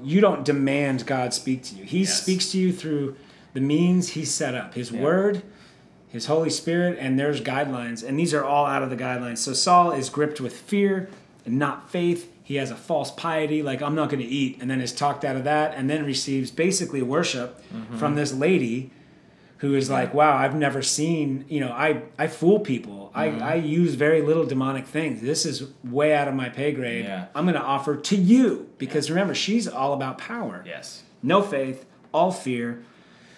you 0.03 0.19
don't 0.21 0.43
demand 0.43 1.05
God 1.05 1.33
speak 1.33 1.63
to 1.65 1.75
you. 1.75 1.83
He 1.83 1.99
Yes. 2.01 2.21
speaks 2.21 2.51
to 2.51 2.57
you 2.57 2.71
through 2.73 3.15
the 3.53 3.61
means 3.61 4.09
He 4.09 4.25
set 4.25 4.55
up, 4.55 4.73
His 4.73 4.91
Yeah. 4.91 5.01
Word, 5.01 5.43
His 6.07 6.25
Holy 6.25 6.49
Spirit, 6.49 6.97
and 6.99 7.19
there's 7.19 7.41
guidelines, 7.41 8.07
and 8.07 8.17
these 8.19 8.33
are 8.33 8.43
all 8.43 8.65
out 8.65 8.81
of 8.81 8.89
the 8.89 8.95
guidelines. 8.95 9.39
So 9.39 9.53
Saul 9.53 9.91
is 9.91 10.09
gripped 10.09 10.39
with 10.41 10.53
fear 10.53 11.09
and 11.45 11.59
not 11.59 11.89
faith. 11.91 12.31
He 12.43 12.55
has 12.55 12.71
a 12.71 12.75
false 12.75 13.09
piety, 13.11 13.63
like 13.63 13.81
I'm 13.81 13.95
not 13.95 14.09
going 14.09 14.21
to 14.21 14.27
eat, 14.27 14.57
and 14.61 14.69
then 14.69 14.81
is 14.81 14.91
talked 14.91 15.23
out 15.23 15.35
of 15.35 15.45
that, 15.45 15.73
and 15.75 15.89
then 15.89 16.05
receives 16.05 16.51
basically 16.51 17.01
worship 17.01 17.61
from 17.97 18.15
this 18.15 18.33
lady 18.33 18.91
who 19.59 19.75
is 19.75 19.89
like, 19.89 20.13
wow, 20.13 20.35
I've 20.35 20.55
never 20.55 20.81
seen, 20.81 21.45
you 21.47 21.61
know, 21.61 21.69
I, 21.71 22.01
I 22.19 22.27
fool 22.27 22.59
people. 22.59 23.11
I, 23.15 23.29
I 23.29 23.53
use 23.55 23.95
very 23.95 24.21
little 24.21 24.45
demonic 24.45 24.85
things. 24.85 25.21
This 25.21 25.45
is 25.45 25.69
way 25.85 26.13
out 26.13 26.27
of 26.27 26.33
my 26.33 26.49
pay 26.49 26.73
grade. 26.73 27.05
Yeah. 27.05 27.27
I'm 27.33 27.45
going 27.45 27.55
to 27.55 27.61
offer 27.61 27.95
to 27.95 28.15
you 28.17 28.69
because 28.77 29.09
remember, 29.09 29.33
she's 29.33 29.65
all 29.69 29.93
about 29.93 30.17
power. 30.17 30.63
yes. 30.65 31.03
No 31.25 31.41
faith, 31.41 31.85
all 32.13 32.33
fear. 32.33 32.83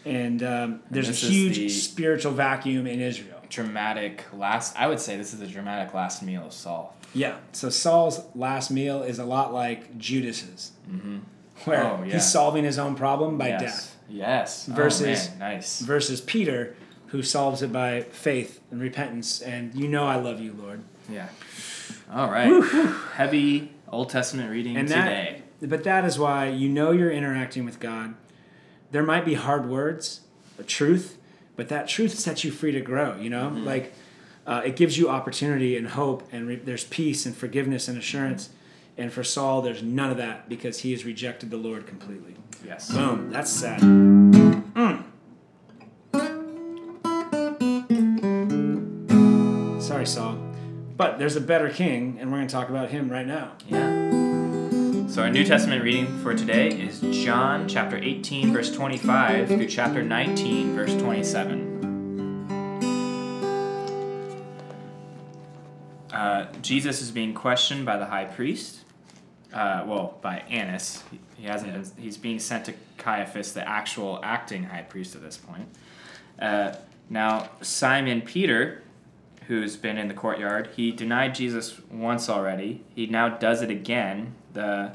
And 0.04 0.41
um, 0.41 0.80
there's 0.89 1.10
a 1.10 1.12
huge 1.12 1.58
the- 1.58 1.70
spiritual 1.70 2.32
vacuum 2.32 2.88
in 2.88 3.00
Israel. 3.00 3.35
Dramatic 3.56 4.26
last. 4.34 4.76
I 4.78 4.88
would 4.88 5.00
say 5.00 5.15
this 5.15 5.34
is 5.34 5.39
the 5.39 5.48
dramatic 5.48 5.94
last 5.94 6.22
meal 6.22 6.46
of 6.46 6.52
Saul. 6.54 6.94
Yeah. 7.13 7.38
So 7.54 7.70
Saul's 7.70 8.22
last 8.36 8.70
meal 8.70 9.02
is 9.02 9.18
a 9.18 9.24
lot 9.26 9.54
like 9.54 9.98
Judas's, 9.98 10.74
mm-hmm. 10.91 11.20
where 11.63 11.84
Oh, 11.86 12.04
yeah. 12.06 12.13
he's 12.15 12.30
solving 12.30 12.65
his 12.65 12.78
own 12.78 12.96
problem 12.96 13.38
by 13.38 13.48
yes. 13.50 13.62
death. 13.62 13.98
Yes. 14.10 14.70
Oh, 14.70 14.76
versus- 14.76 15.30
Oh, 15.34 15.39
nice. 15.39 15.80
versus 15.80 16.20
Peter, 16.20 16.76
who 17.08 17.24
solves 17.24 17.62
it 17.62 17.72
by 17.72 18.02
faith 18.02 18.60
and 18.72 18.82
repentance. 18.82 19.39
And 19.41 19.74
you 19.74 19.88
know 19.88 20.06
I 20.06 20.18
love 20.18 20.41
you, 20.41 20.54
Lord. 20.54 20.82
Yeah. 21.10 21.30
All 22.12 22.30
right. 22.30 22.50
Heavy 23.15 23.72
Old 23.89 24.10
Testament 24.10 24.52
reading 24.52 24.76
And 24.76 24.89
today. 24.89 25.44
that, 25.62 25.70
but 25.70 25.84
that 25.86 26.04
is 26.04 26.20
why 26.20 26.50
you 26.50 26.68
know 26.68 26.91
you're 26.91 27.12
interacting 27.12 27.63
with 27.63 27.80
God. 27.80 28.15
There 28.91 29.04
might 29.04 29.24
be 29.24 29.36
hard 29.36 29.70
words, 29.70 30.22
a 30.60 30.63
truth, 30.63 31.18
but 31.56 31.70
that 31.70 31.88
truth 31.88 32.13
sets 32.20 32.44
you 32.44 32.52
free 32.52 32.72
to 32.72 32.82
grow. 32.82 33.15
You 33.18 33.30
know, 33.30 33.50
like 33.50 33.94
uh, 34.48 34.62
it 34.65 34.76
gives 34.76 34.98
you 34.98 35.10
opportunity 35.10 35.76
and 35.78 35.88
hope, 35.89 36.24
and 36.32 36.48
re- 36.48 36.56
there's 36.56 36.84
peace 36.84 37.26
and 37.26 37.36
forgiveness 37.36 37.88
and 37.88 37.98
assurance. 37.98 38.50
And 38.98 39.12
for 39.12 39.24
Saul, 39.24 39.62
there's 39.62 39.84
none 39.84 40.10
of 40.10 40.18
that 40.18 40.48
because 40.48 40.80
he 40.80 40.91
has 40.91 41.04
rejected 41.04 41.50
the 41.50 41.58
Lord 41.58 41.86
completely. 41.86 42.36
yes. 42.65 42.89
Boom. 42.91 43.30
That's 43.30 43.52
sad. 43.52 43.82
Mm. 43.82 45.04
Sorry, 49.82 50.06
Saul. 50.06 50.38
But 50.98 51.20
there's 51.20 51.36
a 51.36 51.41
better 51.41 51.70
king, 51.70 52.18
and 52.20 52.32
we're 52.32 52.38
going 52.38 52.48
to 52.48 52.54
talk 52.54 52.70
about 52.70 52.89
him 52.89 53.10
right 53.12 53.28
now. 53.28 53.52
Yeah. 53.68 54.25
So 55.08 55.22
our 55.22 55.30
New 55.30 55.46
Testament 55.46 55.84
reading 55.84 56.08
for 56.20 56.34
today 56.34 56.70
is 56.70 57.00
John 57.24 57.68
chapter 57.68 57.96
18 57.96 58.52
verse 58.52 58.74
25 58.74 59.48
through 59.48 59.68
chapter 59.68 60.02
19 60.02 60.76
verse 60.76 60.94
27. 60.96 61.76
Uh, 66.12 66.52
Jesus 66.62 67.04
is 67.04 67.12
being 67.12 67.34
questioned 67.36 67.86
by 67.86 67.98
the 67.98 68.08
high 68.08 68.26
priest. 68.26 68.84
Uh, 69.54 69.84
well, 69.86 70.18
by 70.22 70.39
Annas. 70.50 71.04
He, 71.38 71.46
hasn't 71.46 71.72
been. 71.72 71.86
He's 72.04 72.18
being 72.18 72.39
sent 72.39 72.65
to 72.65 72.74
Caiaphas, 72.98 73.54
the 73.54 73.65
actual 73.65 74.20
acting 74.24 74.63
high 74.63 74.82
priest 74.82 75.15
at 75.15 75.22
this 75.22 75.38
point. 75.38 75.68
Uh, 76.39 76.74
now 77.10 77.52
Simon 77.62 78.22
Peter, 78.22 78.82
who's 79.48 79.78
been 79.78 79.98
in 79.98 80.08
the 80.08 80.13
courtyard, 80.15 80.72
he 80.76 80.91
denied 80.91 81.36
Jesus 81.36 81.80
once 81.91 82.28
already. 82.28 82.84
He 82.96 83.06
now 83.06 83.30
does 83.30 83.62
it 83.62 83.70
again. 83.70 84.34
The 84.56 84.94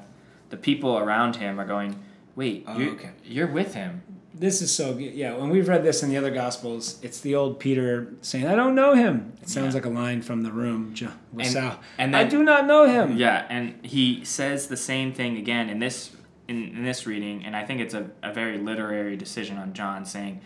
the 0.48 0.56
people 0.56 0.98
around 0.98 1.36
him 1.36 1.60
are 1.60 1.66
going, 1.66 1.96
"Wait, 2.34 2.64
Oh, 2.66 2.76
you're, 2.78 2.92
okay. 2.94 3.10
you're 3.24 3.46
with 3.46 3.74
him." 3.74 4.02
This 4.34 4.62
is 4.62 4.72
so 4.74 4.94
good. 4.94 5.12
Yeah, 5.14 5.36
when 5.36 5.50
we've 5.50 5.68
read 5.68 5.84
this 5.84 6.02
in 6.02 6.08
the 6.08 6.16
other 6.16 6.30
Gospels, 6.30 6.98
it's 7.02 7.20
the 7.20 7.34
old 7.34 7.58
Peter 7.60 8.08
saying, 8.22 8.46
I 8.46 8.54
don't 8.54 8.74
know 8.74 8.94
him. 8.94 9.34
It 9.42 9.48
sounds 9.50 9.74
Yeah. 9.74 9.80
like 9.80 9.84
a 9.84 9.90
line 9.90 10.22
from 10.22 10.42
the 10.42 10.50
room 10.52 10.94
Jo- 10.94 11.08
with 11.32 11.46
And- 11.46 11.52
Sal. 11.52 11.80
and 11.98 12.16
I 12.16 12.24
do 12.24 12.42
not 12.42 12.64
know 12.66 12.86
him. 12.86 13.16
Yeah, 13.18 13.44
and 13.50 13.74
he 13.82 14.24
says 14.24 14.68
the 14.68 14.78
same 14.78 15.12
thing 15.12 15.36
again 15.36 15.68
in 15.68 15.78
this 15.78 16.16
in, 16.48 16.64
in 16.76 16.84
this 16.84 17.06
reading, 17.06 17.44
and 17.44 17.54
I 17.54 17.64
think 17.64 17.80
it's 17.80 17.92
a, 17.94 18.10
a 18.22 18.32
very 18.32 18.56
literary 18.58 19.16
decision 19.16 19.56
on 19.58 19.72
John 19.74 20.04
saying 20.06 20.40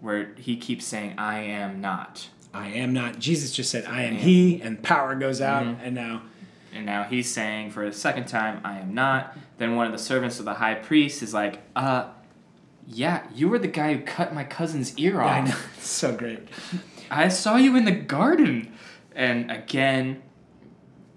where 0.00 0.34
he 0.38 0.56
keeps 0.56 0.84
saying, 0.84 1.14
I 1.18 1.38
am 1.40 1.80
not. 1.80 2.28
I 2.54 2.68
am 2.68 2.92
not. 2.92 3.18
Jesus 3.18 3.50
just 3.50 3.70
said, 3.70 3.86
I 3.86 4.02
am 4.02 4.14
he, 4.16 4.60
and 4.60 4.82
power 4.82 5.14
goes 5.14 5.40
out. 5.40 5.64
Mhm. 5.64 5.78
And 5.82 5.94
now, 5.94 6.22
And 6.76 6.84
now 6.84 7.04
he's 7.04 7.32
saying 7.32 7.70
for 7.70 7.86
the 7.86 7.92
second 7.92 8.26
time, 8.26 8.60
I 8.62 8.78
am 8.78 8.94
not. 8.94 9.36
Then 9.58 9.76
one 9.76 9.86
of 9.86 9.92
the 9.92 9.98
servants 9.98 10.38
of 10.38 10.44
the 10.44 10.54
high 10.54 10.74
priest 10.74 11.22
is 11.22 11.32
like, 11.32 11.60
uh, 11.74 12.10
yeah, 12.86 13.26
you 13.34 13.48
were 13.48 13.58
the 13.58 13.66
guy 13.68 13.94
who 13.94 14.02
cut 14.02 14.34
my 14.34 14.44
cousin's 14.44 14.96
ear 14.98 15.20
off. 15.20 15.30
I 15.30 15.40
know. 15.40 15.56
It's 15.78 15.88
so 15.88 16.14
great. 16.14 16.40
I 17.10 17.28
saw 17.28 17.56
you 17.56 17.76
in 17.76 17.84
the 17.84 17.92
garden. 17.92 18.72
And 19.14 19.50
again, 19.50 20.22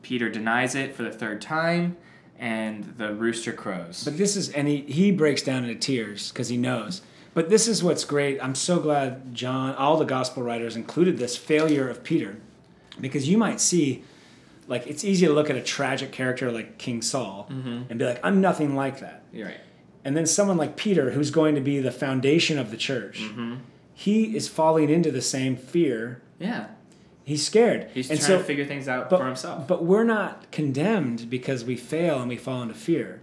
Peter 0.02 0.30
denies 0.30 0.76
it 0.76 0.96
for 0.96 1.04
the 1.04 1.12
third 1.12 1.42
time, 1.42 1.98
and 2.38 2.96
the 2.98 3.14
rooster 3.14 3.52
crows. 3.52 4.04
But 4.06 4.18
this 4.18 4.36
is, 4.38 4.50
and 4.50 4.68
he, 4.68 4.82
he 4.82 5.12
breaks 5.12 5.42
down 5.42 5.66
into 5.66 5.76
tears 5.76 6.32
because 6.32 6.48
he 6.48 6.58
knows. 6.58 7.02
But 7.34 7.50
this 7.50 7.68
is 7.68 7.84
what's 7.84 8.06
great. 8.06 8.42
I'm 8.42 8.56
so 8.56 8.80
glad 8.80 9.36
John, 9.36 9.76
all 9.76 9.98
the 9.98 10.06
gospel 10.06 10.42
writers 10.42 10.76
included 10.76 11.18
this 11.18 11.38
failure 11.38 11.90
of 11.90 12.04
Peter 12.04 12.38
because 13.00 13.28
you 13.28 13.38
might 13.38 13.60
see, 13.60 14.04
like, 14.70 14.88
it's 14.88 15.04
easy 15.04 15.26
to 15.26 15.34
look 15.34 15.50
at 15.50 15.56
a 15.58 15.62
tragic 15.62 16.12
character 16.14 16.52
like 16.52 16.78
King 16.78 17.02
Saul 17.02 17.48
and 17.50 18.00
be 18.00 18.06
like, 18.06 18.20
I'm 18.24 18.40
nothing 18.40 18.76
like 18.76 19.02
that. 19.02 19.24
You're 19.34 19.48
right. 19.48 19.60
And 20.06 20.16
then 20.16 20.26
someone 20.26 20.56
like 20.58 20.78
Peter, 20.78 21.12
who's 21.12 21.30
going 21.32 21.56
to 21.56 21.62
be 21.62 21.80
the 21.80 21.92
foundation 21.92 22.58
of 22.58 22.72
the 22.72 22.78
church, 22.78 23.20
Mm-hmm. 23.20 23.56
he 23.94 24.36
is 24.38 24.48
falling 24.48 24.90
into 24.90 25.12
the 25.12 25.22
same 25.22 25.58
fear. 25.58 26.22
Yeah. 26.40 26.68
He's 27.26 27.46
scared. 27.46 27.90
He's 27.94 28.10
and 28.10 28.18
trying 28.20 28.28
so, 28.30 28.38
to 28.38 28.44
figure 28.44 28.66
things 28.66 28.88
out 28.88 29.10
but, 29.10 29.20
for 29.20 29.26
himself. 29.26 29.68
But 29.68 29.84
we're 29.84 30.06
not 30.06 30.50
condemned 30.52 31.30
because 31.30 31.64
we 31.66 31.76
fail 31.76 32.20
and 32.22 32.30
we 32.30 32.38
fall 32.38 32.62
into 32.62 32.74
fear. 32.74 33.22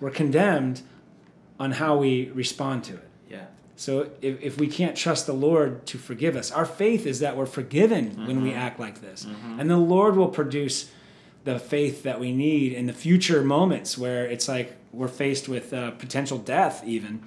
We're 0.00 0.10
condemned 0.10 0.80
on 1.60 1.72
how 1.72 1.96
we 1.96 2.30
respond 2.30 2.84
to 2.84 2.94
it. 2.94 3.08
Yeah. 3.74 3.80
So 3.80 4.10
if, 4.22 4.40
if 4.42 4.58
we 4.58 4.66
can't 4.68 4.96
trust 4.96 5.26
the 5.26 5.32
Lord 5.32 5.84
to 5.86 5.98
forgive 5.98 6.36
us, 6.36 6.50
our 6.52 6.64
faith 6.64 7.06
is 7.06 7.20
that 7.20 7.36
we're 7.36 7.46
forgiven 7.46 8.16
when 8.26 8.36
Mm-hmm. 8.36 8.42
we 8.44 8.52
act 8.54 8.78
like 8.80 9.00
this. 9.00 9.26
And 9.58 9.68
the 9.70 9.76
Lord 9.76 10.16
will 10.16 10.28
produce 10.28 10.90
the 11.44 11.58
faith 11.58 12.02
that 12.04 12.18
we 12.20 12.32
need 12.32 12.72
in 12.72 12.86
the 12.86 12.92
future 12.92 13.42
moments 13.42 13.98
where 13.98 14.24
it's 14.26 14.48
like 14.48 14.76
we're 14.92 15.08
faced 15.08 15.48
with 15.48 15.72
uh, 15.74 15.90
potential 15.92 16.38
death, 16.38 16.82
even. 16.86 17.22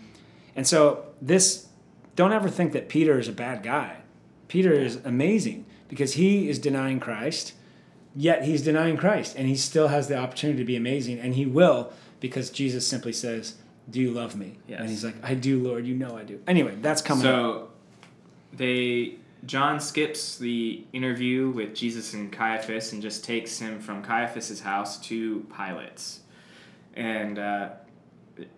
And 0.55 0.65
so, 0.65 1.05
this, 1.21 1.67
don't 2.15 2.31
ever 2.33 2.49
think 2.49 2.71
that 2.73 2.89
Peter 2.89 3.19
is 3.19 3.27
a 3.27 3.31
bad 3.33 3.61
guy. 3.61 3.97
Peter 4.47 4.73
is 4.73 4.95
amazing 5.05 5.65
because 5.87 6.13
he 6.13 6.49
is 6.49 6.57
denying 6.59 6.99
Christ, 6.99 7.53
yet 8.15 8.43
he's 8.45 8.63
denying 8.63 8.97
Christ, 8.97 9.35
and 9.37 9.47
he 9.47 9.55
still 9.55 9.89
has 9.89 10.07
the 10.07 10.17
opportunity 10.17 10.57
to 10.59 10.65
be 10.65 10.75
amazing, 10.75 11.19
and 11.19 11.35
he 11.35 11.45
will 11.45 11.91
because 12.19 12.49
Jesus 12.49 12.87
simply 12.87 13.13
says, 13.13 13.55
Do 13.89 14.01
you 14.01 14.11
love 14.11 14.35
me? 14.35 14.57
Yes. 14.67 14.81
And 14.81 14.89
he's 14.89 15.03
like, 15.03 15.15
I 15.23 15.33
do, 15.33 15.61
Lord, 15.63 15.85
you 15.85 15.95
know 15.95 16.17
I 16.17 16.23
do. 16.23 16.39
Anyway, 16.47 16.75
that's 16.81 17.01
coming 17.01 17.25
up. 17.25 17.33
So 17.33 17.69
they 18.53 19.15
John 19.45 19.79
skips 19.79 20.37
the 20.37 20.83
interview 20.93 21.49
with 21.49 21.73
Jesus 21.75 22.13
and 22.13 22.31
Caiaphas 22.31 22.91
and 22.93 23.01
just 23.01 23.23
takes 23.23 23.59
him 23.59 23.79
from 23.79 24.03
Caiaphas's 24.03 24.61
house 24.61 24.99
to 25.07 25.45
Pilate's, 25.55 26.21
and 26.95 27.39
uh, 27.39 27.69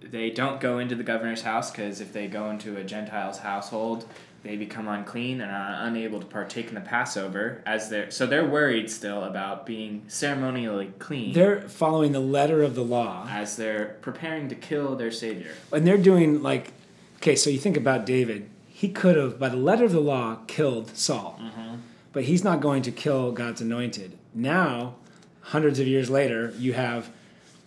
they 0.02 0.30
don't 0.30 0.60
go 0.60 0.80
into 0.80 0.96
the 0.96 1.04
governor's 1.04 1.42
house 1.42 1.72
because 1.72 2.02
if 2.02 2.12
they 2.14 2.28
go 2.28 2.50
into 2.50 2.78
a 2.78 2.84
Gentile's 2.84 3.38
household, 3.38 4.06
they 4.44 4.56
become 4.56 4.88
unclean 4.88 5.42
and 5.42 5.52
are 5.52 5.88
unable 5.88 6.20
to 6.20 6.26
partake 6.26 6.70
in 6.70 6.76
the 6.76 6.82
Passover. 6.82 7.62
As 7.66 7.90
they're 7.90 8.12
so 8.12 8.26
they're 8.26 8.46
worried 8.46 8.90
still 8.90 9.24
about 9.24 9.66
being 9.66 10.04
ceremonially 10.08 10.92
clean. 11.00 11.34
They're 11.34 11.62
following 11.62 12.12
the 12.12 12.20
letter 12.20 12.64
of 12.64 12.76
the 12.76 12.84
law. 12.84 13.28
as 13.30 13.58
they're 13.58 13.98
preparing 14.02 14.48
to 14.50 14.56
kill 14.56 14.96
their 14.96 15.12
savior. 15.12 15.52
and 15.72 15.86
they're 15.86 15.98
doing 15.98 16.42
like 16.42 16.72
okay 17.18 17.36
so 17.36 17.50
you 17.50 17.60
think 17.60 17.78
about 17.78 18.06
david 18.06 18.50
he 18.68 18.90
could 18.90 19.16
have 19.18 19.40
by 19.40 19.50
the 19.50 19.58
letter 19.58 19.86
of 19.86 19.92
the 19.92 20.00
law 20.00 20.38
killed 20.48 20.96
saul 20.96 21.40
mm-hmm. 21.42 21.76
but 22.14 22.24
he's 22.24 22.44
not 22.44 22.62
going 22.62 22.82
to 22.82 22.92
kill 22.92 23.32
god's 23.32 23.62
anointed 23.62 24.18
now 24.34 24.96
hundreds 25.42 25.80
of 25.80 25.88
years 25.88 26.10
later 26.10 26.54
you 26.58 26.74
have 26.74 27.10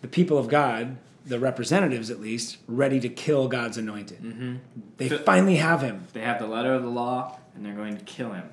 the 0.01 0.09
people 0.09 0.39
of 0.39 0.49
god 0.49 0.97
the 1.25 1.39
representatives 1.39 2.11
at 2.11 2.21
least 2.21 2.59
ready 2.67 2.99
to 3.01 3.09
kill 3.09 3.49
god's 3.49 3.79
anointed 3.79 4.21
Mm-hmm. 4.23 4.55
they 4.97 5.09
So- 5.09 5.19
finally 5.19 5.57
have 5.57 5.81
him 5.83 6.07
They 6.13 6.21
have 6.23 6.39
the 6.39 6.47
letter 6.47 6.73
of 6.75 6.83
the 6.83 6.89
law, 6.91 7.39
and 7.55 7.65
they're 7.65 7.75
going 7.75 7.97
to 7.97 8.05
kill 8.05 8.33
him. 8.33 8.49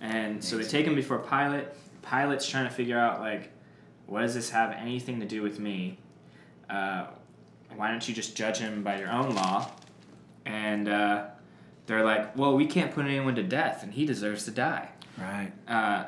And 0.00 0.42
so 0.42 0.56
they 0.56 0.64
take 0.64 0.86
him 0.86 0.94
before 0.94 1.18
Pilate. 1.18 1.66
Pilate's 2.02 2.48
trying 2.48 2.66
to 2.68 2.74
figure 2.74 2.98
out 2.98 3.20
like, 3.20 3.52
what 4.06 4.22
does 4.22 4.34
this 4.34 4.50
have 4.50 4.72
anything 4.72 5.20
to 5.20 5.26
do 5.26 5.42
with 5.42 5.58
me? 5.58 5.98
Uh, 6.68 7.06
why 7.76 7.90
don't 7.90 8.08
you 8.08 8.14
just 8.14 8.34
judge 8.36 8.58
him 8.58 8.82
by 8.82 8.98
your 8.98 9.10
own 9.10 9.34
law? 9.34 9.70
And 10.46 10.88
uh, 10.88 11.26
they're 11.86 12.04
like, 12.04 12.36
well, 12.36 12.54
we 12.56 12.66
can't 12.66 12.92
put 12.92 13.04
anyone 13.04 13.34
to 13.36 13.42
death, 13.42 13.82
and 13.82 13.92
he 13.94 14.04
deserves 14.06 14.44
to 14.46 14.50
die. 14.50 14.88
right 15.18 15.52
Uh, 15.68 16.04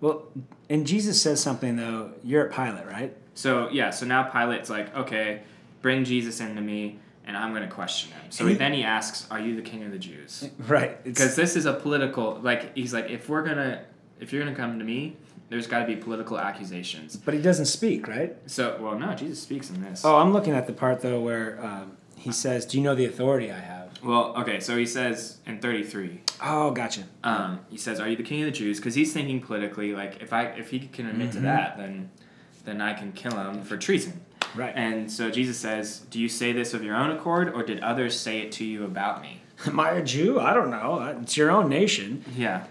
well 0.00 0.24
and 0.70 0.86
jesus 0.86 1.20
says 1.20 1.42
something 1.42 1.76
though 1.76 2.12
you're 2.24 2.46
at 2.48 2.52
pilate 2.52 2.86
right 2.86 3.14
so 3.40 3.68
yeah, 3.70 3.90
so 3.90 4.04
now 4.06 4.22
Pilate's 4.24 4.68
like, 4.70 4.94
okay, 4.94 5.40
bring 5.82 6.04
Jesus 6.04 6.40
into 6.40 6.60
me, 6.60 6.98
and 7.26 7.36
I'm 7.36 7.50
going 7.54 7.66
to 7.68 7.74
question 7.74 8.10
him. 8.12 8.22
So 8.30 8.46
He- 8.46 8.54
then 8.54 8.72
he 8.74 8.84
asks, 8.84 9.26
"Are 9.30 9.40
you 9.40 9.56
the 9.56 9.62
king 9.62 9.82
of 9.84 9.92
the 9.92 9.98
Jews?" 9.98 10.48
right 10.76 11.02
because 11.02 11.36
this 11.36 11.56
is 11.56 11.64
a 11.66 11.72
political 11.72 12.38
like 12.42 12.76
he's 12.76 12.92
like 12.92 13.08
if 13.10 13.28
we're 13.30 13.42
gonna 13.42 13.82
if 14.20 14.32
you're 14.32 14.44
gonna 14.44 14.54
come 14.56 14.78
to 14.78 14.84
me 14.84 15.16
there's 15.48 15.66
got 15.66 15.80
to 15.80 15.86
be 15.86 15.96
political 15.96 16.38
accusations 16.38 17.16
but 17.16 17.32
he 17.34 17.40
doesn't 17.42 17.66
speak 17.66 18.06
right 18.06 18.36
so 18.46 18.76
well 18.80 18.96
no 18.98 19.14
jesus 19.14 19.40
speaks 19.42 19.68
in 19.70 19.82
this 19.82 20.04
oh 20.04 20.16
i'm 20.16 20.32
looking 20.32 20.52
at 20.52 20.66
the 20.68 20.72
part 20.72 21.00
though 21.00 21.20
where 21.20 21.58
um, 21.64 21.96
he 22.16 22.30
says 22.30 22.64
do 22.66 22.76
you 22.78 22.84
know 22.84 22.94
the 22.94 23.04
authority 23.06 23.50
i 23.50 23.58
have 23.58 23.88
well 24.04 24.32
okay 24.36 24.60
so 24.60 24.76
he 24.76 24.86
says 24.86 25.38
in 25.46 25.58
33 25.58 26.20
oh 26.44 26.70
gotcha 26.70 27.02
um, 27.24 27.58
he 27.68 27.76
says 27.76 27.98
are 27.98 28.08
you 28.08 28.16
the 28.16 28.22
king 28.22 28.40
of 28.42 28.46
the 28.46 28.56
jews 28.62 28.76
because 28.78 28.94
he's 28.94 29.12
thinking 29.12 29.40
politically 29.40 29.92
like 29.92 30.22
if 30.22 30.32
i 30.32 30.44
if 30.62 30.70
he 30.70 30.78
can 30.80 31.06
admit 31.06 31.32
to 31.32 31.38
Mhm. 31.38 31.42
that 31.42 31.76
then 31.78 32.10
then 32.64 32.80
i 32.80 32.92
can 32.92 33.12
kill 33.12 33.32
him 33.32 33.62
for 33.62 33.76
treason 33.76 34.20
right 34.54 34.72
and 34.76 35.10
so 35.10 35.30
jesus 35.30 35.58
says 35.58 36.00
do 36.10 36.18
you 36.18 36.28
say 36.28 36.52
this 36.52 36.74
of 36.74 36.82
your 36.82 36.96
own 36.96 37.10
accord 37.10 37.52
or 37.54 37.62
did 37.62 37.80
others 37.80 38.18
say 38.18 38.40
it 38.40 38.52
to 38.52 38.64
you 38.64 38.84
about 38.84 39.22
me 39.22 39.40
Am 39.66 39.78
I 39.78 39.90
a 39.92 40.02
Jew? 40.02 40.40
I 40.40 40.54
don't 40.54 40.70
know. 40.70 41.18
It's 41.20 41.36
your 41.36 41.50
own 41.50 41.68
nation. 41.68 42.24
Yeah. 42.36 42.64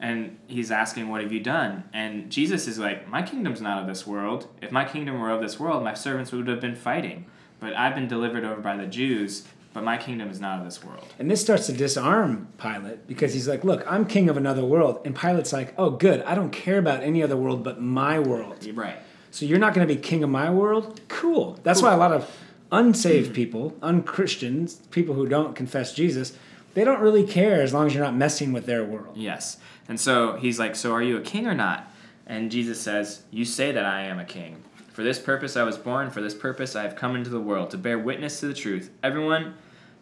And 0.00 0.38
he's 0.48 0.72
asking, 0.72 1.08
What 1.08 1.22
have 1.22 1.32
you 1.32 1.40
done? 1.40 1.84
And 1.92 2.30
Jesus 2.30 2.66
is 2.66 2.78
like, 2.78 3.08
My 3.08 3.22
kingdom's 3.22 3.60
not 3.60 3.80
of 3.80 3.86
this 3.86 4.06
world. 4.06 4.48
If 4.60 4.72
my 4.72 4.84
kingdom 4.84 5.20
were 5.20 5.30
of 5.30 5.40
this 5.40 5.60
world, 5.60 5.84
my 5.84 5.94
servants 5.94 6.32
would 6.32 6.48
have 6.48 6.60
been 6.60 6.74
fighting. 6.74 7.26
But 7.60 7.76
I've 7.76 7.94
been 7.94 8.08
delivered 8.08 8.44
over 8.44 8.60
by 8.60 8.76
the 8.76 8.86
Jews, 8.86 9.46
but 9.72 9.84
my 9.84 9.96
kingdom 9.96 10.28
is 10.28 10.40
not 10.40 10.58
of 10.58 10.64
this 10.64 10.82
world. 10.82 11.06
And 11.20 11.30
this 11.30 11.40
starts 11.40 11.66
to 11.66 11.72
disarm 11.72 12.48
Pilate 12.58 13.06
because 13.06 13.32
he's 13.32 13.46
like, 13.46 13.62
Look, 13.62 13.84
I'm 13.86 14.04
king 14.04 14.28
of 14.28 14.36
another 14.36 14.64
world. 14.64 15.02
And 15.04 15.14
Pilate's 15.14 15.52
like, 15.52 15.74
Oh, 15.78 15.90
good. 15.90 16.22
I 16.22 16.34
don't 16.34 16.50
care 16.50 16.78
about 16.78 17.04
any 17.04 17.22
other 17.22 17.36
world 17.36 17.62
but 17.62 17.80
my 17.80 18.18
world. 18.18 18.66
Right. 18.74 18.96
So 19.32 19.44
you're 19.46 19.58
not 19.58 19.74
going 19.74 19.86
to 19.88 19.92
be 19.92 19.98
king 20.00 20.22
of 20.22 20.30
my 20.30 20.50
world? 20.50 21.00
Cool. 21.08 21.58
That's 21.64 21.80
Cool. 21.80 21.88
why 21.88 21.94
a 21.94 21.98
lot 21.98 22.12
of 22.12 22.30
unsaved 22.70 23.34
people, 23.34 23.76
unchristians, 23.82 24.76
people 24.90 25.14
who 25.14 25.26
don't 25.26 25.56
confess 25.56 25.94
Jesus, 25.94 26.36
they 26.74 26.84
don't 26.84 27.00
really 27.00 27.26
care 27.26 27.60
as 27.60 27.74
long 27.74 27.86
as 27.86 27.94
you're 27.94 28.04
not 28.04 28.14
messing 28.14 28.52
with 28.52 28.66
their 28.66 28.84
world. 28.84 29.16
Yes. 29.16 29.58
And 29.88 29.98
so 29.98 30.36
he's 30.36 30.58
like, 30.58 30.76
So 30.76 30.92
are 30.92 31.02
you 31.02 31.16
a 31.16 31.20
king 31.22 31.46
or 31.46 31.54
not? 31.54 31.90
And 32.26 32.50
Jesus 32.50 32.80
says, 32.80 33.22
You 33.30 33.44
say 33.44 33.72
that 33.72 33.84
I 33.84 34.02
am 34.02 34.18
a 34.18 34.24
king. 34.24 34.62
For 34.92 35.02
this 35.02 35.18
purpose 35.18 35.56
I 35.56 35.62
was 35.64 35.78
born, 35.78 36.10
for 36.10 36.20
this 36.20 36.34
purpose 36.34 36.76
I 36.76 36.82
have 36.82 36.94
come 36.96 37.16
into 37.16 37.30
the 37.30 37.40
world, 37.40 37.70
to 37.70 37.78
bear 37.78 37.98
witness 37.98 38.40
to 38.40 38.46
the 38.46 38.54
truth. 38.54 38.90
Everyone 39.02 39.54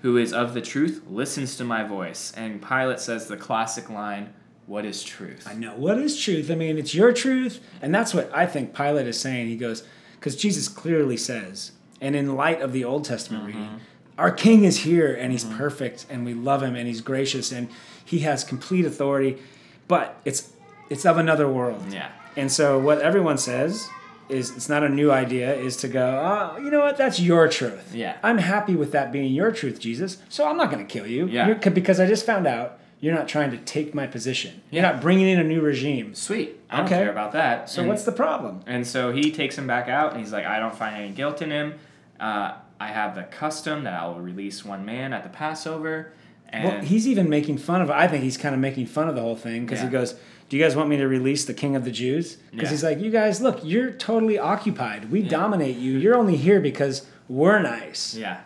who 0.02 0.16
is 0.16 0.32
of 0.32 0.54
the 0.54 0.60
truth 0.60 1.02
listens 1.08 1.56
to 1.56 1.64
my 1.64 1.84
voice. 1.84 2.32
And 2.36 2.60
Pilate 2.66 2.98
says 3.00 3.26
the 3.28 3.36
classic 3.36 3.88
line, 3.90 4.32
What 4.70 4.84
is 4.84 5.02
truth? 5.02 5.48
I 5.50 5.54
know. 5.54 5.74
What 5.74 5.98
is 5.98 6.16
truth? 6.16 6.48
I 6.48 6.54
mean, 6.54 6.78
it's 6.78 6.94
your 6.94 7.12
truth. 7.12 7.58
And 7.82 7.92
that's 7.92 8.14
what 8.14 8.30
I 8.32 8.46
think 8.46 8.72
Pilate 8.72 9.08
is 9.08 9.18
saying. 9.18 9.48
He 9.48 9.56
goes, 9.56 9.82
because 10.14 10.36
Jesus 10.36 10.68
clearly 10.68 11.16
says, 11.16 11.72
and 12.00 12.14
in 12.14 12.36
light 12.36 12.62
of 12.62 12.72
the 12.72 12.84
Old 12.84 13.04
Testament 13.04 13.46
reading, 13.46 13.64
mm-hmm. 13.64 13.78
our 14.16 14.30
king 14.30 14.62
is 14.62 14.84
here 14.84 15.12
and 15.12 15.32
he's 15.32 15.44
mm-hmm. 15.44 15.58
perfect 15.58 16.06
and 16.08 16.24
we 16.24 16.34
love 16.34 16.62
him 16.62 16.76
and 16.76 16.86
he's 16.86 17.00
gracious 17.00 17.50
and 17.50 17.68
he 18.04 18.20
has 18.20 18.44
complete 18.44 18.84
authority, 18.84 19.38
but 19.88 20.20
it's 20.24 20.52
it's 20.88 21.04
of 21.04 21.18
another 21.18 21.50
world. 21.50 21.82
Yeah. 21.90 22.12
And 22.36 22.52
so 22.52 22.78
what 22.78 23.00
everyone 23.00 23.38
says 23.38 23.88
is 24.28 24.54
it's 24.56 24.68
not 24.68 24.84
a 24.84 24.88
new 24.88 25.10
idea 25.10 25.52
is 25.52 25.76
to 25.78 25.88
go, 25.88 26.20
oh, 26.22 26.58
you 26.58 26.70
know 26.70 26.78
what? 26.78 26.96
That's 26.96 27.18
your 27.18 27.48
truth. 27.48 27.92
Yeah. 27.92 28.18
I'm 28.22 28.38
happy 28.38 28.76
with 28.76 28.92
that 28.92 29.10
being 29.10 29.34
your 29.34 29.50
truth, 29.50 29.80
Jesus. 29.80 30.18
So 30.28 30.48
I'm 30.48 30.56
not 30.56 30.70
going 30.70 30.86
to 30.86 30.92
kill 30.92 31.08
you. 31.08 31.26
Yeah. 31.26 31.48
You're- 31.48 31.70
because 31.70 31.98
I 31.98 32.06
just 32.06 32.24
found 32.24 32.46
out 32.46 32.79
you're 33.00 33.14
not 33.14 33.26
trying 33.28 33.50
to 33.50 33.56
take 33.56 33.94
my 33.94 34.06
position. 34.06 34.60
You're 34.70 34.82
not 34.82 35.00
bringing 35.00 35.26
in 35.28 35.38
a 35.40 35.44
new 35.44 35.60
regime. 35.60 36.14
Sweet. 36.14 36.60
I 36.70 36.76
don't 36.78 36.86
Okay. 36.86 36.96
care 36.96 37.10
about 37.10 37.32
that. 37.32 37.68
So 37.70 37.80
and, 37.80 37.88
what's 37.88 38.04
the 38.04 38.12
problem? 38.12 38.60
And 38.66 38.86
so 38.86 39.10
he 39.12 39.32
takes 39.32 39.56
him 39.56 39.66
back 39.66 39.88
out, 39.88 40.12
and 40.12 40.20
he's 40.20 40.32
like, 40.32 40.44
I 40.46 40.58
don't 40.58 40.74
find 40.74 40.94
any 40.96 41.10
guilt 41.10 41.40
in 41.42 41.50
him. 41.50 41.74
Uh, 42.18 42.52
I 42.78 42.88
have 42.88 43.14
the 43.14 43.22
custom 43.24 43.84
that 43.84 43.94
I 44.00 44.06
will 44.06 44.20
release 44.20 44.64
one 44.64 44.84
man 44.84 45.12
at 45.12 45.22
the 45.22 45.28
Passover. 45.30 46.12
And 46.48 46.64
Well, 46.64 46.80
he's 46.82 47.06
even 47.08 47.28
making 47.28 47.58
fun 47.58 47.80
of. 47.80 47.90
I 47.90 48.06
think 48.08 48.24
he's 48.24 48.36
kind 48.36 48.54
of 48.54 48.60
making 48.60 48.86
fun 48.86 49.08
of 49.08 49.14
the 49.14 49.20
whole 49.20 49.36
thing 49.36 49.64
because 49.64 49.78
Yeah. 49.80 49.86
he 49.86 49.92
goes, 49.92 50.14
"Do 50.48 50.56
you 50.56 50.62
guys 50.62 50.74
want 50.74 50.88
me 50.88 50.96
to 50.96 51.06
release 51.06 51.44
the 51.44 51.54
king 51.54 51.76
of 51.76 51.84
the 51.84 51.90
Jews?" 51.92 52.36
Because 52.50 52.64
Yeah. 52.64 52.70
he's 52.70 52.82
like, 52.84 53.00
"You 53.00 53.10
guys, 53.10 53.40
look, 53.40 53.60
you're 53.62 53.92
totally 53.92 54.38
occupied. 54.38 55.10
We 55.12 55.22
dominate 55.22 55.76
you. 55.76 55.96
You're 55.98 56.16
only 56.16 56.36
here 56.36 56.58
because 56.60 57.06
we're 57.28 57.60
nice. 57.60 58.14
yeah. 58.18 58.38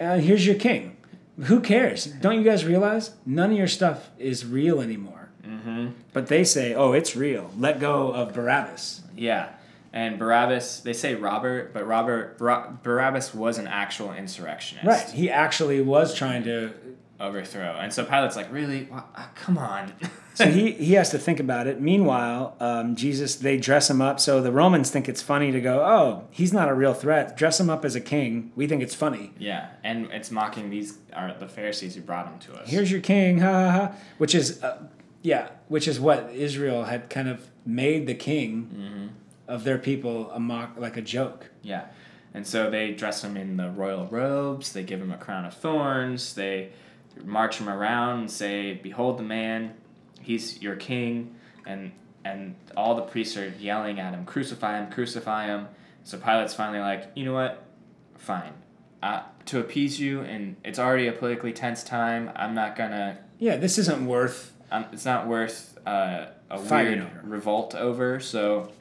And 0.00 0.22
here's 0.22 0.46
your 0.46 0.56
king. 0.56 0.95
Who 1.44 1.60
cares? 1.60 2.06
Don't 2.06 2.38
you 2.38 2.44
guys 2.44 2.64
realize 2.64 3.10
none 3.24 3.50
of 3.52 3.56
your 3.56 3.68
stuff 3.68 4.10
is 4.18 4.44
real 4.46 4.80
anymore?" 4.80 5.28
Mm-hmm. 5.46 5.88
But 6.12 6.28
they 6.28 6.44
say, 6.44 6.74
"Oh, 6.74 6.92
it's 6.92 7.14
real. 7.14 7.50
Let 7.58 7.78
go 7.80 8.12
of 8.12 8.32
Barabbas." 8.34 9.02
Yeah. 9.16 9.50
And 9.92 10.18
Barabbas, 10.18 10.80
they 10.80 10.92
say 10.92 11.14
Robert, 11.14 11.72
but 11.72 11.86
Robert 11.86 12.36
Bar- 12.38 12.78
Barabbas 12.82 13.32
was 13.34 13.56
an 13.56 13.66
actual 13.66 14.12
insurrectionist. 14.12 14.86
Right. 14.86 15.10
He 15.10 15.30
actually 15.30 15.80
was 15.80 16.14
trying 16.14 16.44
to. 16.44 16.72
Overthrow. 17.18 17.78
And 17.80 17.90
so 17.94 18.04
Pilate's 18.04 18.36
like, 18.36 18.52
really? 18.52 18.88
Uh, 18.92 19.00
come 19.34 19.56
on. 19.56 19.92
So 20.46 20.50
he, 20.50 20.72
he 20.72 20.92
has 20.94 21.08
to 21.10 21.18
think 21.18 21.40
about 21.40 21.66
it. 21.66 21.80
Meanwhile, 21.80 22.56
um, 22.60 22.94
Jesus, 22.94 23.36
they 23.36 23.56
dress 23.56 23.88
him 23.88 24.02
up. 24.02 24.20
So 24.20 24.42
the 24.42 24.52
Romans 24.52 24.90
think 24.90 25.08
it's 25.08 25.22
funny 25.22 25.50
to 25.50 25.62
go, 25.62 25.80
oh, 25.80 26.28
he's 26.30 26.52
not 26.52 26.68
a 26.68 26.74
real 26.74 26.92
threat. 26.92 27.38
Dress 27.38 27.58
him 27.58 27.70
up 27.70 27.86
as 27.86 27.94
a 27.94 28.02
king. 28.02 28.52
We 28.54 28.66
think 28.66 28.82
it's 28.82 28.94
funny. 28.94 29.32
yeah. 29.38 29.70
And 29.82 30.10
it's 30.12 30.30
mocking 30.30 30.68
these 30.68 30.98
are 31.14 31.34
the 31.38 31.48
Pharisees 31.48 31.94
who 31.94 32.02
brought 32.02 32.26
him 32.26 32.38
to 32.40 32.60
us. 32.60 32.68
Here's 32.68 32.92
your 32.92 33.00
king, 33.00 33.38
ha 33.38 33.50
ha 33.50 33.70
ha. 33.70 33.92
Which 34.18 34.34
is, 34.34 34.62
uh, 34.62 34.82
yeah, 35.22 35.48
which 35.68 35.88
is 35.88 35.98
what 35.98 36.30
Israel 36.34 36.84
had 36.84 37.08
kind 37.08 37.28
of 37.28 37.48
made 37.64 38.06
the 38.06 38.14
king 38.14 38.70
mm-hmm. 38.74 39.06
of 39.48 39.64
their 39.64 39.78
people 39.78 40.30
a 40.32 40.38
mock, 40.38 40.74
like 40.76 40.98
a 40.98 41.02
joke. 41.02 41.50
Yeah. 41.62 41.86
And 42.34 42.46
so 42.46 42.68
they 42.68 42.92
dress 42.92 43.24
him 43.24 43.38
in 43.38 43.56
the 43.56 43.70
royal 43.70 44.06
robes, 44.08 44.74
they 44.74 44.82
give 44.82 45.00
him 45.00 45.10
a 45.10 45.16
crown 45.16 45.46
of 45.46 45.54
thorns, 45.54 46.34
they 46.34 46.72
march 47.24 47.58
him 47.58 47.68
around 47.68 48.20
and 48.20 48.30
say, 48.30 48.74
Behold 48.74 49.18
the 49.18 49.22
man, 49.22 49.74
he's 50.20 50.60
your 50.62 50.76
king 50.76 51.34
and 51.66 51.92
and 52.24 52.56
all 52.76 52.96
the 52.96 53.02
priests 53.02 53.36
are 53.36 53.48
yelling 53.60 54.00
at 54.00 54.12
him, 54.12 54.24
Crucify 54.24 54.78
him, 54.80 54.90
crucify 54.90 55.46
him. 55.46 55.68
So 56.02 56.18
Pilate's 56.18 56.54
finally 56.54 56.80
like, 56.80 57.10
you 57.14 57.24
know 57.24 57.32
what? 57.32 57.62
Fine. 58.18 58.52
Uh, 59.02 59.22
to 59.46 59.60
appease 59.60 60.00
you 60.00 60.22
and 60.22 60.56
it's 60.64 60.78
already 60.80 61.06
a 61.06 61.12
politically 61.12 61.52
tense 61.52 61.84
time, 61.84 62.30
I'm 62.34 62.54
not 62.54 62.74
gonna 62.76 63.18
Yeah, 63.38 63.56
this 63.56 63.78
isn't 63.78 64.06
worth. 64.06 64.52
um, 64.72 64.86
it's 64.92 65.04
not 65.04 65.28
worth 65.28 65.78
uh, 65.86 66.26
a 66.50 66.60
weird 66.60 67.06
revolt 67.22 67.74
over. 67.76 68.18
So 68.18 68.72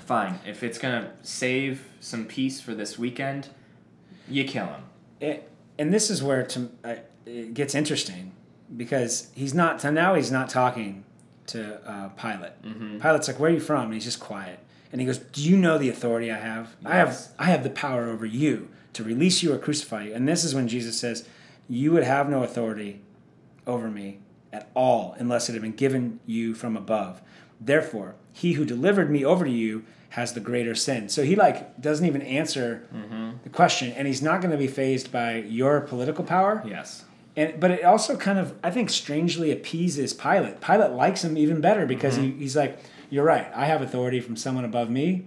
fine. 0.00 0.38
If 0.46 0.62
it's 0.62 0.78
gonna 0.78 1.12
save 1.22 1.84
some 2.00 2.24
peace 2.24 2.60
for 2.60 2.74
this 2.74 2.98
weekend, 2.98 3.48
you 4.30 4.44
kill 4.44 4.66
him. 4.66 4.82
It, 5.20 5.50
and 5.78 5.92
this 5.92 6.08
is 6.10 6.22
where 6.22 6.42
to, 6.44 6.70
uh, 6.84 6.94
it 7.26 7.52
gets 7.52 7.74
interesting 7.74 8.32
because 8.76 9.30
he's 9.34 9.54
not 9.54 9.80
so 9.80 9.90
now 9.90 10.14
he's 10.14 10.30
not 10.30 10.48
talking 10.48 11.04
to 11.46 11.80
uh, 11.90 12.08
Pilate. 12.10 12.62
Mm-hmm. 12.62 12.98
Pilate's 12.98 13.28
like, 13.28 13.38
"Where 13.40 13.50
are 13.50 13.54
you 13.54 13.60
from?" 13.60 13.84
And 13.86 13.94
he's 13.94 14.04
just 14.04 14.20
quiet. 14.20 14.58
And 14.92 15.00
he 15.00 15.06
goes, 15.06 15.18
"Do 15.18 15.42
you 15.42 15.56
know 15.56 15.78
the 15.78 15.88
authority 15.88 16.30
I 16.30 16.38
have? 16.38 16.76
I 16.84 16.96
have 16.96 17.28
I 17.38 17.46
have 17.46 17.62
the 17.62 17.70
power 17.70 18.08
over 18.08 18.26
you 18.26 18.68
to 18.94 19.04
release 19.04 19.42
you 19.42 19.52
or 19.52 19.58
crucify 19.58 20.04
you." 20.04 20.14
And 20.14 20.28
this 20.28 20.44
is 20.44 20.54
when 20.54 20.68
Jesus 20.68 20.98
says, 20.98 21.26
"You 21.68 21.92
would 21.92 22.04
have 22.04 22.28
no 22.28 22.42
authority 22.42 23.00
over 23.66 23.88
me 23.88 24.18
at 24.52 24.70
all 24.74 25.14
unless 25.18 25.48
it 25.48 25.52
had 25.52 25.62
been 25.62 25.72
given 25.72 26.20
you 26.26 26.54
from 26.54 26.76
above. 26.76 27.20
Therefore, 27.60 28.14
he 28.32 28.52
who 28.52 28.64
delivered 28.64 29.10
me 29.10 29.24
over 29.24 29.44
to 29.44 29.50
you 29.50 29.84
has 30.10 30.32
the 30.32 30.40
greater 30.40 30.74
sin." 30.74 31.08
So 31.08 31.22
he 31.22 31.36
like 31.36 31.80
doesn't 31.80 32.06
even 32.06 32.22
answer 32.22 32.86
the 33.44 33.50
question, 33.50 33.92
and 33.92 34.06
he's 34.06 34.22
not 34.22 34.40
going 34.40 34.52
to 34.52 34.58
be 34.58 34.66
fazed 34.66 35.10
by 35.12 35.36
your 35.36 35.80
political 35.80 36.24
power. 36.24 36.62
Yes. 36.66 37.04
And 37.38 37.60
but 37.60 37.70
it 37.70 37.84
also 37.84 38.16
kind 38.16 38.38
of 38.38 38.54
I 38.62 38.70
think 38.70 38.90
strangely 38.90 39.50
appeases 39.52 40.12
Pilate. 40.12 40.60
Pilate 40.60 40.92
likes 40.92 41.22
him 41.24 41.36
even 41.38 41.60
better 41.60 41.86
because 41.86 42.16
he, 42.16 42.32
he's 42.32 42.56
like, 42.56 42.78
"You're 43.10 43.24
right. 43.24 43.48
I 43.54 43.66
have 43.66 43.80
authority 43.82 44.20
from 44.20 44.36
someone 44.36 44.64
above 44.64 44.90
me." 44.90 45.26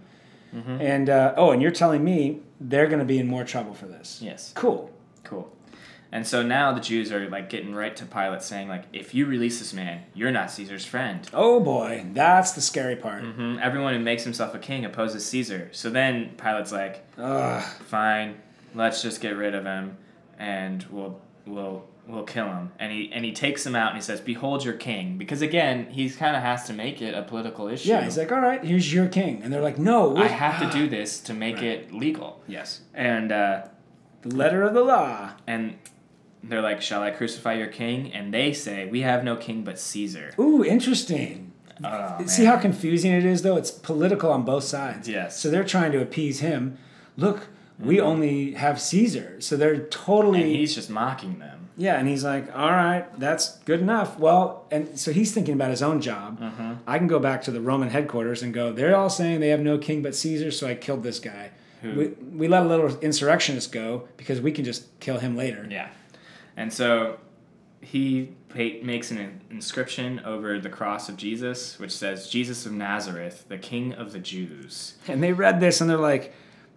And 0.54 1.10
uh, 1.10 1.34
oh, 1.38 1.52
and 1.52 1.62
you're 1.62 1.72
telling 1.84 2.04
me 2.04 2.42
they're 2.60 2.88
going 2.88 3.00
to 3.00 3.06
be 3.06 3.20
in 3.20 3.28
more 3.28 3.46
trouble 3.46 3.74
for 3.74 3.86
this. 3.86 4.20
Yes. 4.22 4.52
Cool. 4.54 4.92
Cool. 5.24 5.50
And 6.12 6.28
so 6.28 6.44
now 6.44 6.74
the 6.74 6.82
Jews 6.82 7.10
are 7.14 7.30
like 7.30 7.50
getting 7.50 7.74
right 7.74 7.96
to 7.96 8.06
Pilate, 8.06 8.42
saying 8.44 8.68
like, 8.68 8.84
if 8.92 9.14
you 9.16 9.26
release 9.26 9.60
this 9.60 9.72
man, 9.74 10.04
you're 10.14 10.32
not 10.32 10.52
Caesar's 10.52 10.84
friend. 10.84 11.26
Oh 11.34 11.62
boy, 11.62 12.06
that's 12.14 12.52
the 12.52 12.60
scary 12.60 12.98
part. 12.98 13.24
hmm 13.24 13.58
Everyone 13.62 13.94
who 13.94 14.02
makes 14.02 14.26
himself 14.26 14.54
a 14.54 14.60
king 14.60 14.84
opposes 14.84 15.26
Caesar. 15.28 15.70
So 15.72 15.90
then 15.90 16.32
Pilate's 16.36 16.74
like, 16.74 17.06
Ugh. 17.18 17.64
fine, 17.88 18.36
let's 18.76 19.02
just 19.02 19.22
get 19.22 19.38
rid 19.38 19.56
of 19.56 19.64
him, 19.64 19.96
and 20.38 20.86
we'll 20.92 21.22
we'll 21.46 21.86
we'll 22.08 22.24
kill 22.24 22.48
him. 22.48 22.72
And 22.80 22.92
he 22.92 23.12
and 23.14 23.24
he 23.26 23.32
takes 23.32 23.66
him 23.66 23.76
out 23.76 23.90
and 23.90 23.98
he 23.98 24.02
says, 24.02 24.20
"Behold 24.22 24.64
your 24.66 24.74
king," 24.74 25.18
because 25.18 25.42
again, 25.42 25.88
he 25.92 26.10
kind 26.10 26.36
of 26.36 26.42
has 26.42 26.66
to 26.68 26.74
make 26.74 27.02
it 27.02 27.14
a 27.14 27.22
political 27.24 27.68
issue. 27.68 27.90
Yeah, 27.90 28.04
he's 28.04 28.18
like, 28.18 28.32
"All 28.32 28.40
right, 28.42 28.64
here's 28.64 28.94
your 28.94 29.08
king," 29.08 29.42
and 29.44 29.52
they're 29.52 29.62
like, 29.62 29.78
"No, 29.78 30.12
I 30.16 30.22
we're- 30.22 30.28
have 30.30 30.60
to 30.60 30.66
ah." 30.68 30.72
do 30.72 30.88
this 30.98 31.20
to 31.22 31.34
make 31.34 31.56
Right. 31.58 31.66
it 31.66 31.94
legal. 31.94 32.42
Yes, 32.48 32.82
And 32.94 33.32
uh, 33.32 33.64
the 34.24 34.36
letter 34.36 34.64
of 34.64 34.74
the 34.74 34.82
law. 34.84 35.32
and 35.48 35.76
they're 36.44 36.62
like, 36.62 36.82
"Shall 36.82 37.02
I 37.04 37.12
crucify 37.12 37.54
your 37.54 37.68
king?" 37.68 38.12
And 38.14 38.34
they 38.34 38.52
say, 38.54 38.88
"We 38.88 39.02
have 39.02 39.24
no 39.24 39.36
king 39.36 39.64
but 39.64 39.78
Caesar." 39.80 40.34
Ooh, 40.40 40.64
interesting. 40.64 41.52
Oh, 41.84 42.24
See 42.28 42.44
man. 42.44 42.54
how 42.56 42.60
confusing 42.62 43.12
it 43.12 43.26
is, 43.26 43.42
though. 43.42 43.58
It's 43.58 43.72
political 43.72 44.32
on 44.32 44.44
both 44.44 44.64
sides. 44.64 45.08
Yes. 45.10 45.40
So 45.40 45.50
they're 45.50 45.64
trying 45.64 45.92
to 45.94 46.02
appease 46.02 46.40
him. 46.40 46.78
Look, 47.18 47.48
we 47.82 48.00
only 48.00 48.54
have 48.54 48.80
Caesar, 48.80 49.38
so 49.40 49.58
they're 49.58 49.80
totally. 49.88 50.42
And 50.42 50.52
he's 50.52 50.76
just 50.76 50.90
mocking 50.90 51.40
them. 51.40 51.70
Yeah, 51.78 51.98
and 51.98 52.08
he's 52.08 52.24
like, 52.24 52.56
"All 52.56 52.70
right, 52.70 53.06
that's 53.20 53.58
good 53.60 53.80
enough." 53.80 54.20
Well, 54.20 54.66
and 54.72 55.00
so 55.00 55.12
he's 55.12 55.32
thinking 55.34 55.54
about 55.56 55.70
his 55.72 55.82
own 55.82 56.02
job. 56.02 56.40
Mm-hmm. 56.40 56.74
I 56.86 56.98
can 56.98 57.08
go 57.08 57.18
back 57.20 57.42
to 57.44 57.52
the 57.52 57.62
Roman 57.62 57.90
headquarters 57.90 58.44
and 58.44 58.54
go, 58.54 58.72
"They're 58.72 58.96
all 58.96 59.10
saying 59.10 59.40
they 59.40 59.50
have 59.50 59.62
no 59.62 59.78
king 59.78 60.02
but 60.02 60.16
Caesar, 60.16 60.52
so 60.52 60.68
I 60.68 60.76
killed 60.76 61.04
this 61.04 61.20
guy." 61.20 61.52
Who- 61.82 61.94
We, 61.94 62.08
we 62.38 62.48
let 62.48 62.64
a 62.64 62.68
little 62.68 62.96
insurrectionist 63.00 63.72
go 63.72 64.08
because 64.18 64.40
we 64.42 64.52
can 64.52 64.64
just 64.66 65.00
kill 65.00 65.18
him 65.18 65.36
later. 65.36 65.66
Yeah. 65.70 65.90
And 66.56 66.72
so 66.72 67.18
he 67.82 68.34
makes 68.54 69.10
an 69.10 69.42
inscription 69.50 70.20
over 70.26 70.60
the 70.60 70.70
cross 70.70 71.10
of 71.10 71.18
Jesus, 71.18 71.80
which 71.80 71.92
says, 71.92 72.30
Jesus 72.30 72.66
of 72.66 72.74
Nazareth, 72.74 73.46
the 73.48 73.58
King 73.58 73.94
of 73.94 74.12
the 74.12 74.20
Jews. 74.20 74.96
And 75.08 75.24
they 75.24 75.34
read 75.34 75.60
this 75.60 75.82
and 75.82 75.90
they're 75.90 75.98
like, 75.98 76.34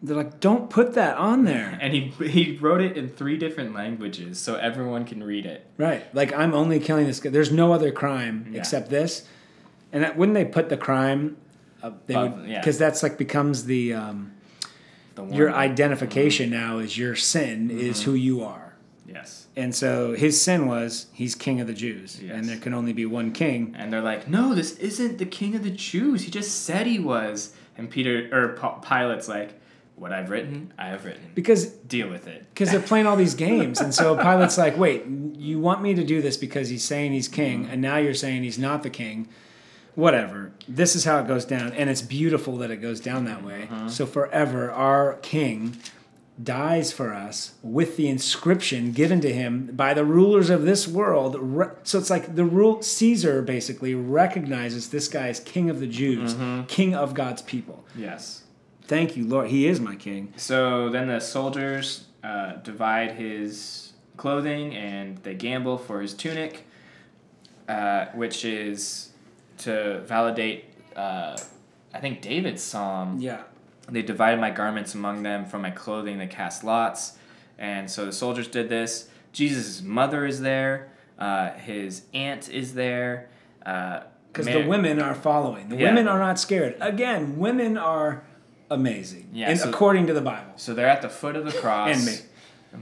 "They're 0.07 0.17
like, 0.17 0.39
don't 0.41 0.69
put 0.71 0.95
that 0.95 1.17
on 1.17 1.45
there." 1.45 1.77
And 1.81 1.93
he, 1.93 2.09
he 2.29 2.57
wrote 2.59 2.81
it 2.81 2.97
in 2.97 3.09
three 3.09 3.37
different 3.37 3.75
languages 3.75 4.39
so 4.39 4.55
everyone 4.57 5.05
can 5.05 5.23
read 5.23 5.47
it. 5.47 5.67
Right. 5.79 6.05
Like 6.15 6.33
I'm 6.33 6.55
only 6.55 6.79
killing 6.81 7.07
this 7.07 7.21
guy. 7.21 7.31
There's 7.31 7.51
no 7.53 7.73
other 7.73 7.91
crime 7.91 8.47
Yeah. 8.51 8.59
except 8.61 8.91
this. 8.91 9.27
And 9.93 10.03
that, 10.03 10.17
wouldn't 10.17 10.35
they 10.35 10.45
put 10.45 10.69
the 10.69 10.77
crime? 10.77 11.37
Uh, 11.83 11.93
they 12.07 12.15
Above- 12.15 12.41
would 12.41 12.49
yeah. 12.51 12.61
because 12.61 12.79
that's 12.79 13.03
like 13.03 13.19
becomes 13.19 13.65
the 13.65 13.95
um, 13.95 14.33
The 15.15 15.25
your 15.27 15.53
identification 15.53 16.51
now 16.51 16.79
is 16.79 16.97
your 16.99 17.15
sin 17.15 17.71
is 17.71 18.01
Mm-hmm. 18.01 18.11
who 18.11 18.17
you 18.17 18.43
are. 18.45 18.75
Yes. 19.07 19.47
And 19.57 19.73
so 19.75 20.15
his 20.15 20.41
sin 20.41 20.67
was 20.67 21.07
he's 21.13 21.35
king 21.37 21.61
of 21.61 21.67
the 21.69 21.75
Jews, 21.75 22.21
Yes. 22.21 22.33
and 22.35 22.49
there 22.49 22.57
can 22.57 22.75
only 22.75 22.93
be 22.93 23.07
one 23.07 23.31
king. 23.33 23.75
And 23.79 23.93
they're 23.93 24.01
like, 24.03 24.27
no, 24.29 24.55
this 24.55 24.73
isn't 24.79 25.19
the 25.19 25.27
King 25.27 25.55
of 25.55 25.63
the 25.63 25.71
Jews. 25.71 26.23
He 26.23 26.31
just 26.31 26.65
said 26.65 26.87
he 26.87 26.99
was. 26.99 27.53
And 27.77 27.89
Peter, 27.91 28.29
or 28.33 28.81
Pilate's 28.83 29.29
like, 29.29 29.61
what 29.97 30.13
I've 30.13 30.31
written, 30.31 30.69
mm-hmm. 30.73 30.81
I 30.81 30.89
have 30.89 31.05
written. 31.05 31.31
Because 31.35 31.67
Deal 31.67 32.09
with 32.09 32.27
it. 32.27 32.47
because 32.51 32.71
they're 32.71 32.81
playing 32.81 33.07
all 33.07 33.17
these 33.17 33.35
games, 33.35 33.81
and 33.81 33.95
so 33.95 34.17
Pilate's 34.23 34.59
like, 34.59 34.77
wait, 34.77 35.05
you 35.07 35.59
want 35.59 35.83
me 35.83 35.95
to 35.95 36.05
do 36.05 36.21
this 36.21 36.37
because 36.37 36.69
he's 36.69 36.85
saying 36.85 37.13
he's 37.13 37.29
king, 37.29 37.63
mm-hmm. 37.63 37.73
and 37.73 37.83
now 37.83 37.97
you're 37.97 38.15
saying 38.15 38.43
he's 38.43 38.59
not 38.59 38.83
the 38.83 38.91
king. 38.91 39.29
Whatever. 39.95 40.51
This 40.67 40.97
is 40.97 41.05
how 41.05 41.21
it 41.21 41.29
goes 41.29 41.45
down, 41.45 41.73
and 41.73 41.89
it's 41.89 42.03
beautiful 42.03 42.57
that 42.59 42.71
it 42.71 42.79
goes 42.79 42.99
down 42.99 43.27
that 43.27 43.45
way. 43.45 43.69
Uh-huh. 43.71 43.89
So 43.89 44.07
forever, 44.07 44.71
our 44.73 45.15
king 45.23 45.77
dies 46.43 46.93
for 46.93 47.15
us 47.15 47.53
with 47.63 47.97
the 47.97 48.09
inscription 48.09 48.91
given 48.91 49.21
to 49.21 49.33
him 49.33 49.71
by 49.73 49.95
the 49.95 50.05
rulers 50.05 50.51
of 50.51 50.65
this 50.65 50.89
world. 50.89 51.35
So 51.85 51.99
it's 51.99 52.11
like 52.11 52.35
the 52.35 52.45
rule 52.45 52.83
Caesar 52.83 53.41
basically 53.43 53.95
recognizes 53.95 54.89
this 54.89 55.07
guy 55.07 55.29
as 55.29 55.39
king 55.39 55.71
of 55.71 55.79
the 55.79 55.87
Jews, 55.87 56.35
mm-hmm. 56.35 56.65
king 56.65 56.95
of 56.95 57.15
God's 57.15 57.43
people. 57.43 57.85
Yes. 57.97 58.44
Thank 58.87 59.17
you, 59.17 59.27
Lord. 59.27 59.49
He 59.49 59.67
is 59.67 59.81
my 59.81 59.97
king. 59.97 60.33
So 60.37 60.89
then 60.91 61.09
the 61.09 61.21
soldiers 61.21 62.07
uh, 62.23 62.55
divide 62.57 63.13
his 63.13 63.93
clothing 64.17 64.75
and 64.75 65.19
they 65.19 65.35
gamble 65.35 65.79
for 65.79 66.01
his 66.03 66.13
tunic, 66.15 66.67
uh, 67.69 68.07
which 68.15 68.45
is 68.45 69.11
to 69.59 70.01
validate, 70.01 70.65
uh, 70.97 71.37
I 71.95 72.01
think, 72.01 72.21
David's 72.21 72.63
psalm. 72.63 73.19
Yeah. 73.21 73.43
They 73.89 74.03
divided 74.03 74.41
my 74.41 74.51
garments 74.51 74.95
among 74.95 75.23
them, 75.23 75.47
from 75.47 75.63
my 75.63 75.71
clothing 75.71 76.19
they 76.19 76.27
cast 76.27 76.65
lots. 76.65 77.17
And 77.59 77.91
so 77.91 78.05
the 78.07 78.13
soldiers 78.13 78.49
did 78.49 78.69
this. 78.69 79.09
Jesus' 79.33 79.83
mother 79.83 80.27
is 80.27 80.41
there, 80.41 80.91
uh, 81.19 81.51
his 81.53 82.03
aunt 82.13 82.49
is 82.51 82.75
there. 82.75 83.29
Because 83.61 84.47
Mar- 84.47 84.63
the 84.63 84.69
women 84.69 85.01
are 85.01 85.15
following. 85.15 85.69
The 85.69 85.77
Yeah. 85.77 85.89
women 85.91 86.09
are 86.09 86.19
not 86.19 86.39
scared. 86.39 86.77
Again, 86.81 87.39
women 87.39 87.77
are 87.79 88.25
amazing. 88.71 89.31
Yeah, 89.33 89.51
and 89.51 89.59
so- 89.59 89.69
according 89.69 90.07
to 90.09 90.13
the 90.15 90.21
Bible. 90.21 90.53
So 90.57 90.75
they're 90.75 90.89
at 90.89 91.03
the 91.03 91.09
foot 91.09 91.37
of 91.37 91.45
the 91.45 91.53
cross. 91.61 91.97
And 91.97 92.07
me. 92.07 92.19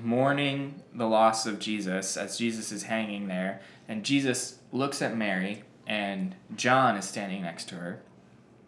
Mourning 0.02 0.82
the 0.94 1.06
loss 1.06 1.44
of 1.46 1.58
Jesus 1.58 2.16
as 2.16 2.38
Jesus 2.38 2.72
is 2.72 2.84
hanging 2.84 3.28
there. 3.28 3.60
And 3.88 4.04
Jesus 4.04 4.58
looks 4.72 5.02
at 5.02 5.16
Mary, 5.16 5.64
and 5.86 6.34
John 6.56 6.96
is 6.96 7.04
standing 7.06 7.42
next 7.42 7.68
to 7.70 7.74
her. 7.74 8.00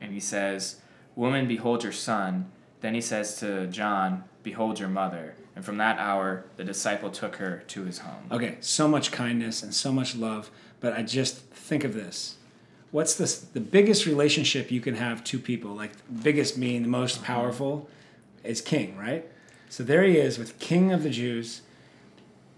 And 0.00 0.12
he 0.12 0.20
says, 0.20 0.80
Woman, 1.16 1.48
behold 1.48 1.82
your 1.82 1.92
son. 1.92 2.50
Then 2.82 2.94
he 2.94 3.00
says 3.00 3.38
to 3.38 3.66
John, 3.68 4.24
Behold 4.42 4.78
your 4.78 4.90
mother. 4.90 5.34
And 5.56 5.64
from 5.64 5.78
that 5.78 5.98
hour, 5.98 6.44
the 6.56 6.64
disciple 6.64 7.10
took 7.10 7.36
her 7.36 7.62
to 7.68 7.84
his 7.84 7.98
home. 8.00 8.26
Okay, 8.30 8.58
so 8.60 8.86
much 8.88 9.10
kindness 9.12 9.62
and 9.62 9.72
so 9.72 9.92
much 9.92 10.14
love, 10.16 10.50
but 10.80 10.92
I 10.92 11.02
just 11.02 11.36
think 11.38 11.84
of 11.84 11.94
this. 11.94 12.36
What's 12.94 13.16
the 13.16 13.44
the 13.54 13.60
biggest 13.60 14.06
relationship 14.06 14.70
you 14.70 14.80
can 14.80 14.94
have 14.94 15.24
two 15.24 15.40
people? 15.40 15.74
Like 15.74 15.90
biggest 16.22 16.56
meaning 16.56 16.82
the 16.82 16.88
most 16.88 17.24
powerful 17.24 17.88
is 18.44 18.60
king, 18.60 18.96
right? 18.96 19.28
So 19.68 19.82
there 19.82 20.04
he 20.04 20.16
is 20.16 20.38
with 20.38 20.60
king 20.60 20.92
of 20.92 21.02
the 21.02 21.10
Jews. 21.10 21.62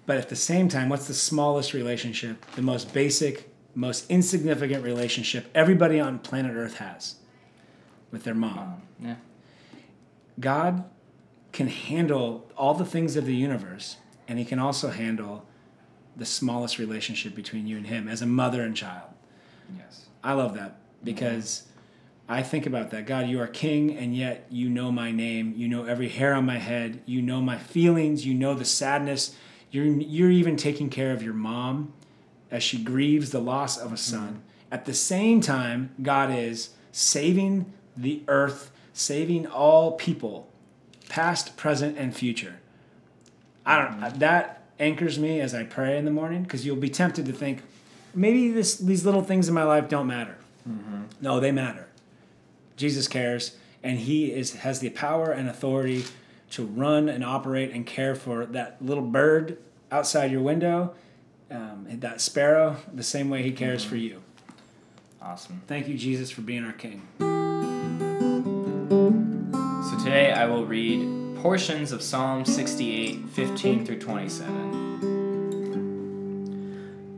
But 0.04 0.18
at 0.18 0.28
the 0.28 0.36
same 0.36 0.68
time, 0.68 0.90
what's 0.90 1.08
the 1.08 1.14
smallest 1.14 1.72
relationship? 1.72 2.44
The 2.54 2.60
most 2.60 2.92
basic, 2.92 3.50
most 3.74 4.10
insignificant 4.10 4.84
relationship 4.84 5.46
everybody 5.54 5.98
on 6.00 6.18
planet 6.18 6.54
Earth 6.54 6.76
has 6.76 7.14
with 8.10 8.24
their 8.24 8.34
mom. 8.34 8.58
Um, 8.58 8.82
yeah. 9.00 9.16
God 10.38 10.84
can 11.52 11.68
handle 11.68 12.46
all 12.58 12.74
the 12.74 12.84
things 12.84 13.16
of 13.16 13.24
the 13.24 13.34
universe, 13.34 13.96
and 14.28 14.38
He 14.38 14.44
can 14.44 14.58
also 14.58 14.90
handle 14.90 15.46
the 16.14 16.26
smallest 16.26 16.78
relationship 16.78 17.34
between 17.34 17.66
you 17.66 17.78
and 17.78 17.86
Him 17.86 18.06
as 18.06 18.20
a 18.20 18.26
mother 18.26 18.60
and 18.60 18.76
child. 18.76 19.08
Yes. 19.74 20.06
I 20.26 20.32
love 20.32 20.54
that 20.54 20.78
because 21.04 21.68
I 22.28 22.42
think 22.42 22.66
about 22.66 22.90
that. 22.90 23.06
God, 23.06 23.28
you 23.28 23.40
are 23.40 23.46
king, 23.46 23.96
and 23.96 24.14
yet 24.16 24.44
you 24.50 24.68
know 24.68 24.90
my 24.90 25.12
name. 25.12 25.54
You 25.56 25.68
know 25.68 25.84
every 25.84 26.08
hair 26.08 26.34
on 26.34 26.44
my 26.44 26.58
head. 26.58 27.00
You 27.06 27.22
know 27.22 27.40
my 27.40 27.58
feelings. 27.58 28.26
You 28.26 28.34
know 28.34 28.52
the 28.52 28.64
sadness. 28.64 29.36
You're, 29.70 29.84
you're 29.84 30.32
even 30.32 30.56
taking 30.56 30.90
care 30.90 31.12
of 31.12 31.22
your 31.22 31.32
mom 31.32 31.92
as 32.50 32.64
she 32.64 32.82
grieves 32.82 33.30
the 33.30 33.38
loss 33.38 33.78
of 33.78 33.92
a 33.92 33.96
son. 33.96 34.28
Mm-hmm. 34.28 34.72
At 34.72 34.84
the 34.84 34.94
same 34.94 35.40
time, 35.40 35.94
God 36.02 36.34
is 36.34 36.70
saving 36.90 37.72
the 37.96 38.22
earth, 38.26 38.72
saving 38.92 39.46
all 39.46 39.92
people, 39.92 40.48
past, 41.08 41.56
present, 41.56 41.96
and 41.96 42.12
future. 42.16 42.56
I 43.64 43.78
don't. 43.78 44.00
Mm-hmm. 44.00 44.18
That 44.18 44.64
anchors 44.80 45.20
me 45.20 45.40
as 45.40 45.54
I 45.54 45.62
pray 45.62 45.96
in 45.96 46.04
the 46.04 46.10
morning 46.10 46.42
because 46.42 46.66
you'll 46.66 46.74
be 46.74 46.90
tempted 46.90 47.26
to 47.26 47.32
think 47.32 47.62
maybe 48.16 48.50
this 48.50 48.76
these 48.78 49.04
little 49.04 49.22
things 49.22 49.46
in 49.46 49.54
my 49.54 49.62
life 49.64 49.88
don't 49.88 50.06
matter. 50.06 50.38
No, 51.20 51.38
they 51.38 51.52
matter. 51.52 51.86
Jesus 52.76 53.06
cares, 53.06 53.56
and 53.82 53.98
He 54.00 54.32
is 54.32 54.54
has 54.56 54.80
the 54.80 54.90
power 54.90 55.30
and 55.30 55.48
authority 55.48 56.04
to 56.50 56.64
run 56.64 57.08
and 57.08 57.24
operate 57.24 57.70
and 57.72 57.86
care 57.86 58.14
for 58.14 58.46
that 58.46 58.76
little 58.80 59.04
bird 59.04 59.58
outside 59.90 60.30
your 60.30 60.40
window, 60.42 60.94
um, 61.50 61.86
that 61.88 62.20
sparrow, 62.20 62.76
the 62.92 63.02
same 63.02 63.30
way 63.30 63.42
He 63.42 63.52
cares 63.52 63.84
for 63.84 63.96
you. 63.96 64.22
Awesome. 65.22 65.62
Thank 65.66 65.88
you, 65.88 65.96
Jesus, 65.96 66.30
for 66.30 66.42
being 66.42 66.64
our 66.64 66.72
King. 66.72 67.02
So 69.90 69.98
today 70.04 70.32
I 70.32 70.46
will 70.46 70.66
read 70.66 71.36
portions 71.42 71.92
of 71.92 72.02
Psalm 72.02 72.44
68, 72.44 73.28
15 73.30 73.86
through 73.86 74.00
27. 74.00 75.15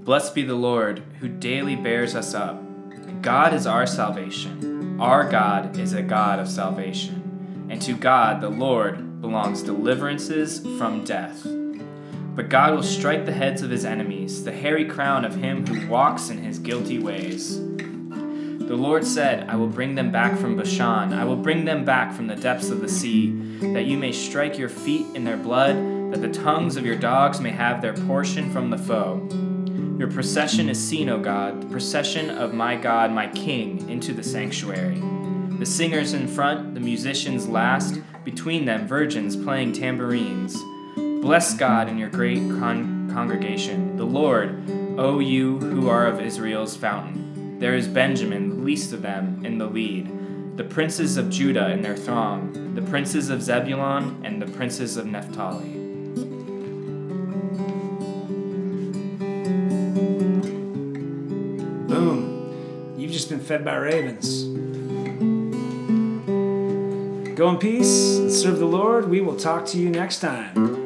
Blessed 0.08 0.34
be 0.34 0.42
the 0.42 0.54
Lord, 0.54 1.02
who 1.20 1.28
daily 1.28 1.76
bears 1.76 2.14
us 2.14 2.32
up. 2.32 2.62
God 3.20 3.52
is 3.52 3.66
our 3.66 3.86
salvation. 3.86 4.98
Our 4.98 5.28
God 5.28 5.78
is 5.78 5.92
a 5.92 6.00
God 6.00 6.38
of 6.38 6.48
salvation. 6.48 7.66
And 7.68 7.82
to 7.82 7.92
God, 7.92 8.40
the 8.40 8.48
Lord, 8.48 9.20
belongs 9.20 9.62
deliverances 9.62 10.60
from 10.78 11.04
death. 11.04 11.42
But 11.44 12.48
God 12.48 12.74
will 12.74 12.82
strike 12.82 13.26
the 13.26 13.34
heads 13.34 13.60
of 13.60 13.68
his 13.68 13.84
enemies, 13.84 14.44
the 14.44 14.50
hairy 14.50 14.86
crown 14.86 15.26
of 15.26 15.34
him 15.34 15.66
who 15.66 15.86
walks 15.90 16.30
in 16.30 16.38
his 16.38 16.58
guilty 16.58 16.98
ways. 16.98 17.58
The 17.58 18.78
Lord 18.78 19.04
said, 19.04 19.46
I 19.46 19.56
will 19.56 19.68
bring 19.68 19.94
them 19.94 20.10
back 20.10 20.38
from 20.38 20.56
Bashan. 20.56 21.12
I 21.12 21.26
will 21.26 21.36
bring 21.36 21.66
them 21.66 21.84
back 21.84 22.14
from 22.14 22.28
the 22.28 22.34
depths 22.34 22.70
of 22.70 22.80
the 22.80 22.88
sea, 22.88 23.32
that 23.74 23.84
you 23.84 23.98
may 23.98 24.12
strike 24.12 24.56
your 24.56 24.70
feet 24.70 25.04
in 25.14 25.24
their 25.24 25.36
blood, 25.36 25.76
that 26.14 26.22
the 26.22 26.32
tongues 26.32 26.78
of 26.78 26.86
your 26.86 26.96
dogs 26.96 27.42
may 27.42 27.50
have 27.50 27.82
their 27.82 27.92
portion 27.92 28.50
from 28.50 28.70
the 28.70 28.78
foe. 28.78 29.47
Your 29.98 30.08
procession 30.08 30.68
is 30.68 30.78
seen, 30.78 31.08
O 31.08 31.18
God, 31.18 31.60
the 31.60 31.66
procession 31.66 32.30
of 32.30 32.54
my 32.54 32.76
God, 32.76 33.10
my 33.10 33.26
King, 33.26 33.90
into 33.90 34.12
the 34.12 34.22
sanctuary. 34.22 35.02
The 35.58 35.66
singers 35.66 36.12
in 36.12 36.28
front, 36.28 36.74
the 36.74 36.80
musicians 36.80 37.48
last, 37.48 38.00
between 38.24 38.64
them 38.64 38.86
virgins 38.86 39.34
playing 39.34 39.72
tambourines. 39.72 40.56
Bless 40.94 41.52
God 41.54 41.88
in 41.88 41.98
your 41.98 42.10
great 42.10 42.38
con- 42.38 43.10
congregation, 43.12 43.96
the 43.96 44.04
Lord, 44.04 44.70
O 45.00 45.18
you 45.18 45.58
who 45.58 45.88
are 45.88 46.06
of 46.06 46.20
Israel's 46.20 46.76
fountain. 46.76 47.58
There 47.58 47.74
is 47.74 47.88
Benjamin, 47.88 48.50
the 48.50 48.62
least 48.62 48.92
of 48.92 49.02
them, 49.02 49.44
in 49.44 49.58
the 49.58 49.66
lead, 49.66 50.56
the 50.56 50.62
princes 50.62 51.16
of 51.16 51.28
Judah 51.28 51.72
in 51.72 51.82
their 51.82 51.96
throng, 51.96 52.76
the 52.76 52.82
princes 52.82 53.30
of 53.30 53.42
Zebulun 53.42 54.20
and 54.24 54.40
the 54.40 54.46
princes 54.52 54.96
of 54.96 55.06
Naphtali. 55.06 55.77
Fed 63.48 63.64
by 63.64 63.76
ravens. 63.76 64.44
Go 67.34 67.48
in 67.48 67.56
peace 67.56 68.18
and 68.18 68.30
serve 68.30 68.58
the 68.58 68.66
Lord. 68.66 69.08
We 69.08 69.22
will 69.22 69.36
talk 69.36 69.64
to 69.68 69.78
you 69.78 69.88
next 69.88 70.20
time. 70.20 70.77